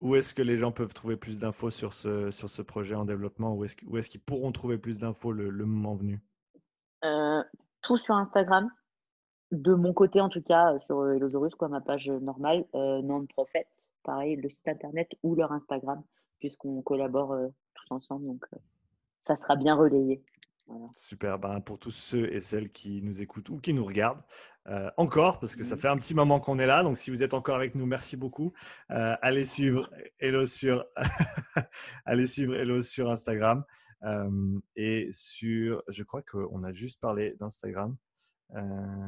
[0.01, 3.05] Où est-ce que les gens peuvent trouver plus d'infos sur ce, sur ce projet en
[3.05, 3.53] développement?
[3.53, 6.19] Où est-ce est-ce qu'ils pourront trouver plus d'infos le, le moment venu?
[7.05, 7.43] Euh,
[7.81, 8.69] tout sur Instagram.
[9.51, 13.65] De mon côté, en tout cas, sur Elosaurus, quoi, ma page normale, euh, non-profit,
[14.01, 16.01] pareil, le site internet ou leur Instagram,
[16.39, 17.35] puisqu'on collabore
[17.75, 18.25] tous ensemble.
[18.25, 18.45] Donc,
[19.26, 20.23] ça sera bien relayé.
[20.68, 20.88] Voilà.
[20.95, 21.38] Super.
[21.38, 24.22] Ben, pour tous ceux et celles qui nous écoutent ou qui nous regardent,
[24.68, 25.81] euh, encore, parce que ça Mhm.
[25.81, 26.84] fait un petit moment qu'on est là.
[26.84, 28.53] Donc, si vous êtes encore avec nous, merci beaucoup.
[28.91, 29.89] Euh, allez suivre
[30.19, 30.85] Hello sur,
[32.06, 33.64] allez suivre Hello sur Instagram.
[34.03, 37.95] Euh, et sur, je crois qu'on a juste parlé d'Instagram.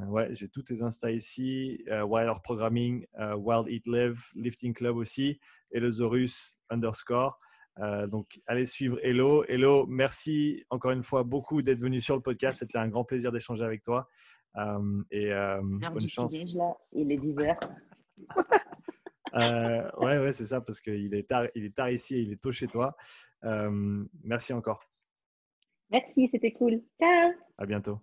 [0.08, 1.84] Ouais, j'ai tous tes Insta ici.
[1.88, 3.06] Wild Earth Programming,
[3.38, 5.40] Wild Eat Live, Lifting Club aussi,
[5.72, 7.38] Elosaurus underscore.
[7.80, 9.44] Euh, donc, allez suivre Hello.
[9.48, 12.60] Hello, merci encore une fois beaucoup d'être venu sur le podcast.
[12.60, 14.08] C'était un grand plaisir d'échanger avec toi.
[14.58, 16.54] Euh, et euh, bonne chance.
[16.54, 17.60] là, il est 10 heures.
[19.36, 22.44] Ouais, ouais, c'est ça, parce qu'il est tard, il est tard ici et il est
[22.44, 22.96] tôt chez toi.
[23.42, 24.84] Merci encore.
[25.90, 26.84] Merci, c'était cool.
[27.00, 27.32] Ciao!
[27.58, 28.00] À bientôt.